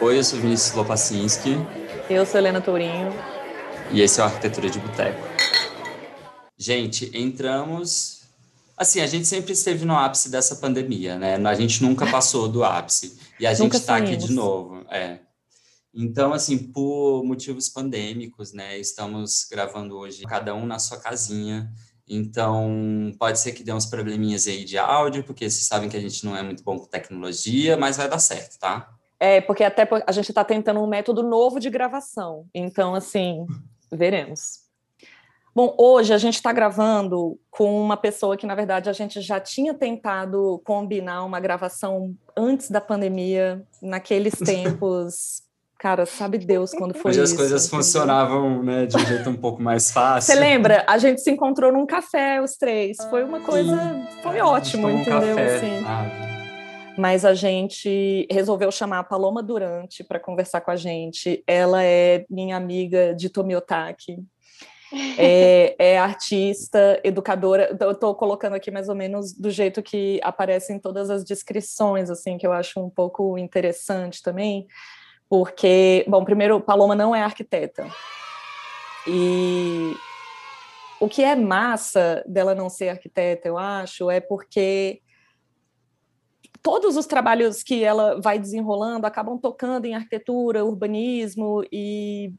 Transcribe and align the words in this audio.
Oi, 0.00 0.16
eu 0.16 0.22
sou 0.22 0.38
Vinícius 0.38 0.76
Lopacinski. 0.76 1.56
Eu 2.08 2.24
sou 2.24 2.38
Helena 2.38 2.60
Tourinho. 2.60 3.12
E 3.90 4.00
esse 4.00 4.20
é 4.20 4.22
o 4.22 4.26
Arquitetura 4.26 4.70
de 4.70 4.78
Boteco. 4.78 5.18
Gente, 6.56 7.10
entramos. 7.12 8.20
Assim, 8.76 9.00
a 9.00 9.08
gente 9.08 9.26
sempre 9.26 9.54
esteve 9.54 9.84
no 9.84 9.96
ápice 9.96 10.30
dessa 10.30 10.54
pandemia, 10.54 11.18
né? 11.18 11.34
A 11.34 11.54
gente 11.54 11.82
nunca 11.82 12.06
passou 12.12 12.48
do 12.48 12.62
ápice. 12.62 13.18
E 13.40 13.46
a 13.46 13.52
gente 13.52 13.76
está 13.76 13.96
aqui 13.96 14.16
de 14.16 14.32
novo. 14.32 14.86
É. 14.88 15.18
Então, 15.92 16.32
assim, 16.32 16.56
por 16.56 17.24
motivos 17.24 17.68
pandêmicos, 17.68 18.52
né? 18.52 18.78
Estamos 18.78 19.48
gravando 19.50 19.96
hoje, 19.96 20.22
cada 20.22 20.54
um 20.54 20.64
na 20.64 20.78
sua 20.78 20.98
casinha. 20.98 21.68
Então, 22.08 23.12
pode 23.18 23.40
ser 23.40 23.50
que 23.50 23.64
dê 23.64 23.72
uns 23.72 23.84
probleminhas 23.84 24.46
aí 24.46 24.64
de 24.64 24.78
áudio, 24.78 25.24
porque 25.24 25.50
vocês 25.50 25.64
sabem 25.64 25.88
que 25.88 25.96
a 25.96 26.00
gente 26.00 26.24
não 26.24 26.36
é 26.36 26.42
muito 26.42 26.62
bom 26.62 26.78
com 26.78 26.86
tecnologia, 26.86 27.76
mas 27.76 27.96
vai 27.96 28.08
dar 28.08 28.20
certo, 28.20 28.60
tá? 28.60 28.94
É, 29.20 29.40
porque 29.40 29.64
até 29.64 29.88
a 30.06 30.12
gente 30.12 30.30
está 30.30 30.44
tentando 30.44 30.80
um 30.80 30.86
método 30.86 31.22
novo 31.22 31.58
de 31.58 31.68
gravação. 31.68 32.46
Então, 32.54 32.94
assim, 32.94 33.46
veremos. 33.90 34.68
Bom, 35.54 35.74
hoje 35.76 36.14
a 36.14 36.18
gente 36.18 36.34
está 36.34 36.52
gravando 36.52 37.36
com 37.50 37.82
uma 37.82 37.96
pessoa 37.96 38.36
que, 38.36 38.46
na 38.46 38.54
verdade, 38.54 38.88
a 38.88 38.92
gente 38.92 39.20
já 39.20 39.40
tinha 39.40 39.74
tentado 39.74 40.62
combinar 40.64 41.24
uma 41.24 41.40
gravação 41.40 42.14
antes 42.36 42.70
da 42.70 42.80
pandemia, 42.80 43.60
naqueles 43.82 44.34
tempos. 44.38 45.42
Cara, 45.76 46.06
sabe 46.06 46.38
Deus 46.38 46.72
quando 46.72 46.94
foi 46.94 47.10
Hoje 47.10 47.22
isso. 47.22 47.32
as 47.32 47.38
coisas 47.38 47.64
entendeu? 47.64 47.78
funcionavam 47.84 48.62
né, 48.62 48.86
de 48.86 48.96
um 48.96 49.00
jeito 49.00 49.30
um 49.30 49.36
pouco 49.36 49.60
mais 49.60 49.90
fácil. 49.92 50.32
Você 50.32 50.38
lembra? 50.38 50.84
A 50.88 50.96
gente 50.96 51.20
se 51.20 51.30
encontrou 51.32 51.72
num 51.72 51.86
café, 51.86 52.40
os 52.40 52.56
três. 52.56 52.96
Foi 53.10 53.24
uma 53.24 53.40
coisa. 53.40 53.76
Sim. 53.76 54.22
Foi 54.22 54.40
ótimo, 54.40 54.88
entendeu? 54.88 55.36
Um 55.36 55.40
assim. 55.40 55.84
Ah, 55.84 56.37
mas 56.98 57.24
a 57.24 57.32
gente 57.32 58.26
resolveu 58.28 58.72
chamar 58.72 58.98
a 58.98 59.04
Paloma 59.04 59.40
Durante 59.40 60.02
para 60.02 60.18
conversar 60.18 60.60
com 60.62 60.72
a 60.72 60.76
gente. 60.76 61.44
Ela 61.46 61.84
é 61.84 62.26
minha 62.28 62.56
amiga 62.56 63.14
de 63.14 63.30
Tomiotaki. 63.30 64.18
É, 65.18 65.76
é, 65.78 65.98
artista, 65.98 66.98
educadora. 67.04 67.76
Eu 67.78 67.90
estou 67.90 68.14
colocando 68.14 68.54
aqui 68.54 68.70
mais 68.70 68.88
ou 68.88 68.94
menos 68.94 69.34
do 69.34 69.50
jeito 69.50 69.82
que 69.82 70.18
aparece 70.22 70.72
em 70.72 70.78
todas 70.78 71.10
as 71.10 71.26
descrições, 71.26 72.08
assim, 72.08 72.38
que 72.38 72.46
eu 72.46 72.52
acho 72.54 72.80
um 72.80 72.88
pouco 72.88 73.36
interessante 73.36 74.22
também, 74.22 74.66
porque, 75.28 76.06
bom, 76.08 76.24
primeiro, 76.24 76.58
Paloma 76.58 76.94
não 76.94 77.14
é 77.14 77.20
arquiteta. 77.20 77.86
E 79.06 79.94
o 80.98 81.06
que 81.06 81.22
é 81.22 81.36
massa 81.36 82.24
dela 82.26 82.54
não 82.54 82.70
ser 82.70 82.88
arquiteta, 82.88 83.46
eu 83.46 83.58
acho, 83.58 84.10
é 84.10 84.20
porque 84.20 85.02
todos 86.62 86.96
os 86.96 87.06
trabalhos 87.06 87.62
que 87.62 87.84
ela 87.84 88.20
vai 88.20 88.38
desenrolando 88.38 89.06
acabam 89.06 89.38
tocando 89.38 89.86
em 89.86 89.94
arquitetura, 89.94 90.64
urbanismo 90.64 91.64
e 91.72 92.32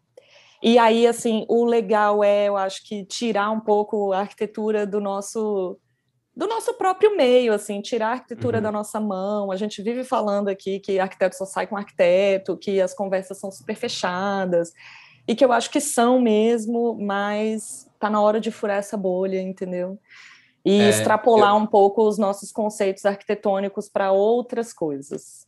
e 0.61 0.77
aí 0.77 1.07
assim 1.07 1.45
o 1.47 1.63
legal 1.63 2.21
é 2.21 2.49
eu 2.49 2.57
acho 2.57 2.85
que 2.85 3.05
tirar 3.05 3.49
um 3.49 3.61
pouco 3.61 4.11
a 4.11 4.19
arquitetura 4.19 4.85
do 4.85 4.99
nosso 4.99 5.79
do 6.35 6.47
nosso 6.47 6.73
próprio 6.73 7.15
meio 7.15 7.53
assim 7.53 7.81
tirar 7.81 8.09
a 8.09 8.11
arquitetura 8.11 8.57
uhum. 8.57 8.63
da 8.63 8.71
nossa 8.71 8.99
mão 8.99 9.51
a 9.51 9.55
gente 9.55 9.81
vive 9.81 10.03
falando 10.03 10.49
aqui 10.49 10.79
que 10.79 10.99
arquiteto 10.99 11.37
só 11.37 11.45
sai 11.45 11.65
com 11.65 11.77
arquiteto 11.77 12.57
que 12.57 12.81
as 12.81 12.93
conversas 12.93 13.39
são 13.39 13.49
super 13.49 13.75
fechadas 13.75 14.73
e 15.25 15.33
que 15.33 15.45
eu 15.45 15.53
acho 15.53 15.69
que 15.71 15.79
são 15.79 16.19
mesmo 16.19 16.97
mas 16.99 17.89
tá 17.97 18.09
na 18.09 18.21
hora 18.21 18.41
de 18.41 18.51
furar 18.51 18.79
essa 18.79 18.97
bolha 18.97 19.41
entendeu 19.41 19.97
e 20.65 20.79
é, 20.79 20.89
extrapolar 20.89 21.53
eu... 21.53 21.57
um 21.57 21.65
pouco 21.65 22.07
os 22.07 22.17
nossos 22.17 22.52
conceitos 22.52 23.05
arquitetônicos 23.05 23.89
para 23.89 24.11
outras 24.11 24.73
coisas. 24.73 25.47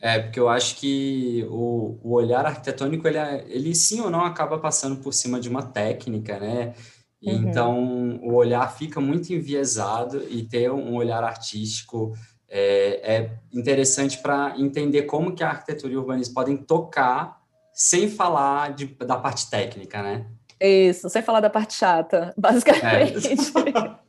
É, 0.00 0.18
porque 0.18 0.38
eu 0.38 0.48
acho 0.48 0.76
que 0.76 1.46
o, 1.50 1.98
o 2.02 2.12
olhar 2.12 2.44
arquitetônico, 2.44 3.08
ele, 3.08 3.18
é, 3.18 3.44
ele 3.48 3.74
sim 3.74 4.00
ou 4.00 4.10
não 4.10 4.24
acaba 4.24 4.58
passando 4.58 4.96
por 4.96 5.12
cima 5.14 5.40
de 5.40 5.48
uma 5.48 5.62
técnica, 5.62 6.38
né? 6.38 6.74
Uhum. 7.22 7.32
Então, 7.32 8.20
o 8.22 8.34
olhar 8.34 8.68
fica 8.76 9.00
muito 9.00 9.32
enviesado 9.32 10.22
e 10.28 10.42
ter 10.42 10.70
um 10.70 10.94
olhar 10.94 11.24
artístico 11.24 12.12
é, 12.48 13.16
é 13.16 13.38
interessante 13.52 14.18
para 14.18 14.54
entender 14.58 15.04
como 15.04 15.34
que 15.34 15.42
a 15.42 15.48
arquitetura 15.48 15.92
e 15.92 15.96
o 15.96 16.00
urbanismo 16.00 16.34
podem 16.34 16.56
tocar 16.56 17.40
sem 17.72 18.08
falar 18.08 18.74
de, 18.74 18.86
da 18.86 19.16
parte 19.16 19.50
técnica, 19.50 20.02
né? 20.02 20.26
Isso, 20.60 21.08
sem 21.08 21.22
falar 21.22 21.40
da 21.40 21.50
parte 21.50 21.74
chata, 21.74 22.32
basicamente. 22.36 23.28
É. 23.28 23.94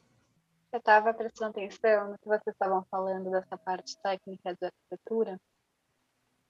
Eu 0.75 0.80
estava 0.80 1.13
prestando 1.13 1.52
atenção 1.52 2.09
no 2.09 2.18
que 2.18 2.28
vocês 2.28 2.53
estavam 2.53 2.86
falando 2.91 3.31
dessa 3.31 3.58
parte 3.58 3.97
técnica 4.03 4.53
de 4.53 4.66
arquitetura, 4.66 5.40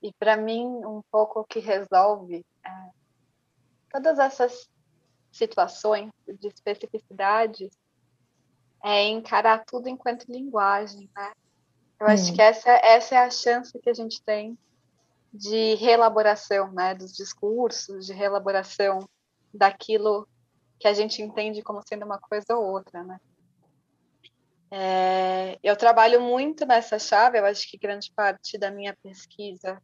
e 0.02 0.12
para 0.14 0.36
mim, 0.36 0.66
um 0.66 1.00
pouco 1.12 1.38
o 1.38 1.44
que 1.44 1.60
resolve 1.60 2.44
é, 2.64 2.90
todas 3.88 4.18
essas 4.18 4.68
situações 5.30 6.10
de 6.26 6.48
especificidade 6.48 7.70
é 8.82 9.04
encarar 9.04 9.64
tudo 9.64 9.88
enquanto 9.88 10.24
linguagem, 10.24 11.08
né? 11.16 11.32
Eu 12.00 12.08
hum. 12.08 12.10
acho 12.10 12.34
que 12.34 12.42
essa, 12.42 12.70
essa 12.70 13.14
é 13.14 13.18
a 13.18 13.30
chance 13.30 13.78
que 13.78 13.88
a 13.88 13.94
gente 13.94 14.20
tem 14.24 14.58
de 15.32 15.76
reelaboração, 15.76 16.72
né, 16.72 16.96
dos 16.96 17.12
discursos, 17.12 18.06
de 18.06 18.12
reelaboração 18.12 19.08
daquilo 19.54 20.26
que 20.80 20.88
a 20.88 20.92
gente 20.92 21.22
entende 21.22 21.62
como 21.62 21.80
sendo 21.86 22.04
uma 22.04 22.18
coisa 22.18 22.56
ou 22.56 22.72
outra, 22.72 23.04
né? 23.04 23.20
É, 24.70 25.58
eu 25.62 25.76
trabalho 25.76 26.20
muito 26.20 26.66
nessa 26.66 26.98
chave, 26.98 27.38
eu 27.38 27.44
acho 27.44 27.70
que 27.70 27.78
grande 27.78 28.12
parte 28.14 28.58
da 28.58 28.70
minha 28.70 28.96
pesquisa 29.02 29.80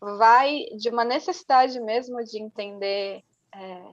vai 0.00 0.64
de 0.76 0.88
uma 0.90 1.04
necessidade 1.04 1.78
mesmo 1.80 2.22
de 2.24 2.40
entender 2.40 3.22
é, 3.54 3.92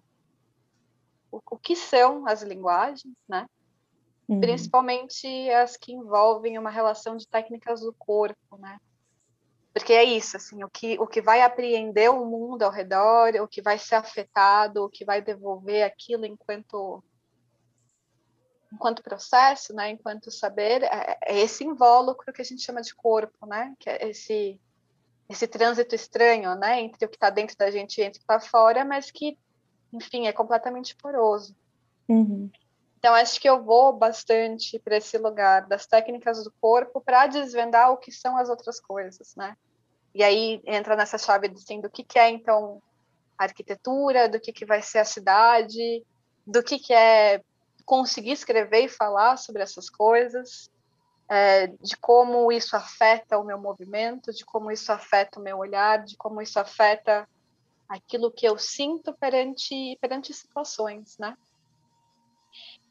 o, 1.32 1.42
o, 1.52 1.58
que 1.58 1.76
são 1.76 2.28
as 2.28 2.42
linguagens, 2.42 3.16
né? 3.28 3.46
Uhum. 4.28 4.40
Principalmente 4.40 5.28
as 5.52 5.76
que 5.76 5.94
envolvem 5.94 6.58
uma 6.58 6.70
relação 6.70 7.16
de 7.16 7.28
técnicas 7.28 7.82
do 7.82 7.94
corpo, 7.94 8.58
né? 8.58 8.78
Porque 9.74 9.94
é 9.94 10.04
isso, 10.04 10.36
assim, 10.36 10.64
o 10.64 10.70
que, 10.70 10.98
o 11.00 11.08
que 11.08 11.22
vai 11.22 11.42
apreender 11.42 12.10
o 12.10 12.26
mundo 12.26 12.64
ao 12.64 12.72
redor, 12.72 13.36
o 13.42 13.48
que 13.48 13.62
vai 13.62 13.78
ser 13.78 13.96
afetado, 13.96 14.84
o 14.84 14.90
que 14.90 15.06
vai 15.06 15.22
devolver 15.22 15.84
aquilo 15.84 16.26
enquanto 16.26 17.04
enquanto 18.72 19.03
processo, 19.03 19.74
né, 19.74 19.90
enquanto 19.90 20.31
saber, 20.31 20.84
é, 20.84 21.18
é 21.25 21.40
esse 21.40 21.63
invólucro 21.63 22.31
que 22.31 22.41
a 22.41 22.46
gente 22.46 22.62
chama 22.62 22.81
de 22.81 22.94
corpo, 22.94 23.46
né, 23.46 23.74
que 23.80 23.90
é 23.90 24.09
esse 24.09 24.59
esse 25.30 25.47
trânsito 25.47 25.94
estranho, 25.94 26.56
né, 26.56 26.81
entre 26.81 27.06
o 27.06 27.09
que 27.09 27.16
está 27.16 27.30
dentro 27.30 27.56
da 27.56 27.69
gente 27.69 28.02
e 28.02 28.07
o 28.07 28.12
que 28.12 28.18
está 28.18 28.40
fora, 28.40 28.84
mas 28.84 29.12
que, 29.12 29.38
enfim, 29.94 30.25
é 30.25 30.34
completamente 30.34 30.96
poroso. 30.96 31.56
Uhum. 32.07 32.50
Então, 32.97 33.13
acho 33.13 33.40
que 33.40 33.47
eu 33.47 33.63
vou 33.63 33.94
bastante 33.94 34.80
para 34.80 34.97
esse 34.97 35.18
lugar 35.19 35.68
das 35.68 35.86
técnicas 35.86 36.44
do 36.44 36.51
corpo 36.59 37.00
para 37.00 37.28
desvendar 37.28 37.91
o 37.91 37.97
que 37.97 38.12
são 38.12 38.36
as 38.38 38.50
outras 38.50 38.80
coisas, 38.80 39.36
né? 39.36 39.56
E 40.16 40.24
aí 40.24 40.62
entra 40.66 40.96
nessa 40.96 41.19
chave 41.19 41.47
assim, 41.47 41.80
do 41.80 41.91
que, 41.91 42.03
que 42.03 42.18
é, 42.18 42.30
então, 42.30 42.81
a 43.38 43.44
arquitetura, 43.44 44.28
do 44.28 44.40
que, 44.40 44.51
que 44.51 44.66
vai 44.66 44.81
ser 44.81 44.97
a 44.97 45.06
cidade, 45.06 46.03
do 46.46 46.63
que, 46.63 46.80
que 46.80 46.91
é 46.91 47.44
conseguir 47.90 48.34
escrever 48.34 48.86
e 48.86 48.88
falar 48.88 49.36
sobre 49.36 49.64
essas 49.64 49.90
coisas, 49.90 50.72
é, 51.28 51.66
de 51.66 51.98
como 51.98 52.52
isso 52.52 52.76
afeta 52.76 53.40
o 53.40 53.44
meu 53.44 53.58
movimento, 53.58 54.32
de 54.32 54.46
como 54.46 54.72
isso 54.72 54.92
afeta 54.92 55.40
o 55.40 55.42
meu 55.42 55.58
olhar, 55.58 56.04
de 56.04 56.16
como 56.16 56.40
isso 56.40 56.60
afeta 56.60 57.28
aquilo 57.88 58.32
que 58.32 58.48
eu 58.48 58.60
sinto 58.60 59.12
perante, 59.16 59.98
perante 60.00 60.32
situações, 60.36 61.18
né? 61.18 61.36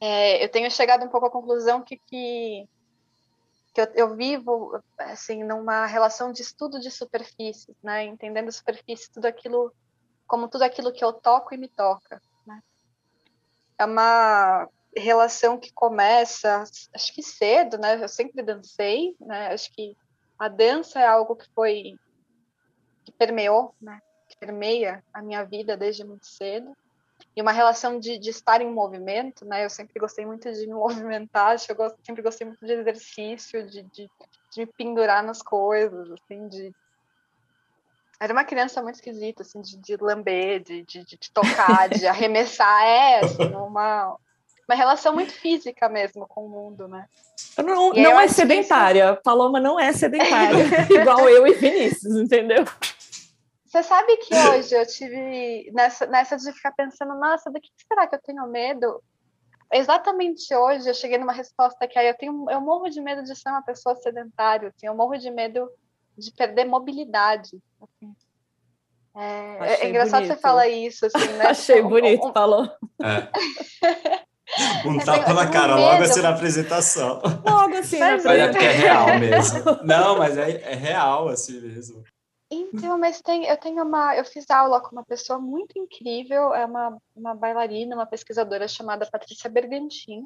É, 0.00 0.42
eu 0.44 0.48
tenho 0.50 0.68
chegado 0.68 1.04
um 1.04 1.08
pouco 1.08 1.26
à 1.26 1.30
conclusão 1.30 1.80
que, 1.80 1.96
que, 1.98 2.68
que 3.72 3.80
eu, 3.80 3.86
eu, 3.94 4.16
vivo 4.16 4.82
assim 4.98 5.44
numa 5.44 5.86
relação 5.86 6.32
de 6.32 6.42
estudo 6.42 6.80
de 6.80 6.90
superfícies, 6.90 7.76
né? 7.84 8.04
Entendendo 8.04 8.50
superfície, 8.50 9.12
tudo 9.12 9.26
aquilo 9.26 9.72
como 10.26 10.48
tudo 10.48 10.62
aquilo 10.62 10.92
que 10.92 11.04
eu 11.04 11.12
toco 11.12 11.54
e 11.54 11.56
me 11.56 11.68
toca, 11.68 12.20
né? 12.44 12.60
É 13.78 13.84
uma 13.84 14.68
relação 14.98 15.58
que 15.58 15.72
começa, 15.72 16.64
acho 16.94 17.14
que 17.14 17.22
cedo, 17.22 17.78
né? 17.78 18.02
Eu 18.02 18.08
sempre 18.08 18.42
dancei, 18.42 19.14
né? 19.20 19.48
Acho 19.52 19.72
que 19.72 19.96
a 20.38 20.48
dança 20.48 21.00
é 21.00 21.06
algo 21.06 21.36
que 21.36 21.48
foi 21.54 21.96
que 23.04 23.12
permeou, 23.12 23.74
né? 23.80 24.00
Que 24.28 24.36
permeia 24.36 25.02
a 25.12 25.22
minha 25.22 25.44
vida 25.44 25.76
desde 25.76 26.04
muito 26.04 26.26
cedo. 26.26 26.76
E 27.34 27.42
uma 27.42 27.52
relação 27.52 27.98
de, 27.98 28.18
de 28.18 28.30
estar 28.30 28.60
em 28.60 28.70
movimento, 28.70 29.44
né? 29.44 29.64
Eu 29.64 29.70
sempre 29.70 29.98
gostei 29.98 30.24
muito 30.26 30.50
de 30.52 30.66
me 30.66 30.74
movimentar, 30.74 31.56
eu 31.68 31.74
gosto, 31.74 31.98
sempre 32.04 32.22
gostei 32.22 32.46
muito 32.46 32.64
de 32.64 32.72
exercício, 32.72 33.66
de, 33.66 33.82
de, 33.82 34.10
de 34.52 34.60
me 34.60 34.66
pendurar 34.66 35.22
nas 35.22 35.42
coisas, 35.42 36.10
assim, 36.10 36.48
de 36.48 36.72
era 38.20 38.32
uma 38.32 38.44
criança 38.44 38.82
muito 38.82 38.96
esquisita, 38.96 39.42
assim, 39.42 39.60
de, 39.60 39.76
de 39.76 39.96
lamber, 39.96 40.60
de, 40.60 40.82
de, 40.82 41.04
de 41.04 41.30
tocar, 41.32 41.88
de 41.88 42.04
arremessar, 42.08 42.82
é, 42.82 43.20
assim, 43.20 43.54
uma, 43.54 44.16
uma 44.68 44.76
relação 44.76 45.14
muito 45.14 45.32
física 45.32 45.88
mesmo 45.88 46.26
com 46.28 46.44
o 46.44 46.48
mundo, 46.48 46.86
né? 46.86 47.06
Não, 47.56 47.90
não 47.92 48.20
é 48.20 48.28
sedentária. 48.28 49.12
Isso... 49.12 49.22
Paloma 49.22 49.58
não 49.58 49.80
é 49.80 49.92
sedentária, 49.92 50.64
igual 50.92 51.28
eu 51.28 51.46
e 51.46 51.54
Vinícius, 51.54 52.16
entendeu? 52.16 52.64
Você 53.64 53.82
sabe 53.82 54.16
que 54.18 54.34
hoje 54.34 54.74
eu 54.74 54.86
tive 54.86 55.70
nessa, 55.72 56.06
nessa 56.06 56.36
de 56.36 56.52
ficar 56.52 56.72
pensando, 56.72 57.14
nossa, 57.18 57.50
do 57.50 57.60
que 57.60 57.68
será 57.86 58.06
que 58.06 58.14
eu 58.14 58.22
tenho 58.22 58.46
medo? 58.46 59.02
Exatamente 59.72 60.54
hoje 60.54 60.88
eu 60.88 60.94
cheguei 60.94 61.18
numa 61.18 61.32
resposta 61.32 61.86
que 61.86 61.98
aí 61.98 62.08
eu 62.08 62.16
tenho, 62.16 62.46
eu 62.50 62.60
morro 62.60 62.88
de 62.88 63.00
medo 63.00 63.22
de 63.22 63.36
ser 63.36 63.50
uma 63.50 63.62
pessoa 63.62 63.94
sedentária, 63.96 64.68
assim, 64.68 64.86
eu 64.86 64.94
morro 64.94 65.16
de 65.18 65.30
medo 65.30 65.70
de 66.16 66.32
perder 66.32 66.64
mobilidade. 66.64 67.58
Assim. 67.82 68.14
É, 69.14 69.82
é, 69.82 69.88
engraçado 69.88 70.22
bonito. 70.22 70.34
você 70.34 70.40
falar 70.40 70.68
isso, 70.68 71.06
assim, 71.06 71.32
né? 71.32 71.46
Achei 71.48 71.82
bonito, 71.82 72.24
um, 72.24 72.30
um... 72.30 72.32
falou. 72.32 72.64
É. 73.02 74.27
Um 74.84 74.98
tapa 74.98 75.34
na 75.34 75.50
cara, 75.50 75.76
logo 75.76 76.02
assim 76.02 76.22
na 76.22 76.30
apresentação. 76.30 77.20
Logo 77.44 77.76
assim 77.76 77.98
mas 77.98 78.24
na 78.24 78.32
apresentação. 78.32 78.42
É 78.42 78.48
porque 78.48 78.64
é 78.64 78.72
real 78.72 79.18
mesmo. 79.18 79.78
Não, 79.84 80.18
mas 80.18 80.36
é, 80.36 80.72
é 80.72 80.74
real 80.74 81.28
assim 81.28 81.60
mesmo. 81.60 82.02
Então, 82.50 82.96
mas 82.98 83.20
tem, 83.20 83.44
eu 83.44 83.56
tenho 83.58 83.82
uma, 83.84 84.16
eu 84.16 84.24
fiz 84.24 84.50
aula 84.50 84.80
com 84.80 84.92
uma 84.92 85.04
pessoa 85.04 85.38
muito 85.38 85.78
incrível, 85.78 86.54
é 86.54 86.64
uma, 86.64 86.96
uma 87.14 87.34
bailarina, 87.34 87.94
uma 87.94 88.06
pesquisadora 88.06 88.66
chamada 88.66 89.08
Patrícia 89.10 89.50
Bergantin, 89.50 90.24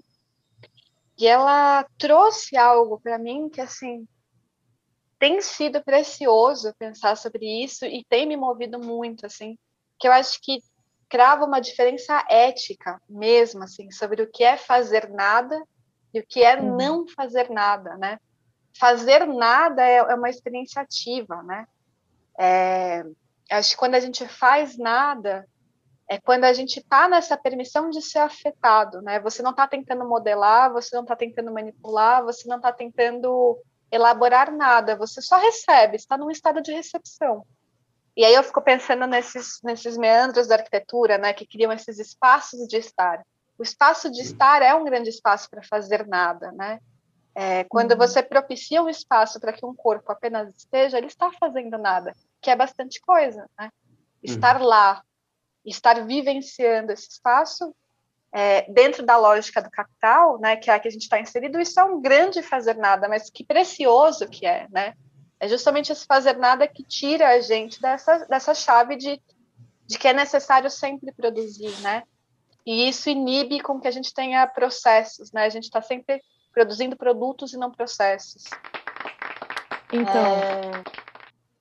e 1.19 1.27
ela 1.27 1.85
trouxe 1.99 2.57
algo 2.57 3.01
para 3.01 3.19
mim 3.19 3.49
que 3.49 3.61
assim 3.61 4.07
tem 5.19 5.41
sido 5.41 5.83
precioso 5.83 6.75
pensar 6.79 7.17
sobre 7.17 7.47
isso 7.65 7.85
e 7.85 8.05
tem 8.09 8.27
me 8.27 8.37
movido 8.37 8.79
muito, 8.79 9.27
assim, 9.27 9.57
que 9.99 10.09
eu 10.09 10.13
acho 10.13 10.41
que 10.43 10.59
crava 11.13 11.45
uma 11.45 11.61
diferença 11.61 12.25
ética 12.27 12.99
mesmo, 13.07 13.63
assim, 13.63 13.91
sobre 13.91 14.23
o 14.23 14.31
que 14.31 14.43
é 14.43 14.57
fazer 14.57 15.11
nada 15.11 15.63
e 16.15 16.21
o 16.21 16.27
que 16.27 16.43
é 16.43 16.59
uhum. 16.59 16.75
não 16.75 17.07
fazer 17.07 17.51
nada, 17.51 17.99
né? 17.99 18.19
Fazer 18.81 19.27
nada 19.27 19.85
é, 19.85 19.97
é 19.97 20.15
uma 20.15 20.31
experiência 20.31 20.81
ativa, 20.81 21.43
né? 21.43 21.67
É, 22.41 23.05
acho 23.51 23.73
que 23.73 23.77
quando 23.77 23.95
a 23.95 24.01
gente 24.01 24.27
faz 24.27 24.79
nada, 24.79 25.47
é 26.09 26.19
quando 26.19 26.45
a 26.45 26.53
gente 26.55 26.79
está 26.79 27.07
nessa 27.07 27.37
permissão 27.37 27.91
de 27.91 28.01
ser 28.01 28.21
afetado, 28.21 29.03
né? 29.03 29.21
Você 29.21 29.43
não 29.43 29.51
está 29.51 29.69
tentando 29.69 30.09
modelar, 30.09 30.73
você 30.73 30.97
não 30.97 31.03
está 31.03 31.15
tentando 31.15 31.53
manipular, 31.53 32.25
você 32.25 32.49
não 32.49 32.57
está 32.57 32.73
tentando 32.73 33.63
elaborar 33.91 34.51
nada, 34.51 34.97
você 34.97 35.21
só 35.21 35.37
recebe, 35.37 35.97
está 35.97 36.17
num 36.17 36.31
estado 36.31 36.63
de 36.63 36.73
recepção. 36.73 37.45
E 38.17 38.25
aí 38.25 38.35
eu 38.35 38.43
fico 38.43 38.61
pensando 38.61 39.07
nesses, 39.07 39.61
nesses 39.63 39.97
meandros 39.97 40.47
da 40.47 40.57
arquitetura, 40.57 41.17
né, 41.17 41.33
que 41.33 41.47
criam 41.47 41.73
esses 41.73 41.99
espaços 41.99 42.69
de 42.69 42.77
estar. 42.77 43.23
O 43.59 43.63
espaço 43.63 44.11
de 44.11 44.21
estar 44.21 44.63
é 44.63 44.75
um 44.75 44.85
grande 44.85 45.09
espaço 45.09 45.49
para 45.49 45.63
fazer 45.63 46.07
nada, 46.07 46.53
né? 46.53 46.81
É, 47.35 47.65
quando 47.65 47.93
uhum. 47.93 47.99
você 47.99 48.23
propicia 48.23 48.83
um 48.83 48.89
espaço 48.89 49.41
para 49.41 49.53
que 49.53 49.65
um 49.65 49.75
corpo 49.75 50.13
apenas 50.13 50.55
esteja, 50.55 50.99
ele 50.99 51.07
está 51.07 51.31
fazendo 51.33 51.79
nada, 51.79 52.15
que 52.41 52.51
é 52.51 52.57
bastante 52.57 53.01
coisa, 53.01 53.49
né? 53.59 53.71
Estar 54.23 54.61
uhum. 54.61 54.67
lá, 54.67 55.03
estar 55.65 56.05
vivenciando 56.05 56.93
esse 56.93 57.09
espaço 57.09 57.75
é, 58.33 58.63
dentro 58.73 59.05
da 59.05 59.17
lógica 59.17 59.63
do 59.63 59.71
capital, 59.71 60.39
né, 60.41 60.57
que 60.57 60.71
é 60.71 60.75
a 60.75 60.79
que 60.79 60.89
a 60.89 60.91
gente 60.91 61.03
está 61.03 61.21
inserido, 61.21 61.61
isso 61.61 61.79
é 61.79 61.85
um 61.85 62.01
grande 62.01 62.43
fazer 62.43 62.77
nada, 62.77 63.09
mas 63.09 63.29
que 63.31 63.45
precioso 63.45 64.27
que 64.27 64.47
é, 64.47 64.67
né? 64.71 64.95
É 65.43 65.49
justamente 65.49 65.91
esse 65.91 66.07
fazer 66.07 66.37
nada 66.37 66.69
que 66.69 66.85
tira 66.85 67.31
a 67.31 67.41
gente 67.41 67.83
dessa, 67.83 68.27
dessa 68.27 68.55
chave 68.55 68.95
de, 68.95 69.21
de 69.85 69.99
que 69.99 70.07
é 70.07 70.13
necessário 70.13 70.71
sempre 70.71 71.11
produzir, 71.11 71.77
né? 71.81 72.05
E 72.65 72.89
isso 72.89 73.11
inibe 73.11 73.59
com 73.59 73.81
que 73.81 73.89
a 73.89 73.91
gente 73.91 74.15
tenha 74.15 74.47
processos, 74.47 75.33
né? 75.33 75.45
A 75.45 75.49
gente 75.49 75.65
está 75.65 75.83
sempre 75.83 76.23
produzindo 76.53 76.97
produtos 76.97 77.53
e 77.53 77.57
não 77.57 77.73
processos. 77.73 78.45
Então, 79.93 80.37
é... 80.37 80.83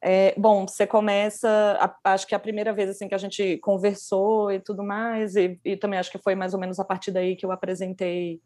É, 0.03 0.35
bom, 0.37 0.67
você 0.67 0.85
começa, 0.85 1.49
a, 1.79 2.13
acho 2.13 2.27
que 2.27 2.35
é 2.35 2.37
a 2.37 2.39
primeira 2.39 2.71
vez 2.71 2.87
assim 2.87 3.07
que 3.07 3.15
a 3.15 3.19
gente 3.19 3.57
conversou 3.57 4.51
e 4.51 4.59
tudo 4.59 4.83
mais, 4.83 5.35
e, 5.35 5.59
e, 5.65 5.75
também 5.75 5.99
acho 5.99 6.11
que 6.11 6.17
foi 6.19 6.35
mais 6.35 6.53
ou 6.53 6.59
menos 6.59 6.79
a 6.79 6.85
partir 6.85 7.11
daí 7.11 7.35
que 7.35 7.45
eu 7.45 7.51
apresentei 7.51 8.39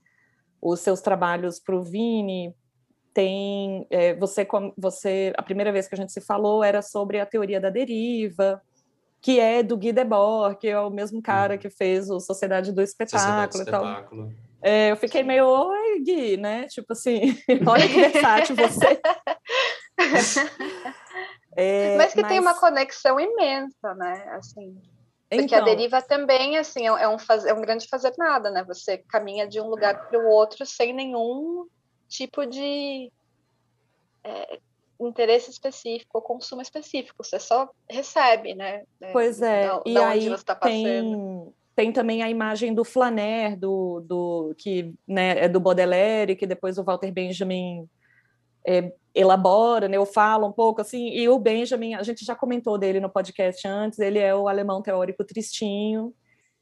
os 0.62 0.80
seus 0.80 1.02
trabalhos 1.02 1.60
para 1.60 1.76
o 1.76 1.84
Vini. 1.84 2.56
Tem 3.16 3.88
é, 3.90 4.14
você, 4.14 4.46
você, 4.78 5.32
a 5.38 5.42
primeira 5.42 5.72
vez 5.72 5.88
que 5.88 5.96
a 5.96 5.98
gente 5.98 6.12
se 6.12 6.20
falou 6.20 6.62
era 6.62 6.82
sobre 6.82 7.18
a 7.18 7.26
teoria 7.26 7.62
da 7.62 7.70
deriva, 7.70 8.62
que 9.22 9.40
é 9.40 9.64
do 9.64 9.78
Guy 9.78 9.94
Debord, 9.94 10.58
que 10.58 10.68
é 10.68 10.78
o 10.78 10.90
mesmo 10.90 11.22
cara 11.22 11.54
uhum. 11.54 11.60
que 11.60 11.70
fez 11.70 12.10
o 12.10 12.20
Sociedade 12.20 12.74
do 12.74 12.82
Espetáculo, 12.82 13.22
Sociedade 13.22 13.52
do 13.54 13.60
Espetáculo. 13.60 14.22
e 14.24 14.36
tal. 14.36 14.46
É, 14.62 14.92
eu 14.92 14.98
fiquei 14.98 15.24
meio, 15.24 15.48
oi, 15.48 16.02
Gui, 16.02 16.36
né? 16.36 16.68
Tipo 16.68 16.92
assim, 16.92 17.22
olha 17.66 17.88
que 17.88 18.02
versátil 18.02 18.56
você. 18.58 19.00
é, 21.56 21.96
mas 21.96 22.14
que 22.14 22.22
mas... 22.22 22.30
tem 22.30 22.40
uma 22.42 22.60
conexão 22.60 23.18
imensa, 23.18 23.96
né? 23.96 24.28
Assim, 24.32 24.78
porque 25.30 25.56
então... 25.56 25.60
a 25.60 25.62
deriva 25.62 26.02
também, 26.02 26.58
assim, 26.58 26.86
é 26.86 27.08
um, 27.08 27.18
faz... 27.18 27.46
é 27.46 27.54
um 27.54 27.62
grande 27.62 27.88
fazer 27.88 28.12
nada, 28.18 28.52
né? 28.52 28.62
Você 28.66 28.98
caminha 29.10 29.48
de 29.48 29.62
um 29.62 29.70
lugar 29.70 30.10
para 30.10 30.20
o 30.20 30.28
outro 30.28 30.66
sem 30.66 30.92
nenhum 30.92 31.66
tipo 32.08 32.46
de 32.46 33.12
é, 34.24 34.60
interesse 35.00 35.50
específico 35.50 36.18
ou 36.18 36.22
consumo 36.22 36.62
específico. 36.62 37.24
Você 37.24 37.40
só 37.40 37.70
recebe, 37.90 38.56
né? 38.56 38.84
Pois 39.12 39.42
é. 39.42 39.68
Da, 39.68 39.82
e 39.86 39.94
da 39.94 40.08
aí 40.08 40.44
tá 40.44 40.56
tem 40.56 41.54
tem 41.76 41.92
também 41.92 42.24
a 42.24 42.30
imagem 42.30 42.74
do 42.74 42.86
Flaner, 42.86 43.60
do, 43.60 44.00
do 44.00 44.56
que 44.58 44.94
né, 45.06 45.44
é 45.44 45.50
do 45.50 45.60
Baudelaire, 45.60 46.36
que 46.36 46.48
depois 46.48 46.78
o 46.78 46.84
Walter 46.84 47.12
Benjamin 47.12 47.86
é, 48.66 48.94
elabora, 49.14 49.90
né, 49.90 49.98
eu 49.98 50.06
falo 50.06 50.48
um 50.48 50.54
pouco 50.54 50.80
assim, 50.80 51.10
e 51.10 51.28
o 51.28 51.38
Benjamin, 51.38 51.94
a 51.94 52.02
gente 52.02 52.24
já 52.24 52.34
comentou 52.34 52.78
dele 52.78 53.02
no 53.02 53.10
podcast 53.10 53.68
antes, 53.68 54.00
ele 54.00 54.20
é 54.20 54.34
o 54.34 54.48
alemão 54.48 54.82
teórico 54.82 55.26
tristinho, 55.26 56.14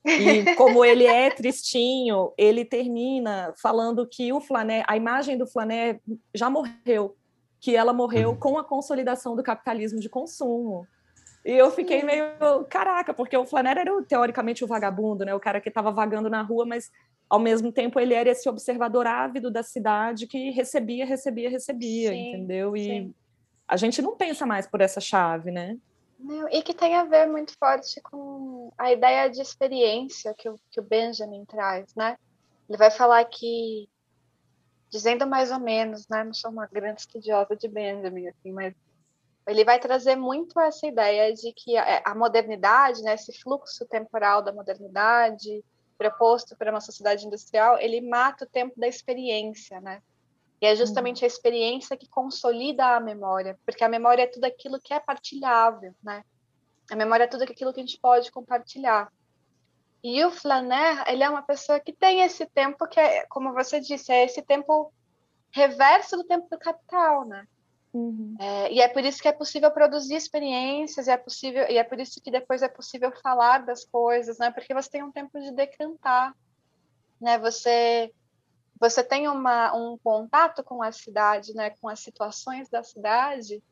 e 0.05 0.55
como 0.55 0.83
ele 0.83 1.05
é 1.05 1.29
tristinho, 1.29 2.33
ele 2.37 2.65
termina 2.65 3.53
falando 3.61 4.07
que 4.07 4.33
o 4.33 4.41
Flaner, 4.41 4.83
a 4.87 4.97
imagem 4.97 5.37
do 5.37 5.47
Flaner 5.47 5.99
já 6.33 6.49
morreu, 6.49 7.15
que 7.59 7.75
ela 7.75 7.93
morreu 7.93 8.31
uhum. 8.31 8.35
com 8.37 8.57
a 8.57 8.63
consolidação 8.63 9.35
do 9.35 9.43
capitalismo 9.43 9.99
de 9.99 10.09
consumo. 10.09 10.85
E 11.45 11.51
eu 11.51 11.71
fiquei 11.71 12.03
meio, 12.03 12.25
caraca, 12.69 13.13
porque 13.13 13.35
o 13.35 13.45
Flanner 13.45 13.77
era 13.77 14.03
teoricamente 14.03 14.63
o 14.63 14.67
vagabundo, 14.67 15.25
né? 15.25 15.33
O 15.35 15.39
cara 15.39 15.59
que 15.59 15.69
estava 15.69 15.91
vagando 15.91 16.29
na 16.29 16.41
rua, 16.41 16.65
mas 16.65 16.89
ao 17.29 17.39
mesmo 17.39 17.71
tempo 17.71 17.99
ele 17.99 18.13
era 18.13 18.29
esse 18.29 18.47
observador 18.47 19.07
ávido 19.07 19.51
da 19.51 19.63
cidade 19.63 20.27
que 20.27 20.51
recebia, 20.51 21.05
recebia, 21.05 21.49
recebia, 21.49 22.09
sim, 22.11 22.29
entendeu? 22.29 22.77
E 22.77 22.83
sim. 22.83 23.13
a 23.67 23.75
gente 23.75 24.01
não 24.01 24.15
pensa 24.15 24.45
mais 24.45 24.67
por 24.67 24.81
essa 24.81 25.01
chave, 25.01 25.51
né? 25.51 25.77
Não, 26.23 26.47
e 26.49 26.63
que 26.63 26.73
tem 26.73 26.95
a 26.95 27.03
ver 27.03 27.27
muito 27.27 27.53
forte 27.59 27.99
com 27.99 28.71
a 28.77 28.93
ideia 28.93 29.29
de 29.29 29.41
experiência 29.41 30.33
que 30.33 30.49
o, 30.49 30.55
que 30.71 30.79
o 30.79 30.83
Benjamin 30.83 31.43
traz, 31.43 31.93
né? 31.95 32.17
Ele 32.69 32.77
vai 32.77 32.89
falar 32.89 33.25
que, 33.25 33.89
dizendo 34.89 35.27
mais 35.27 35.51
ou 35.51 35.59
menos, 35.59 36.07
né? 36.07 36.23
Não 36.23 36.33
sou 36.33 36.49
uma 36.49 36.65
grande 36.65 37.01
estudiosa 37.01 37.57
de 37.57 37.67
Benjamin, 37.67 38.29
assim, 38.29 38.53
mas 38.53 38.73
ele 39.45 39.65
vai 39.65 39.77
trazer 39.81 40.15
muito 40.15 40.57
essa 40.61 40.87
ideia 40.87 41.33
de 41.33 41.51
que 41.51 41.75
a 41.77 42.15
modernidade, 42.15 43.01
né, 43.01 43.15
esse 43.15 43.33
fluxo 43.41 43.85
temporal 43.85 44.41
da 44.41 44.53
modernidade 44.53 45.61
proposto 45.97 46.55
para 46.55 46.71
uma 46.71 46.79
sociedade 46.79 47.27
industrial, 47.27 47.77
ele 47.79 47.99
mata 47.99 48.45
o 48.45 48.47
tempo 48.49 48.79
da 48.79 48.87
experiência, 48.87 49.81
né? 49.81 50.01
E 50.63 50.65
é 50.65 50.77
justamente 50.77 51.19
uhum. 51.19 51.25
a 51.25 51.27
experiência 51.27 51.97
que 51.97 52.07
consolida 52.07 52.95
a 52.95 52.99
memória, 53.01 53.59
porque 53.65 53.83
a 53.83 53.89
memória 53.89 54.23
é 54.23 54.27
tudo 54.27 54.45
aquilo 54.45 54.79
que 54.79 54.93
é 54.93 54.99
partilhável, 55.01 55.93
né? 56.01 56.23
A 56.89 56.95
memória 56.95 57.25
é 57.25 57.27
tudo 57.27 57.43
aquilo 57.43 57.73
que 57.73 57.81
a 57.81 57.85
gente 57.85 57.99
pode 57.99 58.31
compartilhar. 58.31 59.11
E 60.01 60.23
o 60.23 60.31
Flaner, 60.31 61.03
ele 61.05 61.21
é 61.21 61.29
uma 61.29 61.41
pessoa 61.41 61.81
que 61.81 61.91
tem 61.91 62.21
esse 62.21 62.45
tempo 62.45 62.87
que 62.87 62.97
é, 62.97 63.25
como 63.25 63.51
você 63.51 63.81
disse, 63.81 64.09
é 64.09 64.23
esse 64.23 64.41
tempo 64.41 64.93
reverso 65.51 66.15
do 66.15 66.23
tempo 66.23 66.47
do 66.49 66.57
capital, 66.57 67.25
né? 67.25 67.45
Uhum. 67.93 68.37
É, 68.39 68.71
e 68.71 68.79
é 68.79 68.87
por 68.87 69.03
isso 69.03 69.21
que 69.21 69.27
é 69.27 69.33
possível 69.33 69.69
produzir 69.69 70.15
experiências, 70.15 71.07
e 71.07 71.11
é 71.11 71.17
possível, 71.17 71.65
e 71.69 71.77
é 71.77 71.83
por 71.83 71.99
isso 71.99 72.21
que 72.21 72.31
depois 72.31 72.61
é 72.61 72.69
possível 72.69 73.11
falar 73.21 73.65
das 73.65 73.83
coisas, 73.83 74.37
né? 74.37 74.49
Porque 74.49 74.73
você 74.73 74.89
tem 74.89 75.03
um 75.03 75.11
tempo 75.11 75.37
de 75.41 75.51
decantar, 75.51 76.33
né? 77.19 77.37
Você 77.39 78.13
você 78.83 79.01
tem 79.01 79.29
uma, 79.29 79.73
um 79.73 79.97
contato 79.97 80.61
com 80.61 80.83
a 80.83 80.91
cidade, 80.91 81.53
né? 81.53 81.69
Com 81.69 81.87
as 81.87 82.01
situações 82.01 82.67
da 82.67 82.83
cidade, 82.83 83.63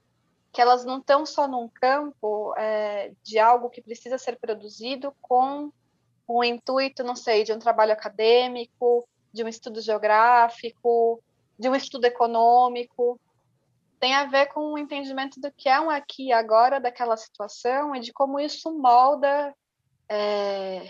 que 0.53 0.61
elas 0.61 0.85
não 0.85 0.99
estão 0.99 1.25
só 1.25 1.49
num 1.49 1.67
campo 1.67 2.53
é, 2.57 3.11
de 3.21 3.37
algo 3.37 3.69
que 3.69 3.81
precisa 3.81 4.17
ser 4.17 4.39
produzido 4.39 5.13
com 5.21 5.69
o 6.25 6.43
intuito, 6.45 7.03
não 7.03 7.15
sei, 7.15 7.43
de 7.43 7.51
um 7.51 7.59
trabalho 7.59 7.91
acadêmico, 7.91 9.05
de 9.33 9.43
um 9.43 9.49
estudo 9.49 9.81
geográfico, 9.81 11.21
de 11.59 11.67
um 11.67 11.75
estudo 11.75 12.05
econômico, 12.05 13.19
tem 13.99 14.15
a 14.15 14.25
ver 14.25 14.45
com 14.47 14.61
o 14.61 14.77
entendimento 14.77 15.41
do 15.41 15.51
que 15.51 15.67
é 15.67 15.79
um 15.79 15.89
aqui 15.89 16.27
e 16.27 16.33
agora 16.33 16.79
daquela 16.79 17.17
situação 17.17 17.93
e 17.93 17.99
de 17.99 18.13
como 18.13 18.39
isso 18.39 18.71
molda, 18.71 19.53
é, 20.07 20.89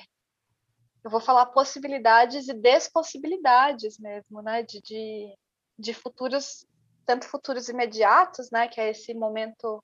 eu 1.04 1.10
vou 1.10 1.20
falar 1.20 1.48
possibilidades 1.48 2.48
e 2.48 2.54
despossibilidades 2.54 3.98
mesmo, 3.98 4.42
né, 4.42 4.64
de, 4.64 4.82
de, 4.82 5.36
de 5.78 5.94
futuros, 5.94 6.66
tanto 7.06 7.26
futuros 7.28 7.70
imediatos, 7.70 8.52
né, 8.52 8.68
que 8.68 8.80
é 8.80 8.90
esse 8.92 9.14
momento 9.14 9.84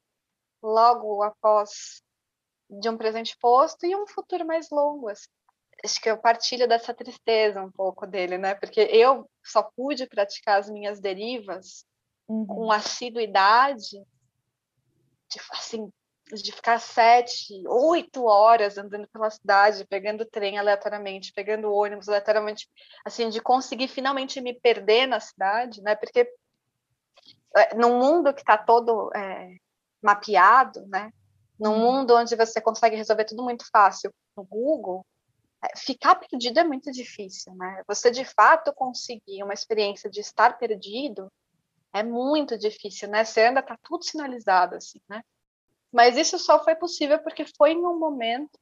logo 0.62 1.24
após 1.24 2.02
de 2.70 2.90
um 2.90 2.98
presente 2.98 3.38
posto 3.40 3.86
e 3.86 3.96
um 3.96 4.06
futuro 4.06 4.46
mais 4.46 4.70
longo. 4.70 5.10
Assim. 5.10 5.30
Acho 5.84 6.02
que 6.02 6.10
eu 6.10 6.18
partilho 6.18 6.68
dessa 6.68 6.94
tristeza 6.94 7.62
um 7.62 7.72
pouco 7.72 8.06
dele, 8.06 8.38
né? 8.38 8.56
Porque 8.56 8.82
eu 8.82 9.30
só 9.44 9.64
pude 9.64 10.08
praticar 10.08 10.60
as 10.60 10.70
minhas 10.70 11.00
derivas 11.00 11.86
uhum. 12.28 12.46
com 12.46 12.72
assiduidade, 12.72 14.04
de, 15.30 15.40
assim, 15.52 15.92
de 16.34 16.52
ficar 16.52 16.80
sete, 16.80 17.64
oito 17.68 18.26
horas 18.26 18.78
andando 18.78 19.08
pela 19.08 19.30
cidade, 19.30 19.86
pegando 19.86 20.26
trem 20.26 20.58
aleatoriamente, 20.58 21.32
pegando 21.34 21.74
ônibus 21.74 22.10
aleatoriamente, 22.10 22.68
assim, 23.06 23.30
de 23.30 23.42
conseguir 23.42 23.88
finalmente 23.88 24.42
me 24.42 24.54
perder 24.60 25.08
na 25.08 25.20
cidade, 25.20 25.82
né? 25.82 25.96
Porque 25.96 26.30
é, 27.56 27.76
num 27.76 27.98
mundo 28.00 28.34
que 28.34 28.42
está 28.42 28.58
todo 28.58 29.10
é, 29.16 29.56
mapeado, 30.02 30.86
né? 30.88 31.12
Num 31.60 31.72
uhum. 31.72 31.80
mundo 31.80 32.16
onde 32.16 32.36
você 32.36 32.60
consegue 32.62 32.96
resolver 32.96 33.26
tudo 33.26 33.44
muito 33.44 33.66
fácil 33.72 34.14
no 34.36 34.44
Google, 34.44 35.06
é, 35.64 35.78
ficar 35.78 36.16
perdido 36.16 36.60
é 36.60 36.64
muito 36.64 36.92
difícil, 36.92 37.56
né? 37.56 37.84
Você 37.88 38.12
de 38.12 38.26
fato 38.26 38.74
conseguir 38.74 39.44
uma 39.44 39.54
experiência 39.54 40.10
de 40.10 40.20
estar 40.20 40.58
perdido 40.58 41.32
é 41.94 42.04
muito 42.04 42.58
difícil, 42.58 43.08
né? 43.08 43.24
Você 43.24 43.46
anda 43.46 43.64
tá 43.64 43.78
tudo 43.82 44.04
sinalizado 44.04 44.76
assim, 44.76 45.00
né? 45.10 45.24
Mas 45.98 46.16
isso 46.16 46.38
só 46.38 46.64
foi 46.64 46.76
possível 46.76 47.18
porque 47.18 47.44
foi 47.58 47.72
em 47.72 47.84
um 47.84 47.98
momento 47.98 48.60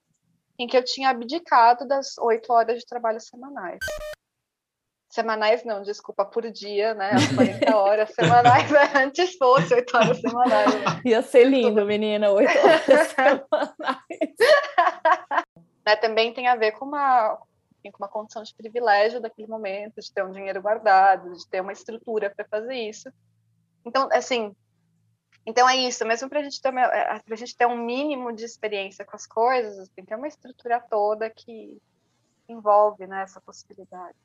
em 0.57 0.65
que 0.65 0.77
eu 0.77 0.85
tinha 0.85 1.09
abdicado 1.09 1.85
das 1.85 2.17
oito 2.17 2.53
horas 2.53 2.79
de 2.79 2.85
trabalho 2.85 3.19
semanais. 3.19 3.79
Semanais 5.11 5.65
não, 5.65 5.81
desculpa, 5.81 6.23
por 6.23 6.49
dia, 6.49 6.93
né? 6.93 7.11
As 7.11 7.27
40 7.35 7.75
horas 7.75 8.13
semanais, 8.13 8.71
antes 8.95 9.35
fosse 9.35 9.73
oito 9.73 9.97
horas 9.97 10.17
semanais. 10.21 10.75
Né? 10.75 11.01
Ia 11.11 11.21
ser 11.21 11.43
lindo, 11.43 11.85
menina, 11.85 12.31
oito 12.31 12.57
horas 12.57 12.81
semanais. 13.11 14.35
né, 15.85 15.95
também 15.97 16.33
tem 16.33 16.47
a 16.47 16.55
ver 16.55 16.71
com 16.71 16.85
uma, 16.85 17.35
com 17.35 17.97
uma 17.99 18.07
condição 18.07 18.43
de 18.43 18.55
privilégio 18.55 19.19
daquele 19.19 19.49
momento, 19.49 19.99
de 19.99 20.09
ter 20.09 20.23
um 20.23 20.31
dinheiro 20.31 20.61
guardado, 20.61 21.33
de 21.33 21.45
ter 21.49 21.59
uma 21.59 21.73
estrutura 21.73 22.33
para 22.33 22.45
fazer 22.45 22.75
isso. 22.75 23.11
Então, 23.85 24.07
assim, 24.13 24.55
então 25.45 25.69
é 25.69 25.77
isso, 25.77 26.05
mesmo 26.05 26.27
para 26.27 26.39
a 26.39 26.43
gente 26.43 26.61
ter 26.61 26.73
é, 26.73 27.19
pra 27.19 27.35
gente 27.35 27.55
ter 27.55 27.67
um 27.67 27.77
mínimo 27.77 28.33
de 28.33 28.43
experiência 28.43 29.05
com 29.05 29.15
as 29.15 29.27
coisas, 29.27 29.89
tem 29.89 30.03
que 30.03 30.09
ter 30.09 30.15
uma 30.15 30.27
estrutura 30.27 30.79
toda 30.79 31.29
que 31.29 31.77
envolve 32.49 33.05
né, 33.05 33.23
essa 33.23 33.39
possibilidade. 33.39 34.17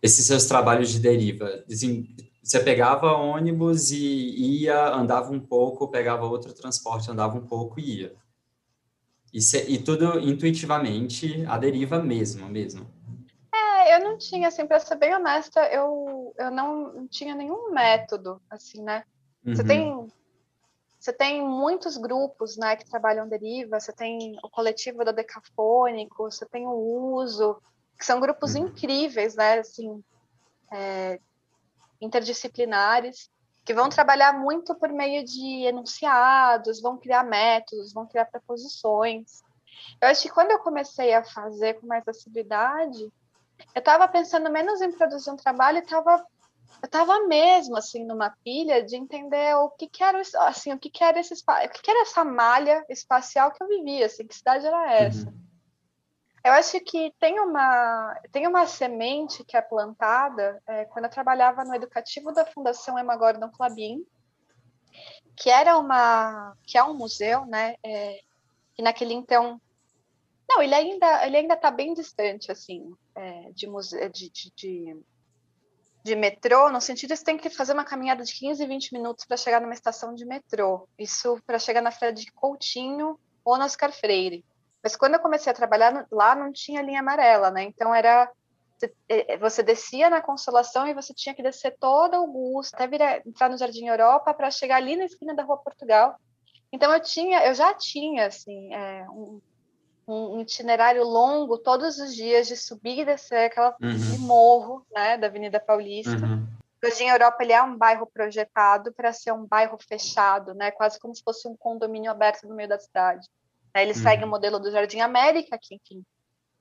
Esses 0.00 0.26
seus 0.26 0.46
trabalhos 0.46 0.90
de 0.90 0.98
deriva, 0.98 1.64
assim, 1.70 2.14
você 2.42 2.58
pegava 2.58 3.12
ônibus 3.12 3.92
e 3.92 4.62
ia, 4.62 4.88
andava 4.88 5.32
um 5.32 5.40
pouco, 5.40 5.88
pegava 5.88 6.26
outro 6.26 6.52
transporte, 6.52 7.10
andava 7.10 7.38
um 7.38 7.46
pouco 7.46 7.78
e 7.78 8.00
ia. 8.00 8.16
E, 9.32 9.40
se, 9.40 9.58
e 9.70 9.78
tudo 9.78 10.18
intuitivamente, 10.18 11.44
a 11.46 11.56
deriva 11.56 12.02
mesmo, 12.02 12.48
mesmo. 12.48 12.86
É, 13.54 13.96
eu 13.96 14.00
não 14.00 14.18
tinha, 14.18 14.48
assim, 14.48 14.66
para 14.66 14.80
ser 14.80 14.96
bem 14.96 15.14
honesta, 15.14 15.60
eu, 15.72 16.34
eu 16.36 16.50
não, 16.50 17.06
tinha 17.06 17.34
nenhum 17.34 17.70
método, 17.70 18.42
assim, 18.50 18.82
né? 18.82 19.04
Uhum. 19.46 19.54
Você 19.54 19.64
tem 19.64 20.12
você 21.02 21.12
tem 21.12 21.44
muitos 21.44 21.96
grupos 21.96 22.56
né, 22.56 22.76
que 22.76 22.88
trabalham 22.88 23.28
deriva, 23.28 23.80
você 23.80 23.92
tem 23.92 24.38
o 24.40 24.48
coletivo 24.48 25.04
do 25.04 25.12
Decafônico, 25.12 26.30
você 26.30 26.46
tem 26.46 26.64
o 26.64 26.70
Uso, 27.16 27.60
que 27.98 28.06
são 28.06 28.20
grupos 28.20 28.54
uhum. 28.54 28.68
incríveis, 28.68 29.34
né, 29.34 29.58
assim, 29.58 30.00
é, 30.70 31.18
interdisciplinares, 32.00 33.28
que 33.64 33.74
vão 33.74 33.88
trabalhar 33.88 34.32
muito 34.32 34.76
por 34.76 34.90
meio 34.90 35.24
de 35.24 35.64
enunciados, 35.64 36.80
vão 36.80 36.96
criar 36.96 37.24
métodos, 37.24 37.92
vão 37.92 38.06
criar 38.06 38.26
proposições. 38.26 39.42
Eu 40.00 40.06
acho 40.06 40.22
que 40.22 40.30
quando 40.30 40.52
eu 40.52 40.60
comecei 40.60 41.12
a 41.14 41.24
fazer 41.24 41.80
com 41.80 41.86
mais 41.88 42.06
assiduidade, 42.06 43.12
eu 43.74 43.80
estava 43.80 44.06
pensando 44.06 44.48
menos 44.48 44.80
em 44.80 44.92
produzir 44.92 45.30
um 45.32 45.36
trabalho 45.36 45.78
e 45.78 45.82
estava 45.82 46.24
eu 46.80 46.86
estava 46.86 47.26
mesmo 47.26 47.76
assim 47.76 48.04
numa 48.04 48.30
pilha 48.44 48.82
de 48.82 48.96
entender 48.96 49.54
o 49.56 49.70
que, 49.70 49.88
que 49.88 50.02
era 50.02 50.20
assim 50.40 50.72
o 50.72 50.78
que, 50.78 50.90
que 50.90 51.02
era 51.02 51.18
esse 51.18 51.34
o 51.34 51.68
que, 51.68 51.82
que 51.82 51.90
era 51.90 52.02
essa 52.02 52.24
malha 52.24 52.84
espacial 52.88 53.52
que 53.52 53.62
eu 53.62 53.68
vivia 53.68 54.06
assim 54.06 54.26
que 54.26 54.34
cidade 54.34 54.66
era 54.66 54.92
essa 54.92 55.26
uhum. 55.28 55.40
eu 56.44 56.52
acho 56.52 56.80
que 56.80 57.12
tem 57.18 57.38
uma 57.40 58.20
tem 58.30 58.46
uma 58.46 58.66
semente 58.66 59.44
que 59.44 59.56
é 59.56 59.62
plantada 59.62 60.62
é, 60.66 60.84
quando 60.86 61.06
eu 61.06 61.10
trabalhava 61.10 61.64
no 61.64 61.74
educativo 61.74 62.32
da 62.32 62.46
Fundação 62.46 62.98
Emma 62.98 63.16
Gordon 63.16 63.50
Clabin 63.50 64.04
que 65.36 65.50
era 65.50 65.78
uma 65.78 66.56
que 66.66 66.78
é 66.78 66.84
um 66.84 66.94
museu 66.94 67.44
né 67.46 67.76
é, 67.84 68.20
e 68.78 68.82
naquele 68.82 69.14
então 69.14 69.60
não 70.48 70.62
ele 70.62 70.74
ainda 70.74 71.26
ele 71.26 71.36
ainda 71.36 71.54
está 71.54 71.70
bem 71.70 71.94
distante 71.94 72.50
assim 72.50 72.94
é, 73.14 73.50
de, 73.52 73.66
museu, 73.66 74.08
de, 74.08 74.30
de, 74.30 74.50
de 74.54 75.02
de 76.02 76.16
metrô, 76.16 76.70
no 76.70 76.80
sentido 76.80 77.14
você 77.14 77.24
tem 77.24 77.38
que 77.38 77.48
fazer 77.48 77.72
uma 77.72 77.84
caminhada 77.84 78.24
de 78.24 78.32
15, 78.34 78.66
20 78.66 78.92
minutos 78.92 79.24
para 79.24 79.36
chegar 79.36 79.60
numa 79.60 79.74
estação 79.74 80.14
de 80.14 80.24
metrô. 80.24 80.88
Isso 80.98 81.40
para 81.46 81.58
chegar 81.58 81.80
na 81.80 81.90
Feira 81.90 82.12
de 82.12 82.30
Coutinho 82.32 83.18
ou 83.44 83.56
no 83.56 83.64
Oscar 83.64 83.92
Freire. 83.92 84.44
Mas 84.82 84.96
quando 84.96 85.14
eu 85.14 85.20
comecei 85.20 85.50
a 85.50 85.54
trabalhar 85.54 86.06
lá, 86.10 86.34
não 86.34 86.52
tinha 86.52 86.82
linha 86.82 87.00
amarela, 87.00 87.50
né? 87.50 87.62
Então 87.62 87.94
era 87.94 88.28
você 89.38 89.60
é, 89.60 89.64
descia 89.64 90.10
na 90.10 90.20
Consolação 90.20 90.88
e 90.88 90.94
você 90.94 91.14
tinha 91.14 91.34
que 91.34 91.42
descer 91.42 91.76
toda 91.78 92.16
Augusta, 92.16 92.76
até 92.76 92.88
vir, 92.88 93.22
entrar 93.24 93.48
no 93.48 93.56
Jardim 93.56 93.86
Europa 93.86 94.34
para 94.34 94.50
chegar 94.50 94.76
ali 94.76 94.96
na 94.96 95.04
esquina 95.04 95.34
da 95.34 95.44
Rua 95.44 95.58
Portugal. 95.58 96.16
Então 96.72 96.92
eu 96.92 97.00
tinha, 97.00 97.46
eu 97.46 97.54
já 97.54 97.72
tinha 97.74 98.26
assim 98.26 98.74
é, 98.74 99.06
um, 99.10 99.40
um 100.12 100.40
itinerário 100.40 101.04
longo 101.04 101.58
todos 101.58 101.98
os 101.98 102.14
dias 102.14 102.46
de 102.46 102.56
subir 102.56 103.00
e 103.00 103.04
descer 103.04 103.46
aquela 103.46 103.76
uhum. 103.80 104.18
morro, 104.18 104.86
né, 104.92 105.16
da 105.16 105.26
Avenida 105.26 105.60
Paulista. 105.60 106.12
Uhum. 106.12 106.46
O 106.82 106.86
Jardim 106.86 107.06
Europa 107.06 107.42
ele 107.42 107.52
é 107.52 107.62
um 107.62 107.76
bairro 107.76 108.06
projetado 108.06 108.92
para 108.92 109.12
ser 109.12 109.32
um 109.32 109.46
bairro 109.46 109.78
fechado, 109.78 110.54
né, 110.54 110.70
quase 110.70 110.98
como 110.98 111.14
se 111.14 111.22
fosse 111.22 111.46
um 111.46 111.56
condomínio 111.56 112.10
aberto 112.10 112.48
no 112.48 112.54
meio 112.54 112.68
da 112.68 112.78
cidade. 112.78 113.28
Ele 113.74 113.92
uhum. 113.92 114.02
segue 114.02 114.24
o 114.24 114.28
modelo 114.28 114.58
do 114.58 114.70
Jardim 114.70 115.00
América, 115.00 115.58
que 115.60 115.74
enfim 115.74 116.04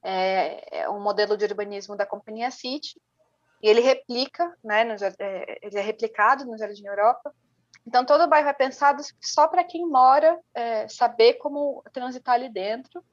é, 0.03 0.81
é 0.81 0.89
um 0.89 0.99
modelo 0.99 1.37
de 1.37 1.45
urbanismo 1.45 1.95
da 1.95 2.05
companhia 2.05 2.49
City, 2.51 2.99
e 3.61 3.69
ele 3.69 3.81
replica, 3.81 4.51
né, 4.63 4.83
no, 4.83 4.93
é, 4.93 5.59
ele 5.61 5.77
é 5.77 5.81
replicado 5.81 6.45
no 6.45 6.57
Jardim 6.57 6.85
Europa. 6.85 7.33
Então 7.85 8.05
todo 8.05 8.23
o 8.23 8.27
bairro 8.27 8.49
é 8.49 8.53
pensado 8.53 9.01
só 9.19 9.47
para 9.47 9.63
quem 9.63 9.87
mora 9.87 10.39
é, 10.53 10.87
saber 10.87 11.35
como 11.35 11.83
transitar 11.93 12.35
ali 12.35 12.49
dentro 12.49 13.03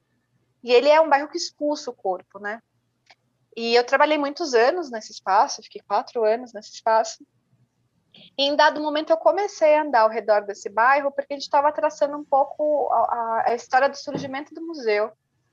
e 0.62 0.72
ele 0.72 0.88
é 0.88 1.00
um 1.00 1.08
bairro 1.08 1.28
que 1.28 1.36
expulsa 1.36 1.90
o 1.90 1.94
corpo, 1.94 2.38
né? 2.38 2.60
E 3.56 3.74
eu 3.74 3.84
trabalhei 3.84 4.18
muitos 4.18 4.54
anos 4.54 4.90
nesse 4.90 5.12
espaço, 5.12 5.62
fiquei 5.62 5.82
quatro 5.86 6.24
anos 6.24 6.52
nesse 6.52 6.74
espaço. 6.74 7.26
E 8.36 8.44
em 8.44 8.56
dado 8.56 8.80
momento 8.80 9.10
eu 9.10 9.16
comecei 9.16 9.74
a 9.74 9.82
andar 9.82 10.00
ao 10.02 10.08
redor 10.08 10.42
desse 10.42 10.68
bairro 10.68 11.10
porque 11.10 11.32
a 11.32 11.36
gente 11.36 11.44
estava 11.44 11.72
traçando 11.72 12.16
um 12.16 12.24
pouco 12.24 12.88
a, 12.92 13.44
a, 13.46 13.54
história 13.54 13.88
do 13.88 13.96
surgimento 13.96 14.54
do 14.54 14.64
museu. 14.64 15.10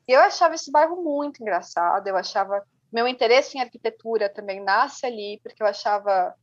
E 0.08 0.12
eu 0.12 0.20
achava 0.20 0.56
esse 0.56 0.72
bairro 0.72 1.04
muito 1.04 1.42
engraçado, 1.42 2.08
eu 2.08 2.16
achava 2.16 2.64
meu 2.92 3.08
interesse 3.08 3.58
em 3.58 3.62
arquitetura 3.62 4.30
também 4.30 4.64
nasce 4.64 5.06
ali, 5.06 5.40
porque 5.42 5.62
eu 5.62 5.68
achava 5.68 6.36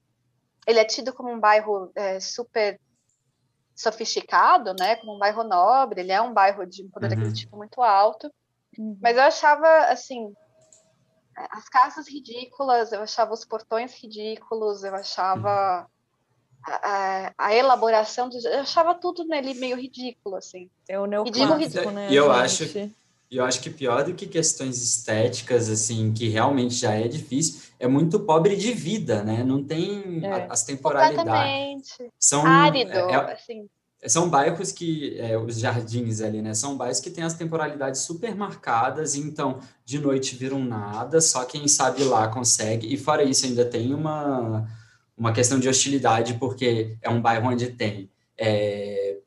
ele 0.67 0.79
é 0.79 0.85
tido 0.85 1.13
como 1.13 1.31
um 1.31 1.41
bairro 1.41 1.91
é, 1.95 2.21
super 2.21 2.81
sofisticado, 3.75 4.75
né, 4.79 4.97
como 4.97 5.15
um 5.15 5.19
bairro 5.19 5.43
nobre, 5.45 6.01
ele 6.01 6.13
é 6.13 6.21
um 6.21 6.33
bairro 6.33 6.67
de 6.67 6.85
um 6.85 6.91
poder 6.91 7.07
uhum. 7.09 7.15
aquisitivo 7.15 7.57
muito 7.57 7.83
alto. 7.83 8.33
Uhum. 8.79 8.97
Mas 9.01 9.17
eu 9.17 9.23
achava, 9.23 9.69
assim, 9.87 10.33
as 11.51 11.69
casas 11.69 12.09
ridículas, 12.09 12.93
eu 12.93 13.03
achava 13.03 13.33
os 13.33 13.45
portões 13.45 13.95
ridículos, 14.01 14.85
eu 14.85 14.95
achava 14.95 15.87
uhum. 16.69 16.75
a, 16.83 17.33
a, 17.39 17.55
elaboração, 17.55 18.29
do, 18.29 18.37
eu 18.47 18.61
achava 18.61 18.95
tudo 18.95 19.25
nele 19.25 19.55
meio 19.55 19.77
ridículo, 19.77 20.37
assim. 20.37 20.71
É 20.89 20.99
o 20.99 21.07
neoclássico, 21.07 21.91
né? 21.91 22.11
E 22.11 22.17
eu 22.17 22.31
acho, 22.31 22.65
eu 23.31 23.45
acho 23.45 23.61
que 23.61 23.71
pior 23.71 24.05
do 24.05 24.15
que 24.15 24.27
questões 24.27 24.83
estéticas, 24.83 25.69
assim, 25.69 26.13
que 26.13 26.29
realmente 26.29 26.75
já 26.75 26.93
é 26.95 27.09
difícil, 27.09 27.63
é 27.79 27.87
muito 27.87 28.21
pobre 28.21 28.57
de 28.57 28.73
vida, 28.73 29.23
né? 29.23 29.43
Não 29.43 29.63
tem 29.63 30.25
é. 30.25 30.47
as 30.49 30.65
temporalidades. 30.65 31.99
São, 32.19 32.47
Árido, 32.47 32.93
é, 32.93 33.13
é, 33.13 33.33
assim 33.33 33.69
são 34.09 34.29
bairros 34.29 34.73
que, 34.73 35.19
é, 35.19 35.39
os 35.39 35.59
jardins 35.59 36.21
ali, 36.21 36.43
né? 36.43 36.55
São 36.55 36.77
bairros 36.77 37.01
que 37.01 37.11
têm 37.11 37.23
as 37.23 37.35
temporalidades 37.35 38.01
super 38.01 38.35
marcadas, 38.35 39.15
então 39.15 39.61
de 39.85 39.99
noite 39.99 40.35
viram 40.35 40.59
nada, 40.59 41.21
só 41.21 41.45
quem 41.45 41.69
sabe 41.69 42.03
lá 42.05 42.29
consegue. 42.29 42.93
E 42.93 42.97
fora 42.97 43.23
isso, 43.23 43.47
ainda 43.47 43.65
tem 43.65 43.95
uma, 43.95 44.69
uma 45.17 45.33
questão 45.33 45.59
de 45.59 45.69
hostilidade, 45.69 46.35
porque 46.35 46.97
é 47.01 47.09
um 47.09 47.21
bairro 47.21 47.49
onde 47.49 47.71
tem 47.71 48.11
é, 48.37 49.19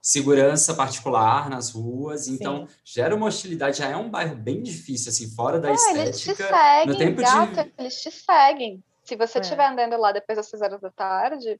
segurança 0.00 0.74
particular 0.74 1.48
nas 1.48 1.70
ruas, 1.70 2.26
então 2.26 2.66
Sim. 2.66 2.74
gera 2.84 3.14
uma 3.14 3.26
hostilidade. 3.26 3.78
Já 3.78 3.88
é 3.88 3.96
um 3.96 4.10
bairro 4.10 4.34
bem 4.34 4.62
difícil, 4.62 5.10
assim, 5.10 5.30
fora 5.30 5.60
da 5.60 5.72
estética. 5.72 6.02
Eles 6.02 6.20
te 6.20 6.34
seguem, 6.34 6.86
no 6.86 6.96
tempo 6.96 7.20
gato, 7.20 7.54
de... 7.54 7.72
eles 7.78 8.00
te 8.00 8.10
seguem. 8.10 8.82
Se 9.04 9.14
você 9.16 9.38
estiver 9.38 9.62
é. 9.62 9.68
andando 9.68 9.96
lá 9.96 10.10
depois 10.10 10.36
das 10.36 10.46
seis 10.48 10.60
horas 10.60 10.80
da 10.80 10.90
tarde, 10.90 11.58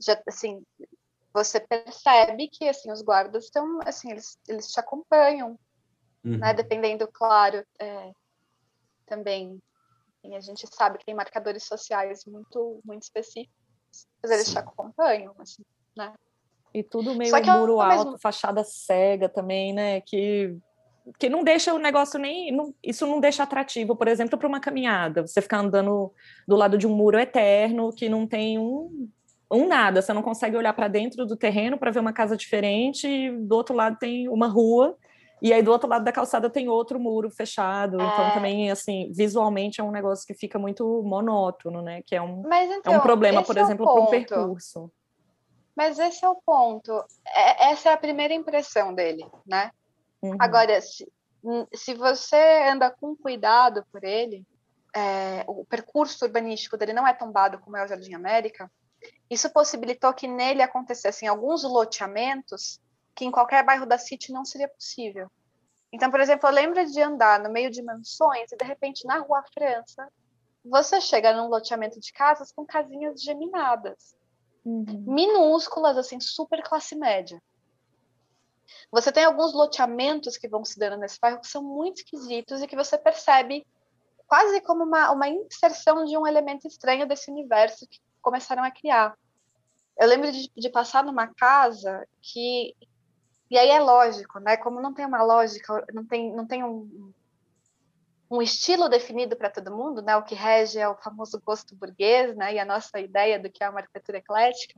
já, 0.00 0.20
assim, 0.26 0.62
você 1.34 1.58
percebe 1.58 2.48
que 2.48 2.68
assim 2.68 2.92
os 2.92 3.02
guardas 3.02 3.44
estão 3.44 3.80
assim 3.84 4.12
eles, 4.12 4.38
eles 4.48 4.70
te 4.70 4.78
acompanham 4.78 5.58
uhum. 6.24 6.38
né 6.38 6.54
dependendo 6.54 7.08
claro 7.12 7.66
é, 7.78 8.12
também 9.04 9.60
a 10.32 10.40
gente 10.40 10.66
sabe 10.72 10.96
que 10.96 11.04
tem 11.04 11.14
marcadores 11.14 11.64
sociais 11.64 12.24
muito 12.24 12.80
muito 12.84 13.02
específicos 13.02 13.52
mas 14.22 14.30
eles 14.30 14.46
Sim. 14.46 14.52
te 14.52 14.58
acompanham 14.58 15.34
assim 15.40 15.62
né 15.96 16.14
e 16.72 16.82
tudo 16.82 17.14
meio 17.14 17.34
muro 17.58 17.80
alto 17.80 18.04
mesmo... 18.04 18.18
fachada 18.18 18.62
cega 18.64 19.28
também 19.28 19.72
né 19.74 20.00
que 20.00 20.56
que 21.18 21.28
não 21.28 21.44
deixa 21.44 21.74
o 21.74 21.78
negócio 21.78 22.18
nem. 22.18 22.50
Não, 22.50 22.74
isso 22.82 23.06
não 23.06 23.20
deixa 23.20 23.42
atrativo, 23.42 23.94
por 23.94 24.08
exemplo, 24.08 24.38
para 24.38 24.48
uma 24.48 24.58
caminhada. 24.58 25.20
Você 25.20 25.42
ficar 25.42 25.58
andando 25.58 26.10
do 26.48 26.56
lado 26.56 26.78
de 26.78 26.86
um 26.86 26.96
muro 26.96 27.18
eterno 27.18 27.92
que 27.92 28.08
não 28.08 28.26
tem 28.26 28.58
um, 28.58 29.06
um 29.54 29.68
nada, 29.68 30.02
você 30.02 30.12
não 30.12 30.22
consegue 30.22 30.56
olhar 30.56 30.72
para 30.72 30.88
dentro 30.88 31.24
do 31.26 31.36
terreno 31.36 31.78
para 31.78 31.90
ver 31.90 32.00
uma 32.00 32.12
casa 32.12 32.36
diferente, 32.36 33.06
e 33.06 33.30
do 33.30 33.54
outro 33.54 33.74
lado 33.74 33.96
tem 33.98 34.28
uma 34.28 34.46
rua, 34.46 34.96
e 35.40 35.52
aí 35.52 35.62
do 35.62 35.70
outro 35.70 35.88
lado 35.88 36.04
da 36.04 36.12
calçada 36.12 36.48
tem 36.48 36.68
outro 36.68 36.98
muro 36.98 37.30
fechado. 37.30 37.96
Então, 37.96 38.06
é... 38.06 38.12
Então 38.14 38.30
também 38.32 38.70
assim, 38.70 39.12
visualmente 39.12 39.80
é 39.80 39.84
um 39.84 39.90
negócio 39.90 40.26
que 40.26 40.34
fica 40.34 40.58
muito 40.58 41.02
monótono, 41.02 41.82
né? 41.82 42.02
Que 42.06 42.16
é 42.16 42.22
um, 42.22 42.42
Mas, 42.42 42.70
então, 42.70 42.92
é 42.92 42.96
um 42.96 42.98
então, 42.98 43.00
problema, 43.00 43.42
por 43.42 43.56
é 43.56 43.60
exemplo, 43.60 43.84
para 43.84 44.02
um 44.02 44.06
percurso. 44.06 44.90
Mas 45.76 45.98
esse 45.98 46.24
é 46.24 46.28
o 46.28 46.36
ponto. 46.36 46.92
É, 47.26 47.72
essa 47.72 47.90
é 47.90 47.92
a 47.92 47.96
primeira 47.96 48.32
impressão 48.32 48.94
dele, 48.94 49.26
né? 49.46 49.70
Uhum. 50.22 50.36
Agora, 50.38 50.80
se, 50.80 51.06
se 51.74 51.94
você 51.94 52.68
anda 52.70 52.90
com 52.90 53.16
cuidado 53.16 53.84
por 53.92 54.04
ele, 54.04 54.46
é, 54.96 55.44
o 55.46 55.64
percurso 55.64 56.24
urbanístico 56.24 56.76
dele 56.76 56.92
não 56.92 57.06
é 57.06 57.12
tombado 57.12 57.58
como 57.58 57.76
é 57.76 57.84
o 57.84 57.88
Jardim 57.88 58.14
América, 58.14 58.70
isso 59.34 59.50
possibilitou 59.50 60.12
que 60.14 60.26
nele 60.26 60.62
acontecessem 60.62 61.28
alguns 61.28 61.62
loteamentos 61.64 62.80
que 63.14 63.24
em 63.24 63.30
qualquer 63.30 63.64
bairro 63.64 63.86
da 63.86 63.98
City 63.98 64.32
não 64.32 64.44
seria 64.44 64.68
possível. 64.68 65.30
Então, 65.92 66.10
por 66.10 66.20
exemplo, 66.20 66.48
eu 66.48 66.52
lembro 66.52 66.84
de 66.84 67.00
andar 67.00 67.38
no 67.38 67.50
meio 67.50 67.70
de 67.70 67.82
mansões 67.82 68.50
e, 68.50 68.56
de 68.56 68.64
repente, 68.64 69.06
na 69.06 69.18
Rua 69.18 69.44
França, 69.52 70.08
você 70.64 71.00
chega 71.00 71.32
num 71.32 71.48
loteamento 71.48 72.00
de 72.00 72.12
casas 72.12 72.50
com 72.50 72.66
casinhas 72.66 73.22
geminadas, 73.22 74.16
uhum. 74.64 75.04
minúsculas, 75.06 75.96
assim, 75.96 76.18
super 76.18 76.62
classe 76.62 76.96
média. 76.96 77.40
Você 78.90 79.12
tem 79.12 79.24
alguns 79.24 79.52
loteamentos 79.52 80.36
que 80.36 80.48
vão 80.48 80.64
se 80.64 80.78
dando 80.78 80.96
nesse 80.96 81.20
bairro 81.20 81.40
que 81.40 81.46
são 81.46 81.62
muito 81.62 81.98
esquisitos 81.98 82.62
e 82.62 82.66
que 82.66 82.76
você 82.76 82.96
percebe 82.98 83.66
quase 84.26 84.60
como 84.62 84.84
uma, 84.84 85.12
uma 85.12 85.28
inserção 85.28 86.04
de 86.04 86.16
um 86.16 86.26
elemento 86.26 86.66
estranho 86.66 87.06
desse 87.06 87.30
universo 87.30 87.86
que 87.86 88.00
começaram 88.20 88.64
a 88.64 88.70
criar. 88.70 89.16
Eu 89.98 90.08
lembro 90.08 90.30
de, 90.32 90.50
de 90.56 90.70
passar 90.70 91.04
numa 91.04 91.26
casa 91.28 92.06
que 92.20 92.74
e 93.50 93.58
aí 93.58 93.70
é 93.70 93.78
lógico, 93.78 94.40
né? 94.40 94.56
Como 94.56 94.80
não 94.80 94.92
tem 94.92 95.06
uma 95.06 95.22
lógica, 95.22 95.86
não 95.92 96.04
tem, 96.04 96.34
não 96.34 96.46
tem 96.46 96.64
um, 96.64 97.12
um 98.30 98.42
estilo 98.42 98.88
definido 98.88 99.36
para 99.36 99.50
todo 99.50 99.74
mundo, 99.74 100.02
né? 100.02 100.16
O 100.16 100.22
que 100.22 100.34
rege 100.34 100.78
é 100.78 100.88
o 100.88 100.96
famoso 100.96 101.40
gosto 101.44 101.76
burguês, 101.76 102.34
né? 102.36 102.54
E 102.54 102.58
a 102.58 102.64
nossa 102.64 102.98
ideia 102.98 103.38
do 103.38 103.50
que 103.50 103.62
é 103.62 103.68
uma 103.68 103.80
arquitetura 103.80 104.18
eclética. 104.18 104.74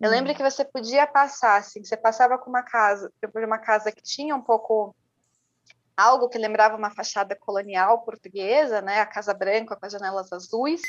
Eu 0.00 0.08
hum. 0.08 0.12
lembro 0.12 0.34
que 0.34 0.42
você 0.42 0.64
podia 0.64 1.06
passar, 1.06 1.56
assim, 1.58 1.82
você 1.84 1.96
passava 1.96 2.36
com 2.36 2.50
uma 2.50 2.62
casa, 2.62 3.10
por 3.32 3.44
uma 3.44 3.58
casa 3.58 3.92
que 3.92 4.02
tinha 4.02 4.34
um 4.34 4.42
pouco 4.42 4.94
algo 5.96 6.28
que 6.28 6.38
lembrava 6.38 6.76
uma 6.76 6.90
fachada 6.90 7.36
colonial 7.36 8.02
portuguesa, 8.02 8.80
né, 8.80 9.00
a 9.00 9.06
Casa 9.06 9.34
Branca 9.34 9.76
com 9.76 9.86
as 9.86 9.92
janelas 9.92 10.32
azuis. 10.32 10.80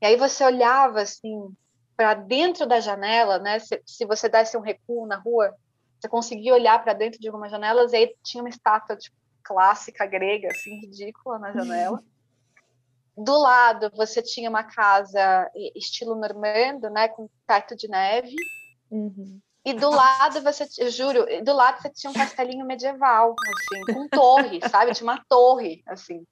E 0.00 0.06
aí 0.06 0.16
você 0.16 0.44
olhava 0.44 1.02
assim 1.02 1.54
para 1.96 2.14
dentro 2.14 2.66
da 2.66 2.80
janela, 2.80 3.38
né? 3.38 3.58
Se, 3.58 3.80
se, 3.86 4.04
você 4.04 4.28
desse 4.28 4.56
um 4.56 4.60
recuo 4.60 5.06
na 5.06 5.16
rua, 5.16 5.54
você 5.98 6.08
conseguia 6.08 6.54
olhar 6.54 6.82
para 6.82 6.92
dentro 6.92 7.20
de 7.20 7.28
algumas 7.28 7.50
janelas 7.50 7.92
e 7.92 7.96
aí 7.96 8.14
tinha 8.22 8.42
uma 8.42 8.48
estátua 8.48 8.96
tipo, 8.96 9.16
clássica 9.42 10.06
grega, 10.06 10.48
assim, 10.48 10.80
ridícula 10.80 11.38
na 11.38 11.52
janela. 11.52 12.02
Do 13.16 13.38
lado 13.38 13.92
você 13.94 14.20
tinha 14.20 14.50
uma 14.50 14.64
casa 14.64 15.48
estilo 15.74 16.16
normando, 16.16 16.90
né, 16.90 17.08
com 17.08 17.28
teto 17.46 17.76
de 17.76 17.88
neve. 17.88 18.34
Uhum. 18.90 19.40
E 19.64 19.72
do 19.72 19.88
lado 19.88 20.42
você, 20.42 20.66
juro, 20.90 21.24
do 21.42 21.52
lado 21.54 21.80
você 21.80 21.90
tinha 21.90 22.10
um 22.10 22.14
castelinho 22.14 22.66
medieval, 22.66 23.34
assim, 23.38 23.94
com 23.94 24.08
torre, 24.08 24.60
sabe? 24.68 24.92
Tinha 24.92 25.10
uma 25.10 25.24
torre, 25.26 25.82
assim. 25.86 26.26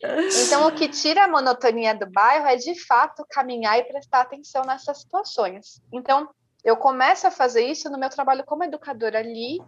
Então, 0.00 0.66
o 0.66 0.72
que 0.72 0.88
tira 0.88 1.24
a 1.24 1.28
monotonia 1.28 1.94
do 1.94 2.08
bairro 2.08 2.46
é, 2.46 2.56
de 2.56 2.74
fato, 2.86 3.26
caminhar 3.28 3.78
e 3.78 3.84
prestar 3.84 4.20
atenção 4.20 4.62
nessas 4.62 5.00
situações. 5.00 5.82
Então, 5.92 6.28
eu 6.64 6.76
começo 6.76 7.26
a 7.26 7.30
fazer 7.30 7.62
isso 7.66 7.90
no 7.90 7.98
meu 7.98 8.08
trabalho 8.08 8.44
como 8.44 8.64
educadora 8.64 9.18
ali, 9.18 9.60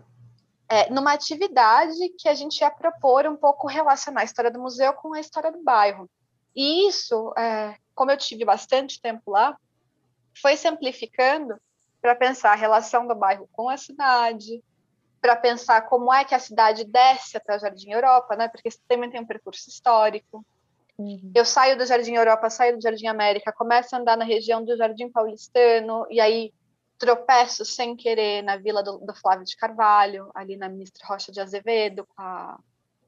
é, 0.69 0.89
numa 0.91 1.13
atividade 1.13 1.97
que 2.17 2.29
a 2.29 2.35
gente 2.35 2.61
ia 2.61 2.71
propor 2.71 3.27
um 3.27 3.37
pouco 3.37 3.67
relacionar 3.67 4.21
a 4.21 4.25
história 4.25 4.51
do 4.51 4.61
museu 4.61 4.93
com 4.93 5.15
a 5.15 5.21
história 5.21 5.51
do 5.51 5.63
bairro. 5.63 6.09
E 6.55 6.89
isso, 6.89 7.33
é, 7.37 7.77
como 7.95 8.11
eu 8.11 8.17
tive 8.17 8.45
bastante 8.45 9.01
tempo 9.01 9.33
lá, 9.33 9.57
foi 10.41 10.57
se 10.57 10.69
amplificando 10.69 11.57
para 12.01 12.15
pensar 12.15 12.53
a 12.53 12.57
relação 12.57 13.07
do 13.07 13.15
bairro 13.15 13.49
com 13.53 13.69
a 13.69 13.77
cidade, 13.77 14.63
para 15.21 15.37
pensar 15.37 15.83
como 15.83 16.13
é 16.13 16.25
que 16.25 16.35
a 16.35 16.39
cidade 16.39 16.85
desce 16.85 17.37
até 17.37 17.57
o 17.57 17.59
Jardim 17.59 17.91
Europa, 17.91 18.37
né? 18.37 18.49
Porque 18.49 18.69
também 18.89 19.11
tem 19.11 19.21
um 19.21 19.27
percurso 19.27 19.69
histórico. 19.69 20.45
Uhum. 20.99 21.33
Eu 21.35 21.45
saio 21.45 21.77
do 21.77 21.87
Jardim 21.87 22.15
Europa, 22.15 22.51
saio 22.51 22.77
do 22.77 22.83
Jardim 22.83 23.07
América, 23.07 23.53
começo 23.53 23.95
a 23.95 23.99
andar 23.99 24.17
na 24.17 24.25
região 24.25 24.65
do 24.65 24.77
Jardim 24.77 25.11
Paulistano, 25.11 26.07
e 26.11 26.21
aí 26.21 26.53
tropeço 26.99 27.65
sem 27.65 27.97
querer 27.97 28.43
na 28.43 28.59
vila 28.59 28.83
do, 28.83 28.99
do 28.99 29.15
Flávio 29.15 29.45
de 29.45 29.57
Carvalho, 29.57 30.31
ali 30.35 30.57
na 30.57 30.69
Ministra 30.69 31.07
Rocha 31.07 31.33
de 31.33 31.41
Azevedo, 31.41 32.07
a, 32.17 32.59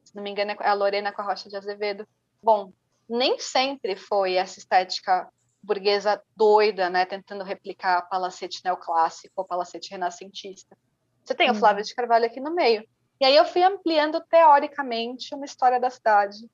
se 0.02 0.16
não 0.16 0.22
me 0.22 0.30
engano 0.30 0.52
é 0.52 0.56
a 0.66 0.72
Lorena 0.72 1.12
com 1.12 1.20
a 1.20 1.24
Rocha 1.26 1.50
de 1.50 1.56
Azevedo. 1.56 2.08
Bom, 2.42 2.72
nem 3.06 3.38
sempre 3.38 3.94
foi 3.94 4.34
essa 4.34 4.58
estética 4.58 5.28
burguesa 5.62 6.20
doida, 6.34 6.88
né, 6.88 7.04
tentando 7.04 7.44
replicar 7.44 8.08
palacete 8.08 8.62
neoclássico 8.64 9.34
ou 9.36 9.44
palacete 9.44 9.90
renascentista. 9.90 10.76
Você 11.24 11.34
tem 11.34 11.50
o 11.50 11.54
Flávio 11.54 11.84
de 11.84 11.94
Carvalho 11.94 12.26
aqui 12.26 12.40
no 12.40 12.54
meio. 12.54 12.86
E 13.20 13.24
aí 13.24 13.36
eu 13.36 13.44
fui 13.44 13.62
ampliando 13.62 14.20
teoricamente 14.28 15.34
uma 15.34 15.44
história 15.44 15.78
da 15.78 15.90
cidade 15.90 16.50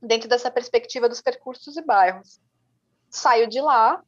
dentro 0.00 0.28
dessa 0.28 0.50
perspectiva 0.50 1.08
dos 1.08 1.20
percursos 1.20 1.76
e 1.76 1.82
bairros. 1.82 2.40
Saio 3.10 3.46
de 3.46 3.60
lá 3.60 4.02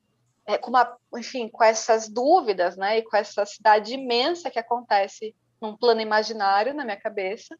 é, 0.46 0.58
com 0.58 0.70
uma, 0.70 0.96
enfim, 1.16 1.48
com 1.48 1.62
essas 1.62 2.08
dúvidas, 2.08 2.76
né, 2.76 2.98
e 2.98 3.02
com 3.02 3.16
essa 3.16 3.44
cidade 3.44 3.94
imensa 3.94 4.50
que 4.50 4.58
acontece 4.58 5.34
num 5.60 5.76
plano 5.76 6.00
imaginário 6.00 6.74
na 6.74 6.84
minha 6.84 7.00
cabeça. 7.00 7.56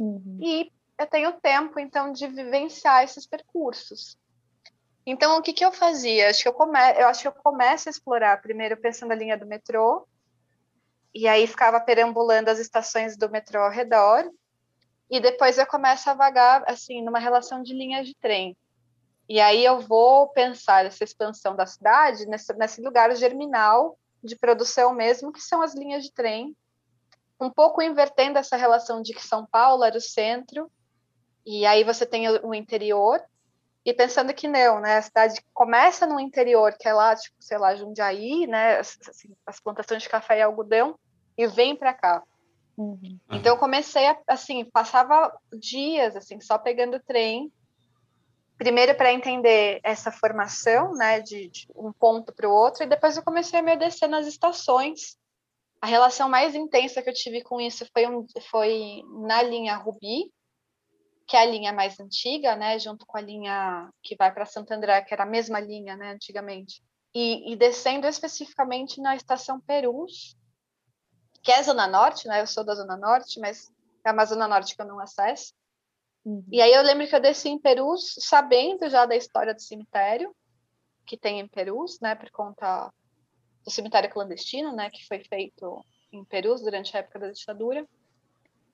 Uhum. 0.00 0.38
E 0.40 0.72
eu 0.98 1.06
tenho 1.06 1.32
tempo, 1.40 1.78
então, 1.78 2.12
de 2.12 2.26
vivenciar 2.26 3.04
esses 3.04 3.26
percursos. 3.26 4.16
Então, 5.04 5.36
o 5.36 5.42
que, 5.42 5.52
que 5.52 5.64
eu 5.64 5.70
fazia? 5.70 6.30
Acho 6.30 6.42
que 6.42 6.48
eu, 6.48 6.54
come... 6.54 6.78
eu 6.98 7.06
acho 7.06 7.22
que 7.22 7.28
eu 7.28 7.32
começo 7.32 7.88
a 7.88 7.90
explorar 7.90 8.40
primeiro 8.40 8.76
pensando 8.76 9.12
a 9.12 9.14
linha 9.14 9.36
do 9.36 9.46
metrô, 9.46 10.06
e 11.16 11.26
aí 11.26 11.46
ficava 11.46 11.80
perambulando 11.80 12.50
as 12.50 12.58
estações 12.58 13.16
do 13.16 13.30
metrô 13.30 13.62
ao 13.62 13.70
redor, 13.70 14.30
e 15.10 15.18
depois 15.18 15.56
eu 15.56 15.66
começo 15.66 16.10
a 16.10 16.14
vagar, 16.14 16.62
assim, 16.66 17.02
numa 17.02 17.18
relação 17.18 17.62
de 17.62 17.72
linhas 17.72 18.06
de 18.06 18.14
trem. 18.16 18.54
E 19.26 19.40
aí 19.40 19.64
eu 19.64 19.80
vou 19.80 20.28
pensar 20.28 20.84
essa 20.84 21.02
expansão 21.02 21.56
da 21.56 21.64
cidade 21.64 22.26
nesse, 22.26 22.52
nesse 22.52 22.82
lugar 22.82 23.16
germinal 23.16 23.98
de 24.22 24.36
produção 24.36 24.92
mesmo, 24.92 25.32
que 25.32 25.40
são 25.40 25.62
as 25.62 25.74
linhas 25.74 26.04
de 26.04 26.12
trem, 26.12 26.54
um 27.40 27.48
pouco 27.48 27.80
invertendo 27.80 28.38
essa 28.38 28.56
relação 28.56 29.00
de 29.00 29.14
que 29.14 29.26
São 29.26 29.46
Paulo 29.46 29.84
era 29.84 29.96
o 29.96 30.00
centro 30.00 30.70
e 31.46 31.64
aí 31.64 31.82
você 31.82 32.04
tem 32.04 32.28
o, 32.28 32.52
interior, 32.52 33.22
e 33.86 33.94
pensando 33.94 34.34
que 34.34 34.48
não, 34.48 34.80
né? 34.80 34.98
A 34.98 35.02
cidade 35.02 35.40
começa 35.54 36.06
no 36.06 36.20
interior, 36.20 36.76
que 36.78 36.88
é 36.88 36.92
lá, 36.92 37.16
tipo, 37.16 37.36
sei 37.40 37.56
lá, 37.56 37.74
Jundiaí, 37.74 38.46
né? 38.46 38.80
Assim, 38.80 39.34
as 39.46 39.60
plantações 39.60 40.02
de 40.02 40.08
café 40.08 40.38
e 40.38 40.42
algodão, 40.42 40.98
e 41.36 41.46
vem 41.46 41.76
para 41.76 41.94
cá. 41.94 42.22
Uhum. 42.76 43.18
Então 43.30 43.54
eu 43.54 43.58
comecei 43.58 44.06
a, 44.06 44.18
assim, 44.26 44.64
passava 44.64 45.32
dias, 45.58 46.14
assim, 46.14 46.40
só 46.40 46.58
pegando 46.58 47.00
trem, 47.00 47.50
primeiro 48.58 48.94
para 48.94 49.12
entender 49.12 49.80
essa 49.82 50.10
formação, 50.10 50.92
né, 50.92 51.20
de, 51.20 51.48
de 51.48 51.68
um 51.74 51.92
ponto 51.92 52.34
para 52.34 52.48
o 52.48 52.52
outro, 52.52 52.82
e 52.82 52.86
depois 52.86 53.16
eu 53.16 53.22
comecei 53.22 53.60
a 53.60 53.62
me 53.62 53.76
descer 53.76 54.08
nas 54.08 54.26
estações. 54.26 55.16
A 55.80 55.86
relação 55.86 56.28
mais 56.28 56.54
intensa 56.54 57.02
que 57.02 57.10
eu 57.10 57.14
tive 57.14 57.42
com 57.42 57.60
isso 57.60 57.86
foi, 57.92 58.06
um, 58.06 58.26
foi 58.50 59.02
na 59.26 59.42
linha 59.42 59.76
Rubi, 59.76 60.32
que 61.26 61.36
é 61.36 61.40
a 61.40 61.44
linha 61.44 61.72
mais 61.72 61.98
antiga, 61.98 62.56
né, 62.56 62.78
junto 62.78 63.04
com 63.04 63.18
a 63.18 63.20
linha 63.20 63.90
que 64.02 64.14
vai 64.16 64.32
para 64.32 64.46
Santo 64.46 64.72
André, 64.72 65.02
que 65.02 65.12
era 65.12 65.24
a 65.24 65.26
mesma 65.26 65.60
linha, 65.60 65.96
né, 65.96 66.12
antigamente, 66.12 66.82
e, 67.14 67.52
e 67.52 67.56
descendo 67.56 68.06
especificamente 68.06 69.00
na 69.00 69.16
estação 69.16 69.60
Perus, 69.60 70.36
que 71.46 71.52
é 71.52 71.60
a 71.60 71.62
Zona 71.62 71.86
Norte, 71.86 72.26
né, 72.26 72.40
eu 72.40 72.46
sou 72.48 72.64
da 72.64 72.74
Zona 72.74 72.96
Norte, 72.96 73.38
mas 73.38 73.72
é 74.04 74.10
uma 74.10 74.24
Zona 74.24 74.48
Norte 74.48 74.74
que 74.74 74.82
eu 74.82 74.86
não 74.86 74.98
acesso, 74.98 75.54
uhum. 76.24 76.44
e 76.50 76.60
aí 76.60 76.72
eu 76.72 76.82
lembro 76.82 77.06
que 77.06 77.14
eu 77.14 77.20
desci 77.20 77.48
em 77.48 77.56
Perus, 77.56 78.16
sabendo 78.18 78.90
já 78.90 79.06
da 79.06 79.14
história 79.14 79.54
do 79.54 79.62
cemitério, 79.62 80.34
que 81.06 81.16
tem 81.16 81.38
em 81.38 81.46
Perus, 81.46 82.00
né, 82.00 82.16
por 82.16 82.28
conta 82.32 82.92
do 83.64 83.70
cemitério 83.70 84.10
clandestino, 84.10 84.74
né, 84.74 84.90
que 84.90 85.06
foi 85.06 85.22
feito 85.22 85.84
em 86.10 86.24
Perus 86.24 86.62
durante 86.62 86.96
a 86.96 86.98
época 86.98 87.20
da 87.20 87.30
ditadura. 87.30 87.86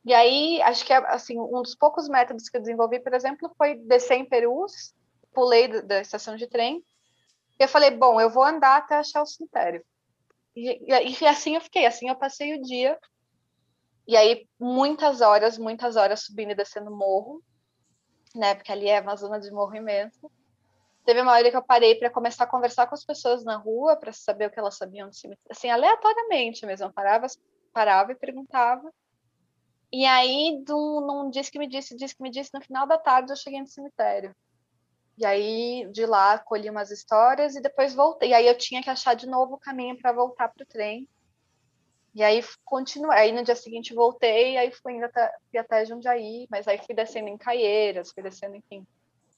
E 0.02 0.14
aí, 0.14 0.62
acho 0.62 0.86
que 0.86 0.94
assim, 0.94 1.38
um 1.38 1.60
dos 1.60 1.74
poucos 1.74 2.08
métodos 2.08 2.48
que 2.48 2.56
eu 2.56 2.60
desenvolvi, 2.62 3.00
por 3.00 3.12
exemplo, 3.12 3.52
foi 3.58 3.74
descer 3.74 4.16
em 4.16 4.24
Perus, 4.24 4.94
pulei 5.34 5.82
da 5.82 6.00
estação 6.00 6.36
de 6.36 6.46
trem, 6.46 6.82
e 7.60 7.62
eu 7.62 7.68
falei, 7.68 7.90
bom, 7.90 8.18
eu 8.18 8.30
vou 8.30 8.42
andar 8.42 8.78
até 8.78 8.94
achar 8.94 9.20
o 9.20 9.26
cemitério. 9.26 9.84
E, 10.54 10.92
e, 10.92 11.26
assim 11.26 11.54
eu 11.54 11.60
fiquei, 11.60 11.86
assim 11.86 12.08
eu 12.08 12.16
passei 12.16 12.54
o 12.54 12.62
dia. 12.62 12.98
E 14.06 14.16
aí, 14.16 14.46
muitas 14.58 15.20
horas, 15.20 15.56
muitas 15.56 15.96
horas 15.96 16.24
subindo 16.24 16.50
e 16.50 16.54
descendo 16.54 16.90
morro, 16.90 17.42
né? 18.34 18.54
Porque 18.54 18.72
ali 18.72 18.88
é 18.88 19.00
uma 19.00 19.16
zona 19.16 19.38
de 19.38 19.50
morro 19.50 19.74
imenso. 19.74 20.30
Teve 21.04 21.20
uma 21.20 21.32
hora 21.32 21.50
que 21.50 21.56
eu 21.56 21.62
parei 21.62 21.94
para 21.96 22.10
começar 22.10 22.44
a 22.44 22.48
conversar 22.48 22.86
com 22.86 22.94
as 22.94 23.04
pessoas 23.04 23.44
na 23.44 23.56
rua, 23.56 23.96
para 23.96 24.12
saber 24.12 24.46
o 24.46 24.50
que 24.50 24.58
elas 24.58 24.76
sabiam 24.76 25.08
do 25.08 25.14
cemitério, 25.14 25.50
assim, 25.50 25.68
aleatoriamente 25.68 26.64
mesmo. 26.66 26.86
Eu 26.86 26.92
parava, 26.92 27.26
parava 27.72 28.12
e 28.12 28.16
perguntava. 28.16 28.92
E 29.92 30.06
aí, 30.06 30.62
num, 30.66 31.00
num 31.00 31.30
disse 31.30 31.50
que 31.50 31.58
me 31.58 31.68
disse, 31.68 31.96
disse 31.96 32.16
que 32.16 32.22
me 32.22 32.30
disse, 32.30 32.50
no 32.54 32.60
final 32.62 32.86
da 32.86 32.98
tarde 32.98 33.32
eu 33.32 33.36
cheguei 33.36 33.60
no 33.60 33.66
cemitério. 33.66 34.34
E 35.22 35.24
aí, 35.24 35.88
de 35.92 36.04
lá, 36.04 36.36
colhi 36.36 36.68
umas 36.68 36.90
histórias 36.90 37.54
e 37.54 37.60
depois 37.60 37.94
voltei. 37.94 38.30
E 38.30 38.34
aí 38.34 38.44
eu 38.44 38.58
tinha 38.58 38.82
que 38.82 38.90
achar 38.90 39.14
de 39.14 39.24
novo 39.24 39.54
o 39.54 39.58
caminho 39.58 39.96
para 39.96 40.10
voltar 40.10 40.48
para 40.48 40.64
o 40.64 40.66
trem. 40.66 41.08
E 42.12 42.24
aí 42.24 42.44
continuei. 42.64 43.16
Aí 43.16 43.30
no 43.30 43.44
dia 43.44 43.54
seguinte 43.54 43.94
voltei, 43.94 44.56
aí 44.56 44.72
fui 44.72 44.94
indo 44.94 45.04
até, 45.04 45.32
fui 45.48 45.60
até 45.60 45.84
Jundiaí, 45.84 46.48
mas 46.50 46.66
aí 46.66 46.76
fui 46.84 46.92
descendo 46.92 47.28
em 47.28 47.38
Caieiras, 47.38 48.10
fui 48.10 48.20
descendo, 48.20 48.56
enfim, 48.56 48.84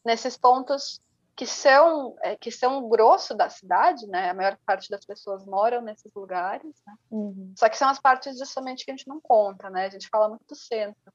nesses 0.03 0.39
pontos 0.39 1.03
que 1.37 1.45
são 1.45 2.17
é, 2.23 2.35
que 2.35 2.51
são 2.51 2.83
o 2.83 2.89
grosso 2.89 3.35
da 3.35 3.51
cidade, 3.51 4.07
né? 4.07 4.31
A 4.31 4.35
maior 4.35 4.57
parte 4.65 4.89
das 4.89 5.05
pessoas 5.05 5.45
moram 5.45 5.83
nesses 5.83 6.11
lugares, 6.15 6.81
né? 6.87 6.95
Uhum. 7.11 7.53
Só 7.59 7.69
que 7.69 7.77
são 7.77 7.91
as 7.91 8.01
partes 8.01 8.39
justamente 8.39 8.87
que 8.87 8.91
a 8.91 8.97
gente 8.97 9.07
não 9.07 9.21
conta, 9.21 9.69
né? 9.69 9.85
A 9.85 9.91
gente 9.91 10.09
fala 10.09 10.31
muito 10.31 10.47
do 10.49 10.57
centro. 10.57 11.13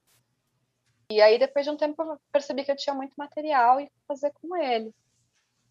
E 1.11 1.21
aí 1.21 1.39
depois 1.39 1.65
de 1.65 1.71
um 1.71 1.77
tempo 1.77 2.01
eu 2.01 2.19
percebi 2.31 2.63
que 2.63 2.71
eu 2.71 2.75
tinha 2.75 2.93
muito 2.93 3.13
material 3.17 3.79
e 3.79 3.91
fazer 4.07 4.31
com 4.33 4.55
ele. 4.55 4.93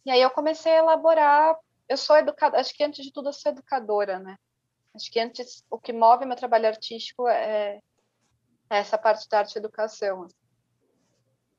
E 0.04 0.10
aí 0.10 0.20
eu 0.20 0.30
comecei 0.30 0.72
a 0.72 0.78
elaborar. 0.78 1.56
Eu 1.88 1.96
sou 1.96 2.16
educadora, 2.16 2.60
acho 2.60 2.74
que 2.74 2.84
antes 2.84 3.04
de 3.04 3.12
tudo 3.12 3.28
eu 3.28 3.32
sou 3.32 3.52
educadora, 3.52 4.18
né? 4.18 4.36
Acho 4.94 5.10
que 5.10 5.20
antes 5.20 5.64
o 5.70 5.78
que 5.78 5.92
move 5.92 6.26
meu 6.26 6.36
trabalho 6.36 6.66
artístico 6.66 7.28
é, 7.28 7.80
é 8.70 8.78
essa 8.78 8.98
parte 8.98 9.28
da 9.28 9.38
arte 9.38 9.54
e 9.54 9.58
educação. 9.58 10.26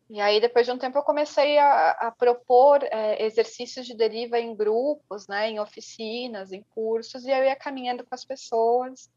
E 0.10 0.20
aí, 0.20 0.42
depois 0.42 0.66
de 0.66 0.72
um 0.72 0.78
tempo, 0.78 0.98
eu 0.98 1.04
comecei 1.04 1.60
a, 1.60 1.92
a 1.92 2.12
propor 2.12 2.84
é, 2.84 3.24
exercícios 3.24 3.86
de 3.86 3.96
deriva 3.96 4.40
em 4.40 4.56
grupos, 4.56 5.28
né, 5.28 5.50
em 5.52 5.60
oficinas, 5.60 6.52
em 6.52 6.64
cursos, 6.74 7.26
e 7.26 7.30
eu 7.30 7.44
ia 7.44 7.56
caminhando 7.56 8.04
com 8.04 8.16
as 8.16 8.26
pessoas, 8.26 9.12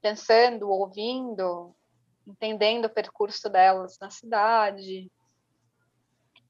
pensando, 0.00 0.70
ouvindo, 0.70 1.74
entendendo 2.26 2.86
o 2.86 2.90
percurso 2.90 3.48
delas 3.48 3.98
na 4.00 4.10
cidade, 4.10 5.10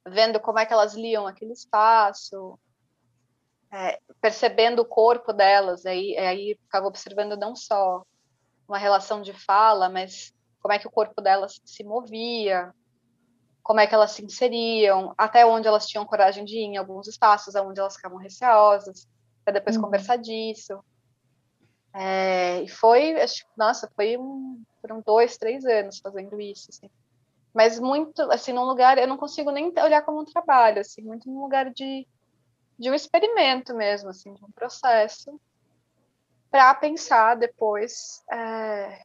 vendo 0.07 0.39
como 0.41 0.59
é 0.59 0.67
que 0.67 0.73
elas 0.73 0.95
liam 0.95 1.27
aquele 1.27 1.53
espaço, 1.53 2.59
é, 3.73 3.99
percebendo 4.21 4.83
o 4.83 4.87
corpo 4.87 5.33
delas, 5.33 5.85
aí, 5.85 6.17
aí 6.17 6.59
ficava 6.63 6.87
observando 6.87 7.37
não 7.37 7.57
só 7.57 8.05
uma 8.69 8.79
relação 8.79 9.21
de 9.21 9.33
fala, 9.33 9.89
mas 9.89 10.33
como 10.61 10.73
é 10.73 10.79
que 10.79 10.87
o 10.87 10.91
corpo 10.91 11.21
delas 11.21 11.61
se 11.65 11.83
movia, 11.83 12.73
como 13.63 13.81
é 13.81 13.87
que 13.87 13.95
elas 13.95 14.13
se 14.13 14.25
inseriam, 14.25 15.15
até 15.17 15.45
onde 15.45 15.67
elas 15.67 15.87
tinham 15.87 16.07
coragem 16.07 16.45
de 16.45 16.57
ir 16.57 16.65
em 16.65 16.77
alguns 16.77 17.09
espaços, 17.09 17.57
aonde 17.57 17.81
elas 17.81 17.97
ficavam 17.97 18.19
receosas, 18.19 19.09
para 19.45 19.55
depois 19.55 19.77
uhum. 19.77 19.83
conversar 19.83 20.17
disso. 20.17 20.83
É, 21.95 22.63
e 22.63 22.69
foi, 22.69 23.21
acho, 23.21 23.45
nossa, 23.57 23.91
foi 23.97 24.17
um, 24.17 24.63
foram 24.85 25.03
dois, 25.05 25.39
três 25.39 25.65
anos 25.65 25.99
fazendo 25.99 26.41
isso, 26.41 26.69
assim. 26.71 26.91
Mas 27.55 27.79
muito, 27.79 28.21
assim, 28.33 28.53
num 28.53 28.65
lugar, 28.65 28.99
eu 28.99 29.07
não 29.07 29.17
consigo 29.17 29.51
nem 29.51 29.73
olhar 29.79 30.03
como 30.03 30.21
um 30.21 30.25
trabalho, 30.25 30.81
assim, 30.81 31.03
muito 31.03 31.29
num 31.29 31.41
lugar 31.41 31.71
de, 31.71 32.07
de 32.79 32.91
um 32.91 32.95
experimento 32.95 33.75
mesmo, 33.75 34.11
assim, 34.11 34.35
de 34.35 34.45
um 34.45 34.51
processo, 34.51 35.41
para 36.51 36.75
pensar 36.75 37.37
depois 37.37 38.23
é, 38.31 39.03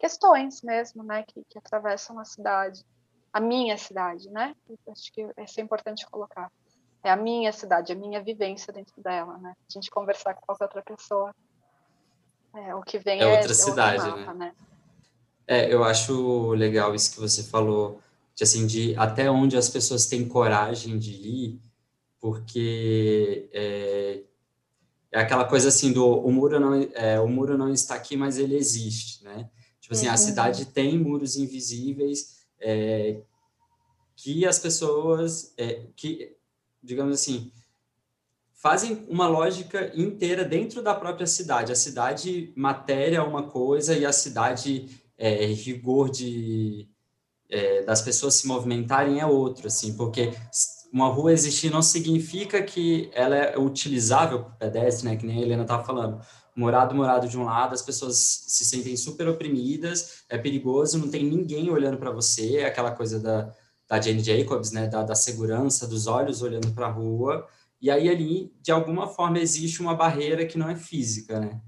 questões 0.00 0.62
mesmo, 0.62 1.02
né, 1.02 1.22
que, 1.22 1.44
que 1.48 1.58
atravessam 1.58 2.18
a 2.18 2.24
cidade 2.24 2.84
a 3.32 3.40
minha 3.40 3.78
cidade, 3.78 4.28
né? 4.30 4.54
Acho 4.88 5.12
que 5.12 5.22
isso 5.38 5.60
é 5.60 5.62
importante 5.62 6.06
colocar. 6.10 6.52
É 7.02 7.10
a 7.10 7.16
minha 7.16 7.50
cidade, 7.52 7.92
a 7.92 7.96
minha 7.96 8.22
vivência 8.22 8.72
dentro 8.72 9.00
dela, 9.02 9.38
né? 9.38 9.54
A 9.68 9.72
gente 9.72 9.90
conversar 9.90 10.34
com 10.34 10.42
qualquer 10.42 10.64
outra 10.64 10.82
pessoa, 10.82 11.34
é, 12.54 12.74
o 12.74 12.82
que 12.82 12.98
vem 12.98 13.20
é, 13.20 13.24
é 13.24 13.36
outra 13.36 13.54
cidade, 13.54 14.04
mapa, 14.04 14.34
né? 14.34 14.46
né? 14.46 14.52
É, 15.46 15.72
eu 15.72 15.82
acho 15.82 16.50
legal 16.52 16.94
isso 16.94 17.12
que 17.14 17.20
você 17.20 17.42
falou, 17.42 18.00
de 18.34 18.44
assim, 18.44 18.66
de 18.66 18.94
até 18.96 19.30
onde 19.30 19.56
as 19.56 19.68
pessoas 19.68 20.06
têm 20.06 20.26
coragem 20.26 20.98
de 20.98 21.12
ir, 21.12 21.60
porque 22.20 23.48
é, 23.52 24.22
é 25.10 25.20
aquela 25.20 25.44
coisa 25.44 25.68
assim 25.68 25.92
do 25.92 26.06
o 26.06 26.30
muro 26.30 26.60
não 26.60 26.74
é, 26.94 27.20
o 27.20 27.28
muro 27.28 27.58
não 27.58 27.72
está 27.72 27.94
aqui, 27.94 28.16
mas 28.16 28.38
ele 28.38 28.56
existe, 28.56 29.24
né? 29.24 29.50
Tipo 29.80 29.94
assim, 29.94 30.06
uhum. 30.06 30.14
a 30.14 30.16
cidade 30.16 30.64
tem 30.66 30.96
muros 30.96 31.36
invisíveis 31.36 32.46
é, 32.60 33.20
que 34.16 34.46
as 34.46 34.58
pessoas, 34.58 35.52
é, 35.58 35.82
que, 35.96 36.36
digamos 36.80 37.14
assim, 37.14 37.50
fazem 38.62 39.04
uma 39.08 39.26
lógica 39.26 39.90
inteira 39.92 40.44
dentro 40.44 40.82
da 40.82 40.94
própria 40.94 41.26
cidade. 41.26 41.72
A 41.72 41.76
cidade 41.76 42.52
matéria 42.56 43.16
é 43.16 43.22
uma 43.22 43.42
coisa 43.42 43.98
e 43.98 44.06
a 44.06 44.12
cidade 44.12 44.88
é, 45.18 45.46
rigor 45.46 46.08
de 46.08 46.88
é, 47.50 47.82
das 47.82 48.00
pessoas 48.00 48.34
se 48.34 48.46
movimentarem 48.46 49.18
é 49.18 49.26
outro, 49.26 49.66
assim, 49.66 49.96
porque 49.96 50.32
uma 50.92 51.08
rua 51.08 51.32
existir 51.32 51.70
não 51.70 51.82
significa 51.82 52.62
que 52.62 53.10
ela 53.12 53.36
é 53.36 53.58
utilizável 53.58 54.44
para 54.44 54.70
pedestre, 54.70 55.08
né, 55.08 55.16
que 55.16 55.26
nem 55.26 55.38
a 55.38 55.42
Helena 55.42 55.62
estava 55.62 55.84
falando. 55.84 56.20
Morado, 56.54 56.94
morado 56.94 57.28
de 57.28 57.36
um 57.36 57.44
lado, 57.44 57.74
as 57.74 57.82
pessoas 57.82 58.16
se 58.16 58.64
sentem 58.64 58.96
super 58.96 59.26
oprimidas, 59.26 60.22
é 60.28 60.38
perigoso, 60.38 60.98
não 60.98 61.08
tem 61.10 61.24
ninguém 61.24 61.68
olhando 61.68 61.96
para 61.96 62.10
você, 62.10 62.58
é 62.58 62.66
aquela 62.66 62.92
coisa 62.92 63.18
da, 63.18 63.52
da 63.88 64.00
Jane 64.00 64.22
Jacobs, 64.22 64.70
né, 64.70 64.86
da, 64.86 65.02
da 65.02 65.14
segurança 65.14 65.86
dos 65.86 66.06
olhos 66.06 66.42
olhando 66.42 66.72
para 66.72 66.86
a 66.86 66.90
rua, 66.90 67.46
e 67.82 67.90
aí 67.90 68.08
ali, 68.08 68.54
de 68.60 68.70
alguma 68.70 69.08
forma, 69.08 69.40
existe 69.40 69.82
uma 69.82 69.94
barreira 69.94 70.46
que 70.46 70.56
não 70.56 70.70
é 70.70 70.76
física, 70.76 71.40
né? 71.40 71.60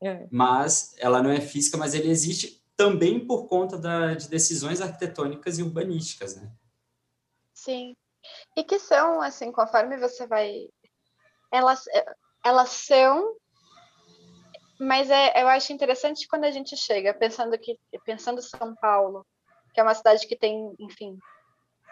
É. 0.00 0.28
Mas 0.30 0.94
ela 0.98 1.20
não 1.20 1.30
é 1.30 1.40
física, 1.40 1.76
mas 1.76 1.94
ele 1.94 2.08
existe 2.08 2.64
também 2.76 3.26
por 3.26 3.48
conta 3.48 3.76
da, 3.76 4.14
de 4.14 4.28
decisões 4.28 4.80
arquitetônicas 4.80 5.58
e 5.58 5.62
urbanísticas, 5.64 6.36
né? 6.36 6.52
Sim. 7.52 7.96
E 8.56 8.62
que 8.62 8.78
são, 8.78 9.20
assim, 9.20 9.50
conforme 9.50 9.98
você 9.98 10.28
vai... 10.28 10.68
Elas, 11.50 11.84
elas 12.44 12.68
são 12.68 13.36
mas 14.78 15.10
é, 15.10 15.42
eu 15.42 15.48
acho 15.48 15.72
interessante 15.72 16.28
quando 16.28 16.44
a 16.44 16.52
gente 16.52 16.76
chega 16.76 17.12
pensando 17.12 17.58
que 17.58 17.76
pensando 18.04 18.40
São 18.40 18.76
Paulo, 18.76 19.26
que 19.74 19.80
é 19.80 19.82
uma 19.82 19.94
cidade 19.94 20.24
que 20.26 20.36
tem, 20.36 20.72
enfim, 20.78 21.18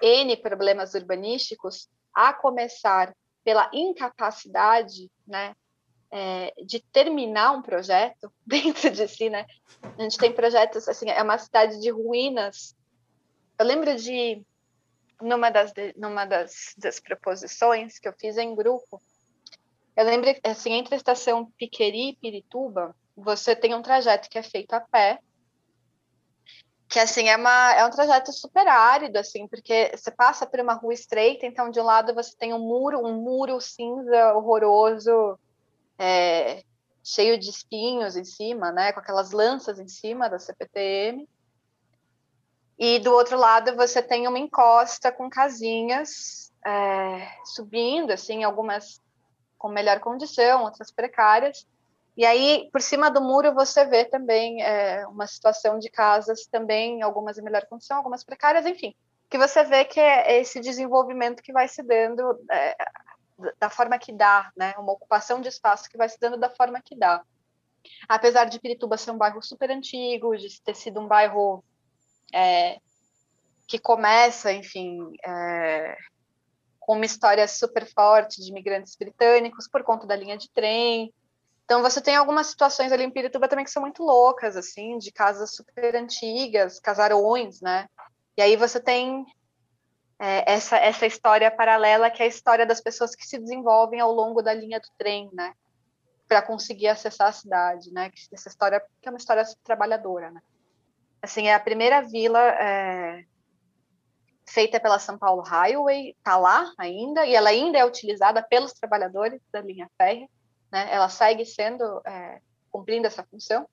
n 0.00 0.36
problemas 0.36 0.94
urbanísticos, 0.94 1.88
a 2.14 2.32
começar 2.32 3.12
pela 3.46 3.70
incapacidade, 3.72 5.08
né, 5.24 5.54
é, 6.10 6.52
de 6.64 6.80
terminar 6.80 7.52
um 7.52 7.62
projeto 7.62 8.32
dentro 8.44 8.90
de 8.90 9.06
si, 9.06 9.30
né? 9.30 9.46
A 9.96 10.02
gente 10.02 10.18
tem 10.18 10.32
projetos 10.32 10.88
assim, 10.88 11.08
é 11.08 11.22
uma 11.22 11.38
cidade 11.38 11.80
de 11.80 11.88
ruínas. 11.90 12.74
Eu 13.56 13.64
lembro 13.64 13.94
de 13.94 14.44
numa 15.22 15.48
das 15.48 15.72
numa 15.96 16.24
das, 16.24 16.74
das 16.76 16.98
proposições 16.98 18.00
que 18.00 18.08
eu 18.08 18.12
fiz 18.18 18.36
em 18.36 18.52
grupo, 18.52 19.00
eu 19.96 20.04
lembro, 20.04 20.28
assim, 20.42 20.72
entre 20.72 20.94
a 20.94 20.98
estação 20.98 21.50
Piqueri 21.56 22.10
e 22.10 22.16
Pirituba, 22.16 22.94
você 23.16 23.54
tem 23.54 23.74
um 23.74 23.80
trajeto 23.80 24.28
que 24.28 24.38
é 24.38 24.42
feito 24.42 24.74
a 24.74 24.80
pé, 24.80 25.20
que, 26.88 26.98
assim, 26.98 27.28
é, 27.28 27.36
uma, 27.36 27.74
é 27.74 27.84
um 27.84 27.90
trajeto 27.90 28.32
super 28.32 28.66
árido, 28.66 29.16
assim, 29.16 29.48
porque 29.48 29.92
você 29.94 30.10
passa 30.10 30.46
por 30.46 30.60
uma 30.60 30.74
rua 30.74 30.94
estreita, 30.94 31.44
então, 31.44 31.70
de 31.70 31.80
um 31.80 31.84
lado 31.84 32.14
você 32.14 32.36
tem 32.36 32.54
um 32.54 32.58
muro, 32.58 33.04
um 33.04 33.20
muro 33.20 33.60
cinza 33.60 34.34
horroroso, 34.34 35.38
é, 35.98 36.62
cheio 37.02 37.38
de 37.38 37.50
espinhos 37.50 38.16
em 38.16 38.24
cima, 38.24 38.70
né, 38.70 38.92
com 38.92 39.00
aquelas 39.00 39.32
lanças 39.32 39.78
em 39.78 39.88
cima 39.88 40.28
da 40.28 40.38
CPTM, 40.38 41.28
e 42.78 42.98
do 42.98 43.12
outro 43.12 43.38
lado 43.38 43.74
você 43.74 44.02
tem 44.02 44.28
uma 44.28 44.38
encosta 44.38 45.10
com 45.10 45.30
casinhas 45.30 46.52
é, 46.66 47.28
subindo, 47.44 48.12
assim, 48.12 48.44
algumas 48.44 49.00
com 49.56 49.68
melhor 49.68 50.00
condição, 50.00 50.64
outras 50.64 50.92
precárias. 50.92 51.66
E 52.16 52.24
aí, 52.24 52.68
por 52.72 52.80
cima 52.80 53.10
do 53.10 53.20
muro, 53.20 53.52
você 53.52 53.84
vê 53.84 54.04
também 54.04 54.62
é, 54.62 55.06
uma 55.06 55.26
situação 55.26 55.78
de 55.78 55.90
casas 55.90 56.46
também, 56.46 57.02
algumas 57.02 57.36
em 57.36 57.42
melhor 57.42 57.66
condição, 57.66 57.98
algumas 57.98 58.24
precárias, 58.24 58.64
enfim, 58.64 58.94
que 59.28 59.36
você 59.36 59.62
vê 59.64 59.84
que 59.84 60.00
é 60.00 60.40
esse 60.40 60.60
desenvolvimento 60.60 61.42
que 61.42 61.52
vai 61.52 61.68
se 61.68 61.82
dando 61.82 62.22
é, 62.50 62.76
da 63.58 63.68
forma 63.68 63.98
que 63.98 64.12
dá, 64.12 64.50
né? 64.56 64.74
Uma 64.78 64.92
ocupação 64.92 65.40
de 65.40 65.48
espaço 65.48 65.90
que 65.90 65.98
vai 65.98 66.08
se 66.08 66.18
dando 66.18 66.38
da 66.38 66.48
forma 66.48 66.80
que 66.80 66.96
dá. 66.96 67.22
Apesar 68.08 68.46
de 68.46 68.58
Pirituba 68.58 68.96
ser 68.96 69.10
um 69.10 69.18
bairro 69.18 69.42
super 69.42 69.70
antigo, 69.70 70.36
de 70.36 70.60
ter 70.62 70.74
sido 70.74 71.00
um 71.00 71.06
bairro 71.06 71.62
é, 72.32 72.80
que 73.66 73.78
começa, 73.78 74.52
enfim, 74.52 75.12
é, 75.24 75.96
com 76.80 76.94
uma 76.94 77.04
história 77.04 77.46
super 77.46 77.86
forte 77.86 78.42
de 78.42 78.50
imigrantes 78.50 78.96
britânicos 78.96 79.68
por 79.68 79.82
conta 79.82 80.06
da 80.06 80.16
linha 80.16 80.36
de 80.36 80.48
trem. 80.50 81.12
Então 81.66 81.82
você 81.82 82.00
tem 82.00 82.14
algumas 82.14 82.46
situações 82.46 82.92
ali 82.92 83.02
em 83.02 83.10
Pirituba 83.10 83.48
também 83.48 83.64
que 83.64 83.72
são 83.72 83.82
muito 83.82 84.04
loucas, 84.04 84.56
assim, 84.56 84.98
de 84.98 85.10
casas 85.10 85.52
super 85.52 85.96
antigas, 85.96 86.78
casarões, 86.78 87.60
né? 87.60 87.88
E 88.36 88.42
aí 88.42 88.56
você 88.56 88.78
tem 88.78 89.26
é, 90.16 90.52
essa, 90.52 90.76
essa 90.76 91.06
história 91.06 91.50
paralela, 91.50 92.08
que 92.08 92.22
é 92.22 92.26
a 92.26 92.28
história 92.28 92.64
das 92.64 92.80
pessoas 92.80 93.16
que 93.16 93.26
se 93.26 93.36
desenvolvem 93.36 93.98
ao 93.98 94.12
longo 94.12 94.42
da 94.42 94.54
linha 94.54 94.78
do 94.78 94.86
trem, 94.96 95.28
né? 95.32 95.54
Para 96.28 96.40
conseguir 96.40 96.86
acessar 96.86 97.28
a 97.28 97.32
cidade, 97.32 97.92
né? 97.92 98.12
Essa 98.32 98.48
história 98.48 98.80
que 99.02 99.08
é 99.08 99.10
uma 99.10 99.18
história 99.18 99.42
trabalhadora, 99.64 100.30
né? 100.30 100.40
Assim, 101.20 101.48
é 101.48 101.54
a 101.54 101.58
primeira 101.58 102.00
vila 102.00 102.38
é, 102.38 103.24
feita 104.48 104.78
pela 104.78 105.00
São 105.00 105.18
Paulo 105.18 105.42
Highway, 105.42 106.14
está 106.16 106.36
lá 106.36 106.72
ainda, 106.78 107.26
e 107.26 107.34
ela 107.34 107.50
ainda 107.50 107.76
é 107.76 107.84
utilizada 107.84 108.40
pelos 108.40 108.72
trabalhadores 108.72 109.42
da 109.50 109.60
linha 109.60 109.90
férrea, 109.98 110.28
né? 110.70 110.88
Ela 110.92 111.08
segue 111.08 111.44
sendo, 111.44 112.00
é, 112.06 112.40
cumprindo 112.70 113.06
essa 113.06 113.24
função. 113.24 113.68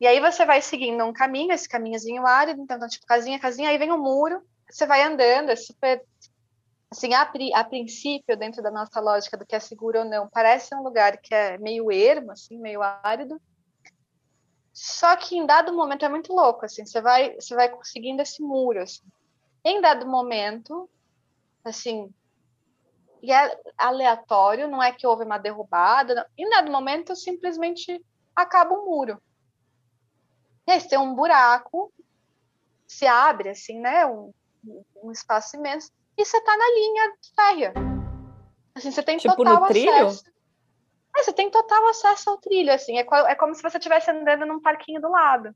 E 0.00 0.06
aí 0.06 0.20
você 0.20 0.44
vai 0.44 0.60
seguindo 0.60 1.02
um 1.04 1.12
caminho, 1.12 1.52
esse 1.52 1.68
caminhozinho 1.68 2.26
árido, 2.26 2.60
então, 2.60 2.76
então 2.76 2.88
tipo, 2.88 3.06
casinha, 3.06 3.40
casinha, 3.40 3.70
aí 3.70 3.78
vem 3.78 3.90
o 3.90 3.94
um 3.94 4.02
muro, 4.02 4.42
você 4.70 4.86
vai 4.86 5.02
andando, 5.02 5.50
é 5.50 5.56
super, 5.56 6.04
assim, 6.90 7.14
a, 7.14 7.22
a, 7.54 7.64
princípio, 7.64 8.36
dentro 8.36 8.62
da 8.62 8.70
nossa 8.70 9.00
lógica 9.00 9.36
do 9.36 9.46
que 9.46 9.56
é 9.56 9.60
seguro 9.60 10.00
ou 10.00 10.04
não, 10.04 10.28
parece 10.28 10.74
um 10.74 10.82
lugar 10.82 11.16
que 11.16 11.34
é 11.34 11.56
meio 11.56 11.90
ermo, 11.90 12.32
assim, 12.32 12.58
meio 12.58 12.82
árido, 12.82 13.40
só 14.70 15.16
que 15.16 15.38
em 15.38 15.46
dado 15.46 15.72
momento 15.72 16.04
é 16.04 16.08
muito 16.08 16.34
louco, 16.34 16.66
assim, 16.66 16.84
você 16.84 17.00
vai, 17.00 17.34
você 17.34 17.54
vai 17.54 17.70
conseguindo 17.70 18.20
esse 18.20 18.42
muro, 18.42 18.82
assim. 18.82 19.02
Em 19.64 19.80
dado 19.80 20.06
momento, 20.06 20.90
assim, 21.64 22.12
e 23.22 23.32
é 23.32 23.58
aleatório, 23.76 24.68
não 24.68 24.82
é 24.82 24.92
que 24.92 25.06
houve 25.06 25.24
uma 25.24 25.38
derrubada, 25.38 26.14
não. 26.14 26.24
em 26.36 26.48
dado 26.48 26.70
momento 26.70 27.14
simplesmente 27.16 28.04
acaba 28.34 28.74
o 28.74 28.84
muro. 28.84 29.20
E 30.66 30.72
aí 30.72 30.80
tem 30.80 30.98
um 30.98 31.14
buraco, 31.14 31.92
se 32.86 33.06
abre 33.06 33.50
assim, 33.50 33.80
né? 33.80 34.04
Um, 34.06 34.32
um 35.02 35.12
espaço 35.12 35.56
imenso, 35.56 35.90
e 36.16 36.24
você 36.24 36.36
está 36.38 36.56
na 36.56 36.68
linha 36.70 37.12
férrea. 37.34 37.74
Assim, 38.74 38.90
você 38.90 39.02
tem 39.02 39.16
tipo 39.16 39.36
total 39.36 39.64
acesso. 39.64 40.24
É, 41.16 41.22
você 41.22 41.32
tem 41.32 41.50
total 41.50 41.88
acesso 41.88 42.28
ao 42.28 42.38
trilho, 42.38 42.72
assim, 42.72 42.98
é, 42.98 43.06
é 43.28 43.34
como 43.34 43.54
se 43.54 43.62
você 43.62 43.78
estivesse 43.78 44.10
andando 44.10 44.44
num 44.44 44.60
parquinho 44.60 45.00
do 45.00 45.08
lado. 45.08 45.54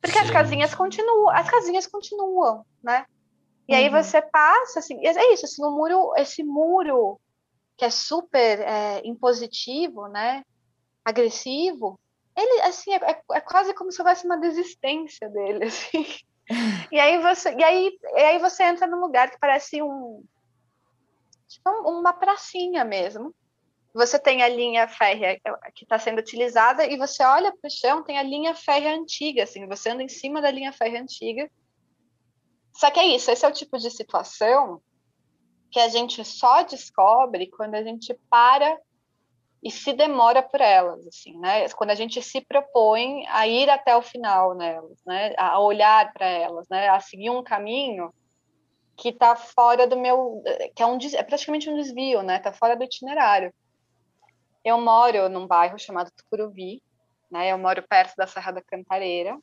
Porque 0.00 0.18
Sim. 0.18 0.24
as 0.24 0.30
casinhas 0.30 0.74
continuam, 0.74 1.30
as 1.30 1.48
casinhas 1.48 1.86
continuam, 1.86 2.66
né? 2.82 3.06
E 3.68 3.72
uhum. 3.72 3.78
aí 3.78 3.88
você 3.88 4.22
passa, 4.22 4.78
assim, 4.78 5.04
é 5.04 5.32
isso, 5.32 5.44
assim, 5.44 5.64
o 5.64 5.70
muro, 5.70 6.12
esse 6.16 6.42
muro 6.42 7.20
que 7.76 7.84
é 7.84 7.90
super 7.90 8.60
é, 8.60 9.02
impositivo, 9.04 10.08
né? 10.08 10.42
Agressivo, 11.04 11.98
ele, 12.36 12.60
assim, 12.62 12.92
é, 12.92 12.96
é, 12.96 13.22
é, 13.32 13.40
quase 13.40 13.72
como 13.74 13.90
se 13.90 14.00
houvesse 14.00 14.26
uma 14.26 14.36
desistência 14.36 15.28
dele, 15.28 15.64
assim. 15.66 16.06
e 16.92 17.00
aí 17.00 17.18
você, 17.20 17.54
e 17.54 17.64
aí, 17.64 17.98
e 18.14 18.20
aí 18.20 18.38
você 18.38 18.64
entra 18.64 18.86
num 18.86 19.00
lugar 19.00 19.30
que 19.30 19.38
parece 19.38 19.82
um, 19.82 20.22
tipo 21.48 21.70
uma 21.88 22.12
pracinha 22.12 22.84
mesmo. 22.84 23.34
Você 23.94 24.18
tem 24.18 24.42
a 24.42 24.48
linha 24.48 24.86
férrea 24.86 25.40
que 25.74 25.84
está 25.84 25.98
sendo 25.98 26.18
utilizada 26.18 26.84
e 26.84 26.98
você 26.98 27.24
olha 27.24 27.50
para 27.50 27.66
o 27.66 27.70
chão, 27.70 28.02
tem 28.02 28.18
a 28.18 28.22
linha 28.22 28.54
férrea 28.54 28.94
antiga, 28.94 29.44
assim, 29.44 29.66
você 29.66 29.88
anda 29.88 30.02
em 30.02 30.08
cima 30.08 30.42
da 30.42 30.50
linha 30.50 30.70
férrea 30.70 31.00
antiga. 31.00 31.50
Só 32.76 32.90
que 32.90 33.00
é 33.00 33.06
isso, 33.06 33.30
esse 33.30 33.44
é 33.44 33.48
o 33.48 33.52
tipo 33.52 33.78
de 33.78 33.90
situação 33.90 34.82
que 35.70 35.80
a 35.80 35.88
gente 35.88 36.24
só 36.24 36.62
descobre 36.62 37.48
quando 37.48 37.74
a 37.74 37.82
gente 37.82 38.14
para 38.30 38.78
e 39.62 39.70
se 39.70 39.92
demora 39.92 40.42
por 40.42 40.60
elas, 40.60 41.06
assim, 41.06 41.38
né? 41.38 41.68
Quando 41.70 41.90
a 41.90 41.94
gente 41.94 42.22
se 42.22 42.40
propõe 42.42 43.26
a 43.28 43.48
ir 43.48 43.68
até 43.70 43.96
o 43.96 44.02
final 44.02 44.54
nelas, 44.54 44.98
né? 45.06 45.34
A 45.38 45.58
olhar 45.58 46.12
para 46.12 46.26
elas, 46.26 46.68
né? 46.68 46.88
A 46.88 47.00
seguir 47.00 47.30
um 47.30 47.42
caminho 47.42 48.12
que 48.96 49.08
está 49.08 49.34
fora 49.34 49.86
do 49.86 49.96
meu, 49.98 50.42
que 50.74 50.82
é 50.82 50.86
um 50.86 50.98
é 51.14 51.22
praticamente 51.22 51.68
um 51.68 51.76
desvio, 51.76 52.22
né? 52.22 52.36
Está 52.36 52.52
fora 52.52 52.76
do 52.76 52.84
itinerário. 52.84 53.52
Eu 54.64 54.80
moro 54.80 55.28
num 55.28 55.46
bairro 55.46 55.78
chamado 55.78 56.10
Tucuruvi, 56.12 56.82
né? 57.30 57.50
Eu 57.50 57.58
moro 57.58 57.82
perto 57.88 58.14
da 58.16 58.26
Serra 58.26 58.52
da 58.52 58.62
Cantareira. 58.62 59.36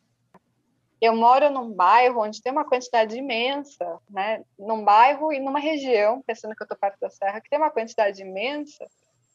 Eu 1.04 1.14
moro 1.14 1.50
num 1.50 1.70
bairro 1.70 2.22
onde 2.22 2.42
tem 2.42 2.50
uma 2.50 2.64
quantidade 2.64 3.18
imensa, 3.18 4.00
né? 4.10 4.42
Num 4.58 4.86
bairro 4.86 5.34
e 5.34 5.40
numa 5.42 5.60
região, 5.60 6.22
pensando 6.22 6.56
que 6.56 6.64
eu 6.64 6.66
estou 6.66 6.78
perto 6.78 6.98
da 7.02 7.10
Serra, 7.10 7.42
que 7.42 7.50
tem 7.50 7.60
uma 7.60 7.70
quantidade 7.70 8.22
imensa 8.22 8.88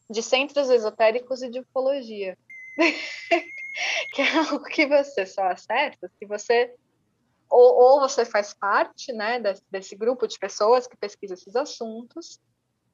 de 0.09 0.23
centros 0.23 0.71
esotéricos 0.71 1.43
e 1.43 1.51
de 1.51 1.61
ufologia. 1.61 2.39
que 4.15 4.23
é 4.23 4.39
algo 4.39 4.65
que 4.65 4.87
você 4.87 5.27
só 5.27 5.43
acessa 5.43 6.11
se 6.19 6.25
você 6.25 6.75
ou, 7.51 7.75
ou 7.75 8.01
você 8.01 8.25
faz 8.25 8.55
parte 8.55 9.13
né, 9.13 9.39
desse, 9.39 9.63
desse, 9.71 9.95
grupo 9.95 10.27
de 10.27 10.39
pessoas 10.39 10.87
que 10.87 10.97
pesquisa 10.97 11.35
esses 11.35 11.55
assuntos, 11.55 12.41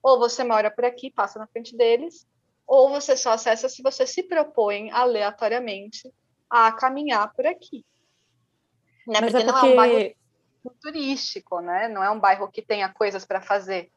ou 0.03 0.19
você 0.19 0.43
mora 0.43 0.69
por 0.69 0.85
aqui, 0.85 1.13
passa 1.13 1.39
na 1.39 1.47
frente 1.47 1.77
deles, 1.77 2.27
ou 2.67 2.89
você 2.89 3.17
só 3.17 3.31
acessa 3.31 3.69
se 3.69 3.83
você 3.83 4.05
se 4.05 4.25
propõe 4.25 4.91
aleatoriamente 4.91 6.13
a 6.51 6.73
caminhar 6.73 7.33
por 7.35 7.47
aqui. 7.47 7.85
Né? 9.07 9.21
Porque, 9.21 9.37
é 9.37 9.45
porque, 9.45 9.45
não 9.45 9.59
é 9.59 9.62
um 9.62 9.77
bairro 9.77 10.14
turístico, 10.81 11.61
né? 11.61 11.88
não 11.88 12.03
é 12.03 12.11
um 12.11 12.19
bairro 12.19 12.49
que 12.49 12.62
tenha 12.62 12.88
coisas 12.88 13.25
para 13.25 13.40
fazer 13.40 13.90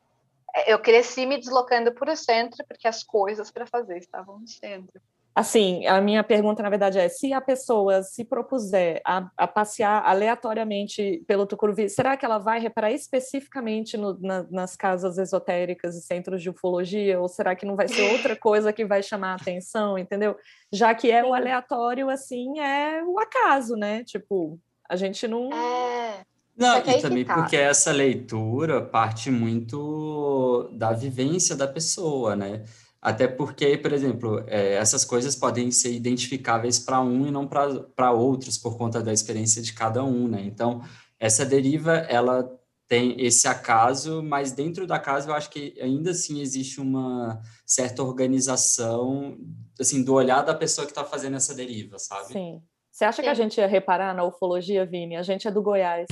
eu 0.65 0.79
cresci 0.79 1.25
me 1.25 1.37
deslocando 1.37 1.91
para 1.91 2.13
o 2.13 2.15
centro, 2.15 2.65
porque 2.67 2.87
as 2.87 3.03
coisas 3.03 3.51
para 3.51 3.67
fazer 3.67 3.97
estavam 3.97 4.39
no 4.39 4.47
centro. 4.47 4.99
Assim, 5.35 5.85
a 5.85 6.01
minha 6.01 6.23
pergunta, 6.23 6.63
na 6.63 6.69
verdade, 6.69 6.97
é: 6.97 7.07
se 7.07 7.31
a 7.31 7.39
pessoa 7.39 8.01
se 8.01 8.25
propuser 8.25 8.99
a, 9.05 9.29
a 9.37 9.45
passear 9.45 10.03
aleatoriamente 10.03 11.23
pelo 11.27 11.45
Tucuruvi, 11.45 11.89
será 11.89 12.17
que 12.17 12.25
ela 12.25 12.39
vai 12.39 12.59
reparar 12.59 12.91
especificamente 12.91 13.95
no, 13.97 14.19
na, 14.19 14.47
nas 14.49 14.75
casas 14.75 15.19
esotéricas 15.19 15.95
e 15.95 16.01
centros 16.01 16.41
de 16.41 16.49
ufologia? 16.49 17.21
Ou 17.21 17.27
será 17.27 17.55
que 17.55 17.67
não 17.67 17.75
vai 17.75 17.87
ser 17.87 18.13
outra 18.13 18.33
coisa 18.39 18.73
que 18.73 18.83
vai 18.83 19.03
chamar 19.03 19.33
a 19.33 19.35
atenção, 19.35 19.95
entendeu? 19.95 20.35
Já 20.73 20.95
que 20.95 21.11
é 21.11 21.23
o 21.23 21.35
aleatório, 21.35 22.09
assim, 22.09 22.59
é 22.59 23.03
o 23.03 23.19
acaso, 23.19 23.75
né? 23.75 24.03
Tipo, 24.03 24.59
a 24.89 24.95
gente 24.95 25.27
não. 25.27 25.51
É. 25.53 26.25
Não, 26.55 26.77
e 26.79 27.01
também 27.01 27.23
tá. 27.23 27.35
porque 27.35 27.55
essa 27.55 27.91
leitura 27.91 28.81
parte 28.81 29.29
muito 29.29 30.69
da 30.73 30.91
vivência 30.91 31.55
da 31.55 31.67
pessoa, 31.67 32.35
né? 32.35 32.63
Até 32.99 33.27
porque, 33.27 33.77
por 33.77 33.93
exemplo, 33.93 34.43
é, 34.47 34.73
essas 34.73 35.05
coisas 35.05 35.35
podem 35.35 35.69
ser 35.69 35.93
identificáveis 35.93 36.79
para 36.79 36.99
um 36.99 37.27
e 37.27 37.31
não 37.31 37.47
para 37.47 38.11
outros, 38.11 38.57
por 38.57 38.75
conta 38.75 39.03
da 39.03 39.13
experiência 39.13 39.61
de 39.61 39.71
cada 39.71 40.03
um, 40.03 40.27
né? 40.27 40.41
Então, 40.41 40.81
essa 41.19 41.45
deriva, 41.45 41.93
ela 41.93 42.49
tem 42.87 43.15
esse 43.23 43.47
acaso, 43.47 44.23
mas 44.23 44.51
dentro 44.51 44.87
da 44.87 44.97
casa 44.97 45.29
eu 45.29 45.35
acho 45.35 45.49
que 45.49 45.75
ainda 45.79 46.11
assim 46.11 46.39
existe 46.39 46.79
uma 46.79 47.39
certa 47.65 48.01
organização, 48.01 49.37
assim, 49.79 50.03
do 50.03 50.13
olhar 50.13 50.41
da 50.41 50.55
pessoa 50.55 50.85
que 50.85 50.91
está 50.91 51.03
fazendo 51.03 51.35
essa 51.35 51.53
deriva, 51.53 51.99
sabe? 51.99 52.33
Sim. 52.33 52.61
Você 52.97 53.05
acha 53.05 53.17
Sim. 53.17 53.21
que 53.21 53.29
a 53.29 53.33
gente 53.35 53.59
ia 53.59 53.67
reparar 53.67 54.11
na 54.15 54.23
ufologia, 54.23 54.83
Vini? 54.83 55.15
A 55.15 55.21
gente 55.21 55.47
é 55.47 55.51
do 55.51 55.61
Goiás. 55.61 56.07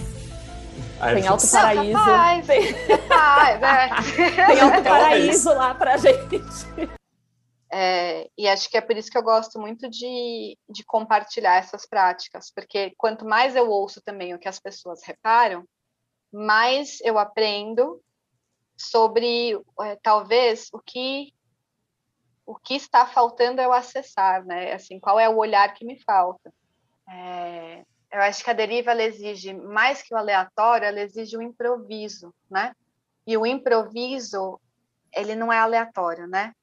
Tem 1.15 1.25
Alto 1.25 1.49
Paraíso. 1.49 1.93
Capaz, 1.93 2.45
tem... 2.45 2.73
Capaz, 2.87 3.63
é. 3.63 4.45
tem 4.45 4.59
Alto 4.59 4.83
Paraíso 4.83 5.49
lá 5.49 5.73
pra 5.73 5.97
gente. 5.97 6.27
É, 7.73 8.29
e 8.37 8.47
acho 8.47 8.69
que 8.69 8.77
é 8.77 8.81
por 8.81 8.95
isso 8.95 9.09
que 9.09 9.17
eu 9.17 9.23
gosto 9.23 9.59
muito 9.59 9.89
de, 9.89 10.59
de 10.69 10.85
compartilhar 10.85 11.55
essas 11.55 11.87
práticas, 11.87 12.51
porque 12.53 12.93
quanto 12.99 13.25
mais 13.25 13.55
eu 13.55 13.67
ouço 13.67 13.99
também 13.99 14.35
o 14.35 14.39
que 14.39 14.47
as 14.47 14.59
pessoas 14.59 15.01
reparam, 15.03 15.65
mais 16.31 16.99
eu 17.01 17.17
aprendo 17.17 17.99
sobre 18.77 19.59
é, 19.81 19.95
talvez 20.03 20.69
o 20.71 20.79
que 20.79 21.33
o 22.45 22.53
que 22.53 22.75
está 22.75 23.07
faltando 23.07 23.59
eu 23.59 23.73
acessar, 23.73 24.45
né? 24.45 24.73
Assim, 24.73 24.99
qual 24.99 25.19
é 25.19 25.27
o 25.27 25.37
olhar 25.37 25.73
que 25.73 25.83
me 25.83 25.99
falta? 26.03 26.53
É, 27.07 27.83
eu 28.11 28.21
acho 28.21 28.43
que 28.43 28.49
a 28.49 28.53
deriva 28.53 28.91
ela 28.91 29.03
exige 29.03 29.53
mais 29.53 30.01
que 30.01 30.13
o 30.13 30.17
aleatório, 30.17 30.87
ela 30.87 31.01
exige 31.01 31.37
o 31.37 31.41
improviso, 31.41 32.33
né? 32.49 32.73
E 33.27 33.37
o 33.37 33.45
improviso, 33.45 34.59
ele 35.13 35.35
não 35.35 35.51
é 35.51 35.57
aleatório, 35.57 36.27
né? 36.27 36.53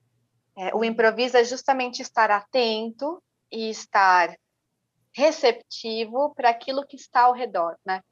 É, 0.57 0.75
o 0.75 0.85
improviso 0.85 1.37
é 1.37 1.45
justamente 1.45 2.03
estar 2.03 2.31
atento 2.31 3.23
e 3.51 3.71
estar 3.71 4.35
receptivo 5.15 6.35
para 6.35 6.51
aquilo 6.51 6.87
que 6.87 6.97
está 6.97 7.23
ao 7.23 7.35
redor, 7.35 7.77
né? 7.85 8.03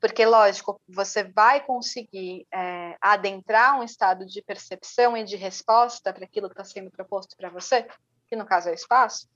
Porque, 0.00 0.24
lógico, 0.24 0.80
você 0.88 1.24
vai 1.24 1.64
conseguir 1.64 2.46
é, 2.52 2.96
adentrar 3.00 3.78
um 3.78 3.82
estado 3.82 4.24
de 4.24 4.42
percepção 4.42 5.16
e 5.16 5.24
de 5.24 5.36
resposta 5.36 6.12
para 6.12 6.24
aquilo 6.24 6.48
que 6.48 6.54
está 6.54 6.64
sendo 6.64 6.90
proposto 6.90 7.36
para 7.36 7.50
você, 7.50 7.86
que 8.26 8.34
no 8.34 8.46
caso 8.46 8.68
é 8.68 8.72
o 8.72 8.74
espaço, 8.74 9.28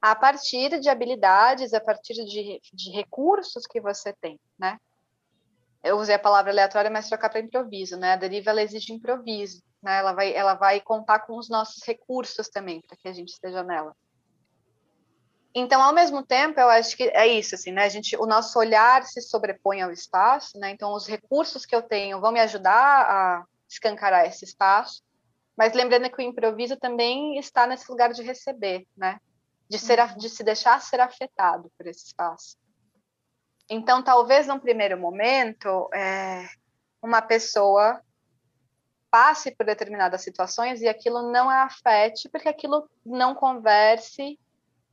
a 0.00 0.14
partir 0.14 0.80
de 0.80 0.88
habilidades, 0.88 1.74
a 1.74 1.80
partir 1.80 2.14
de, 2.24 2.60
de 2.72 2.90
recursos 2.90 3.66
que 3.66 3.80
você 3.80 4.12
tem, 4.14 4.40
né? 4.58 4.78
Eu 5.82 5.98
usei 5.98 6.14
a 6.14 6.18
palavra 6.18 6.50
aleatória, 6.50 6.90
mas 6.90 7.08
trocar 7.08 7.30
para 7.30 7.40
improviso, 7.40 7.96
né? 7.96 8.12
A 8.12 8.16
deriva 8.16 8.50
ela 8.50 8.62
exige 8.62 8.92
improviso, 8.92 9.62
né? 9.82 9.98
Ela 9.98 10.12
vai, 10.12 10.32
ela 10.34 10.54
vai 10.54 10.80
contar 10.80 11.20
com 11.20 11.36
os 11.36 11.48
nossos 11.48 11.82
recursos 11.84 12.48
também 12.48 12.80
para 12.86 12.96
que 12.96 13.08
a 13.08 13.12
gente 13.12 13.28
esteja 13.28 13.62
nela. 13.62 13.94
Então, 15.54 15.82
ao 15.82 15.92
mesmo 15.92 16.24
tempo, 16.24 16.60
eu 16.60 16.68
acho 16.68 16.96
que 16.96 17.04
é 17.04 17.26
isso, 17.26 17.54
assim, 17.54 17.72
né? 17.72 17.84
A 17.84 17.88
gente, 17.88 18.16
o 18.16 18.24
nosso 18.24 18.58
olhar 18.58 19.02
se 19.04 19.20
sobrepõe 19.20 19.82
ao 19.82 19.90
espaço, 19.90 20.58
né? 20.58 20.70
Então, 20.70 20.94
os 20.94 21.06
recursos 21.06 21.66
que 21.66 21.74
eu 21.74 21.82
tenho 21.82 22.20
vão 22.20 22.30
me 22.30 22.40
ajudar 22.40 22.70
a 22.72 23.44
escancarar 23.68 24.26
esse 24.26 24.44
espaço, 24.44 25.02
mas 25.56 25.72
lembrando 25.72 26.10
que 26.10 26.22
o 26.22 26.24
improviso 26.24 26.76
também 26.76 27.38
está 27.38 27.66
nesse 27.66 27.90
lugar 27.90 28.12
de 28.12 28.22
receber, 28.22 28.86
né? 28.96 29.18
De, 29.70 29.78
ser, 29.78 30.16
de 30.16 30.28
se 30.28 30.42
deixar 30.42 30.82
ser 30.82 31.00
afetado 31.00 31.70
por 31.78 31.86
esse 31.86 32.06
espaço. 32.06 32.58
Então, 33.70 34.02
talvez 34.02 34.48
num 34.48 34.58
primeiro 34.58 34.98
momento, 34.98 35.88
é, 35.94 36.44
uma 37.00 37.22
pessoa 37.22 38.02
passe 39.10 39.52
por 39.52 39.64
determinadas 39.64 40.22
situações 40.22 40.82
e 40.82 40.88
aquilo 40.88 41.30
não 41.30 41.48
a 41.48 41.62
afete, 41.62 42.28
porque 42.28 42.48
aquilo 42.48 42.90
não 43.06 43.34
converse 43.34 44.38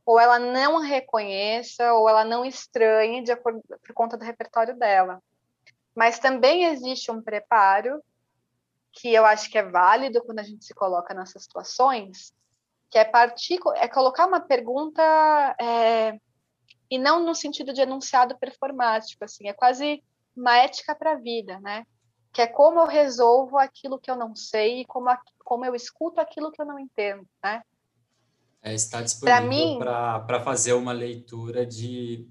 ou 0.08 0.18
ela 0.18 0.38
não 0.38 0.78
reconheça, 0.78 1.92
ou 1.92 2.08
ela 2.08 2.24
não 2.24 2.42
estranhe 2.42 3.22
de 3.22 3.30
acordo, 3.30 3.62
por 3.68 3.92
conta 3.92 4.16
do 4.16 4.24
repertório 4.24 4.74
dela. 4.74 5.22
Mas 5.94 6.18
também 6.18 6.64
existe 6.64 7.10
um 7.10 7.20
preparo 7.20 8.02
que 8.90 9.12
eu 9.12 9.26
acho 9.26 9.50
que 9.50 9.58
é 9.58 9.62
válido 9.62 10.24
quando 10.24 10.38
a 10.38 10.42
gente 10.42 10.64
se 10.64 10.72
coloca 10.72 11.12
nessas 11.12 11.42
situações, 11.42 12.32
que 12.90 12.98
é 12.98 13.04
partir, 13.04 13.58
é 13.76 13.88
colocar 13.88 14.26
uma 14.26 14.40
pergunta 14.40 15.02
é, 15.60 16.18
e 16.90 16.98
não 16.98 17.24
no 17.24 17.34
sentido 17.34 17.72
de 17.72 17.80
enunciado 17.80 18.38
performático, 18.38 19.24
assim, 19.24 19.48
é 19.48 19.52
quase 19.52 20.02
uma 20.36 20.56
ética 20.56 20.94
para 20.94 21.12
a 21.12 21.18
vida, 21.18 21.60
né? 21.60 21.84
Que 22.32 22.42
é 22.42 22.46
como 22.46 22.80
eu 22.80 22.86
resolvo 22.86 23.58
aquilo 23.58 23.98
que 23.98 24.10
eu 24.10 24.16
não 24.16 24.34
sei 24.34 24.80
e 24.80 24.84
como, 24.84 25.10
como 25.44 25.64
eu 25.64 25.74
escuto 25.74 26.20
aquilo 26.20 26.50
que 26.50 26.60
eu 26.60 26.66
não 26.66 26.78
entendo, 26.78 27.26
né? 27.42 27.62
é, 28.62 28.74
está 28.74 29.02
disponível 29.02 29.78
para 29.78 30.40
fazer 30.40 30.72
uma 30.72 30.92
leitura 30.92 31.64
de, 31.64 32.26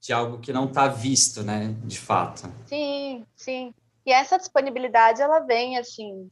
de 0.00 0.12
algo 0.12 0.40
que 0.40 0.52
não 0.52 0.66
está 0.66 0.88
visto, 0.88 1.42
né, 1.42 1.74
de 1.84 1.98
fato. 1.98 2.50
Sim, 2.66 3.24
sim. 3.34 3.74
E 4.04 4.12
essa 4.12 4.38
disponibilidade, 4.38 5.20
ela 5.20 5.40
vem, 5.40 5.78
assim, 5.78 6.30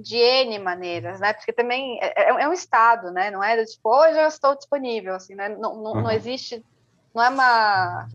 de 0.00 0.16
N 0.16 0.58
maneiras, 0.58 1.20
né? 1.20 1.32
Porque 1.32 1.52
também 1.52 1.98
é, 2.02 2.24
é, 2.24 2.28
é 2.42 2.48
um 2.48 2.52
estado, 2.52 3.10
né? 3.10 3.30
Não 3.30 3.42
é 3.42 3.64
tipo, 3.64 3.88
hoje 3.88 4.18
eu 4.18 4.28
estou 4.28 4.56
disponível, 4.56 5.14
assim, 5.14 5.34
né? 5.34 5.48
Não, 5.48 5.76
não, 5.76 5.92
uhum. 5.92 6.02
não 6.02 6.10
existe, 6.10 6.64
não 7.14 7.22
é 7.22 7.28
uma... 7.28 8.08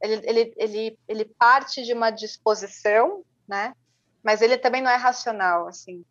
Ele, 0.00 0.22
ele, 0.24 0.54
ele, 0.56 0.98
ele 1.08 1.24
parte 1.24 1.82
de 1.82 1.92
uma 1.92 2.10
disposição, 2.10 3.24
né? 3.48 3.74
Mas 4.22 4.42
ele 4.42 4.56
também 4.56 4.80
não 4.80 4.90
é 4.90 4.96
racional, 4.96 5.66
assim 5.66 6.04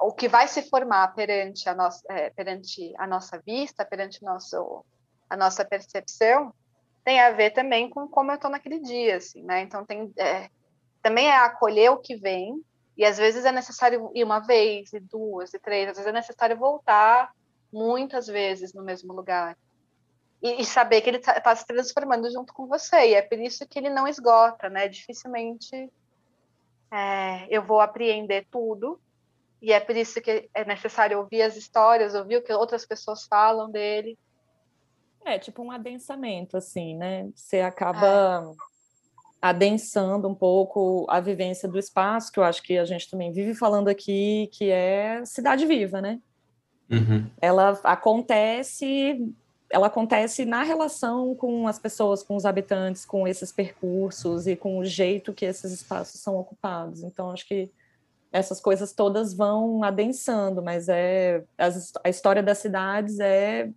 o 0.00 0.12
que 0.12 0.28
vai 0.28 0.48
se 0.48 0.62
formar 0.68 1.14
perante 1.14 1.68
a 1.68 1.74
nossa, 1.74 2.02
é, 2.08 2.30
perante 2.30 2.92
a 2.98 3.06
nossa 3.06 3.40
vista, 3.44 3.84
perante 3.84 4.22
nosso, 4.22 4.84
a 5.28 5.36
nossa 5.36 5.64
percepção, 5.64 6.52
tem 7.04 7.20
a 7.20 7.30
ver 7.30 7.50
também 7.50 7.88
com 7.88 8.08
como 8.08 8.30
eu 8.30 8.36
estou 8.36 8.50
naquele 8.50 8.80
dia, 8.80 9.16
assim, 9.16 9.42
né? 9.42 9.62
Então 9.62 9.84
tem 9.84 10.12
é, 10.16 10.48
também 11.02 11.28
é 11.28 11.36
acolher 11.36 11.90
o 11.90 11.98
que 11.98 12.16
vem 12.16 12.62
e 12.96 13.04
às 13.04 13.18
vezes 13.18 13.44
é 13.44 13.52
necessário 13.52 14.10
ir 14.14 14.24
uma 14.24 14.40
vez 14.40 14.92
e 14.92 15.00
duas 15.00 15.52
e 15.52 15.58
três, 15.58 15.88
às 15.88 15.96
vezes 15.96 16.08
é 16.08 16.12
necessário 16.12 16.56
voltar 16.56 17.32
muitas 17.72 18.26
vezes 18.26 18.72
no 18.72 18.82
mesmo 18.82 19.12
lugar 19.12 19.56
e, 20.42 20.60
e 20.60 20.64
saber 20.64 21.00
que 21.00 21.10
ele 21.10 21.16
está 21.16 21.40
tá 21.40 21.56
se 21.56 21.66
transformando 21.66 22.30
junto 22.30 22.52
com 22.52 22.66
você 22.66 23.10
e 23.10 23.14
é 23.14 23.22
por 23.22 23.38
isso 23.38 23.66
que 23.66 23.78
ele 23.78 23.90
não 23.90 24.06
esgota, 24.06 24.68
né? 24.68 24.88
Dificilmente 24.88 25.90
é, 26.92 27.46
eu 27.50 27.62
vou 27.62 27.80
apreender 27.80 28.46
tudo, 28.50 29.00
e 29.60 29.72
é 29.72 29.80
por 29.80 29.96
isso 29.96 30.20
que 30.20 30.48
é 30.52 30.64
necessário 30.64 31.18
ouvir 31.18 31.42
as 31.42 31.56
histórias, 31.56 32.14
ouvir 32.14 32.36
o 32.36 32.42
que 32.42 32.52
outras 32.52 32.84
pessoas 32.84 33.24
falam 33.24 33.70
dele. 33.70 34.16
É 35.24 35.38
tipo 35.38 35.62
um 35.62 35.70
adensamento, 35.72 36.56
assim, 36.56 36.94
né? 36.94 37.30
Você 37.34 37.60
acaba 37.62 38.06
é. 38.06 38.73
Adensando 39.44 40.26
um 40.26 40.34
pouco 40.34 41.04
a 41.06 41.20
vivência 41.20 41.68
do 41.68 41.78
espaço, 41.78 42.32
que 42.32 42.40
eu 42.40 42.44
acho 42.44 42.62
que 42.62 42.78
a 42.78 42.84
gente 42.86 43.10
também 43.10 43.30
vive 43.30 43.54
falando 43.54 43.88
aqui, 43.88 44.48
que 44.50 44.70
é 44.70 45.22
cidade 45.26 45.66
viva, 45.66 46.00
né? 46.00 46.18
Uhum. 46.90 47.26
Ela 47.42 47.78
acontece, 47.84 49.30
ela 49.68 49.88
acontece 49.88 50.46
na 50.46 50.62
relação 50.62 51.34
com 51.34 51.68
as 51.68 51.78
pessoas, 51.78 52.22
com 52.22 52.36
os 52.36 52.46
habitantes, 52.46 53.04
com 53.04 53.28
esses 53.28 53.52
percursos 53.52 54.46
e 54.46 54.56
com 54.56 54.78
o 54.78 54.84
jeito 54.86 55.34
que 55.34 55.44
esses 55.44 55.72
espaços 55.72 56.22
são 56.22 56.38
ocupados. 56.38 57.02
Então, 57.02 57.30
acho 57.30 57.46
que 57.46 57.70
essas 58.32 58.62
coisas 58.62 58.94
todas 58.94 59.34
vão 59.34 59.84
adensando, 59.84 60.62
mas 60.62 60.88
é 60.88 61.44
a 62.02 62.08
história 62.08 62.42
das 62.42 62.56
cidades 62.56 63.20
é 63.20 63.68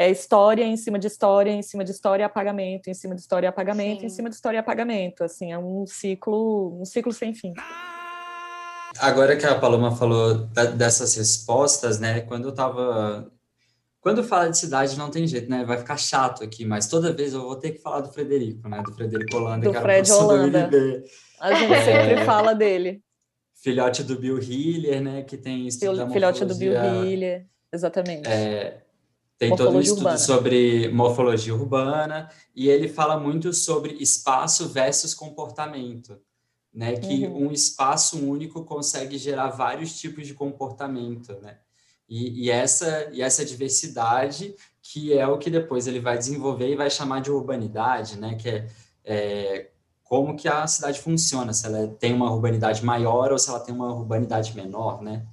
é 0.00 0.10
história 0.10 0.64
em 0.64 0.78
cima 0.78 0.98
de 0.98 1.06
história, 1.06 1.50
em 1.50 1.62
cima 1.62 1.84
de 1.84 1.90
história 1.90 2.22
e 2.22 2.24
apagamento, 2.24 2.88
em 2.88 2.94
cima 2.94 3.14
de 3.14 3.20
história 3.20 3.46
e 3.46 3.50
apagamento, 3.50 4.00
Sim. 4.00 4.06
em 4.06 4.08
cima 4.08 4.30
de 4.30 4.34
história 4.34 4.56
e 4.56 4.58
apagamento, 4.58 5.22
assim, 5.22 5.52
é 5.52 5.58
um 5.58 5.86
ciclo, 5.86 6.80
um 6.80 6.86
ciclo 6.86 7.12
sem 7.12 7.34
fim. 7.34 7.52
Agora 8.98 9.36
que 9.36 9.44
a 9.44 9.58
Paloma 9.58 9.94
falou 9.94 10.46
da, 10.46 10.64
dessas 10.64 11.14
respostas, 11.16 12.00
né, 12.00 12.22
quando 12.22 12.48
eu 12.48 12.54
tava 12.54 13.30
quando 14.00 14.24
fala 14.24 14.48
de 14.48 14.56
cidade 14.56 14.96
não 14.96 15.10
tem 15.10 15.26
jeito, 15.26 15.50
né? 15.50 15.62
Vai 15.62 15.76
ficar 15.76 15.98
chato 15.98 16.42
aqui, 16.42 16.64
mas 16.64 16.88
toda 16.88 17.12
vez 17.12 17.34
eu 17.34 17.42
vou 17.42 17.56
ter 17.56 17.72
que 17.72 17.82
falar 17.82 18.00
do 18.00 18.10
Frederico, 18.10 18.66
né? 18.66 18.82
Do 18.82 18.94
Frederico 18.94 19.36
Holanda, 19.36 19.66
do 19.66 19.74
que 19.74 19.78
Fred 19.78 20.10
Holanda. 20.10 20.70
A 21.38 21.52
gente 21.52 21.74
é, 21.74 21.84
sempre 21.84 22.24
fala 22.24 22.54
dele. 22.54 23.02
Filhote 23.62 24.02
do 24.02 24.18
Bill 24.18 24.38
Hiller, 24.38 25.02
né? 25.02 25.22
Que 25.22 25.36
tem 25.36 25.66
estudo 25.66 26.10
Filhote 26.10 26.46
do 26.46 26.54
Bill 26.54 26.72
Hiller, 27.04 27.46
exatamente. 27.70 28.26
É, 28.26 28.80
tem 29.40 29.56
todo 29.56 29.74
um 29.74 29.80
estudo 29.80 30.00
urbana. 30.00 30.18
sobre 30.18 30.90
morfologia 30.90 31.54
urbana 31.54 32.28
e 32.54 32.68
ele 32.68 32.86
fala 32.86 33.18
muito 33.18 33.54
sobre 33.54 33.94
espaço 33.94 34.68
versus 34.68 35.14
comportamento, 35.14 36.20
né? 36.72 36.98
Que 36.98 37.26
uhum. 37.26 37.46
um 37.46 37.50
espaço 37.50 38.18
único 38.22 38.66
consegue 38.66 39.16
gerar 39.16 39.48
vários 39.48 39.98
tipos 39.98 40.26
de 40.26 40.34
comportamento, 40.34 41.32
né? 41.40 41.56
E, 42.06 42.44
e, 42.44 42.50
essa, 42.50 43.08
e 43.12 43.22
essa 43.22 43.42
diversidade 43.42 44.54
que 44.82 45.16
é 45.16 45.26
o 45.26 45.38
que 45.38 45.48
depois 45.48 45.86
ele 45.86 46.00
vai 46.00 46.18
desenvolver 46.18 46.68
e 46.70 46.76
vai 46.76 46.90
chamar 46.90 47.22
de 47.22 47.30
urbanidade, 47.30 48.18
né? 48.18 48.34
Que 48.34 48.48
é, 48.50 48.68
é 49.02 49.70
como 50.04 50.36
que 50.36 50.48
a 50.48 50.66
cidade 50.66 51.00
funciona, 51.00 51.54
se 51.54 51.64
ela 51.64 51.88
tem 51.98 52.12
uma 52.12 52.30
urbanidade 52.30 52.84
maior 52.84 53.32
ou 53.32 53.38
se 53.38 53.48
ela 53.48 53.60
tem 53.60 53.74
uma 53.74 53.94
urbanidade 53.94 54.54
menor, 54.54 55.00
né? 55.00 55.24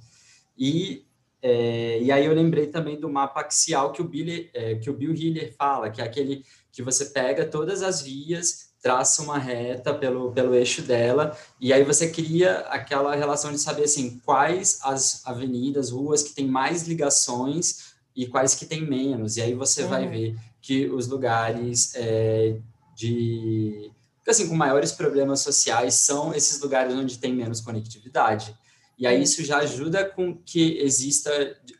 E, 0.56 1.04
é, 1.42 2.00
e 2.00 2.10
aí 2.10 2.26
eu 2.26 2.34
lembrei 2.34 2.66
também 2.66 2.98
do 2.98 3.08
mapa 3.08 3.40
axial 3.40 3.92
que 3.92 4.02
o, 4.02 4.04
Bill, 4.04 4.48
é, 4.52 4.74
que 4.76 4.90
o 4.90 4.94
Bill 4.94 5.14
Hiller 5.14 5.54
fala, 5.56 5.90
que 5.90 6.00
é 6.00 6.04
aquele 6.04 6.44
que 6.72 6.82
você 6.82 7.06
pega 7.06 7.44
todas 7.44 7.82
as 7.82 8.02
vias, 8.02 8.68
traça 8.80 9.22
uma 9.22 9.38
reta 9.38 9.94
pelo, 9.94 10.32
pelo 10.32 10.54
eixo 10.54 10.82
dela, 10.82 11.36
e 11.60 11.72
aí 11.72 11.84
você 11.84 12.10
cria 12.10 12.60
aquela 12.68 13.14
relação 13.14 13.52
de 13.52 13.58
saber, 13.58 13.84
assim, 13.84 14.20
quais 14.24 14.78
as 14.82 15.26
avenidas, 15.26 15.90
ruas 15.90 16.22
que 16.22 16.34
têm 16.34 16.46
mais 16.46 16.86
ligações 16.86 17.94
e 18.14 18.26
quais 18.26 18.54
que 18.54 18.66
têm 18.66 18.82
menos, 18.88 19.36
e 19.36 19.42
aí 19.42 19.54
você 19.54 19.82
uhum. 19.82 19.88
vai 19.88 20.08
ver 20.08 20.36
que 20.60 20.88
os 20.88 21.06
lugares 21.06 21.92
é, 21.94 22.56
de 22.96 23.90
assim, 24.30 24.46
com 24.46 24.54
maiores 24.54 24.92
problemas 24.92 25.40
sociais 25.40 25.94
são 25.94 26.34
esses 26.34 26.60
lugares 26.60 26.94
onde 26.94 27.18
tem 27.18 27.32
menos 27.32 27.62
conectividade. 27.62 28.54
E 28.98 29.06
aí 29.06 29.22
isso 29.22 29.44
já 29.44 29.58
ajuda 29.58 30.04
com 30.04 30.36
que 30.36 30.78
exista 30.78 31.30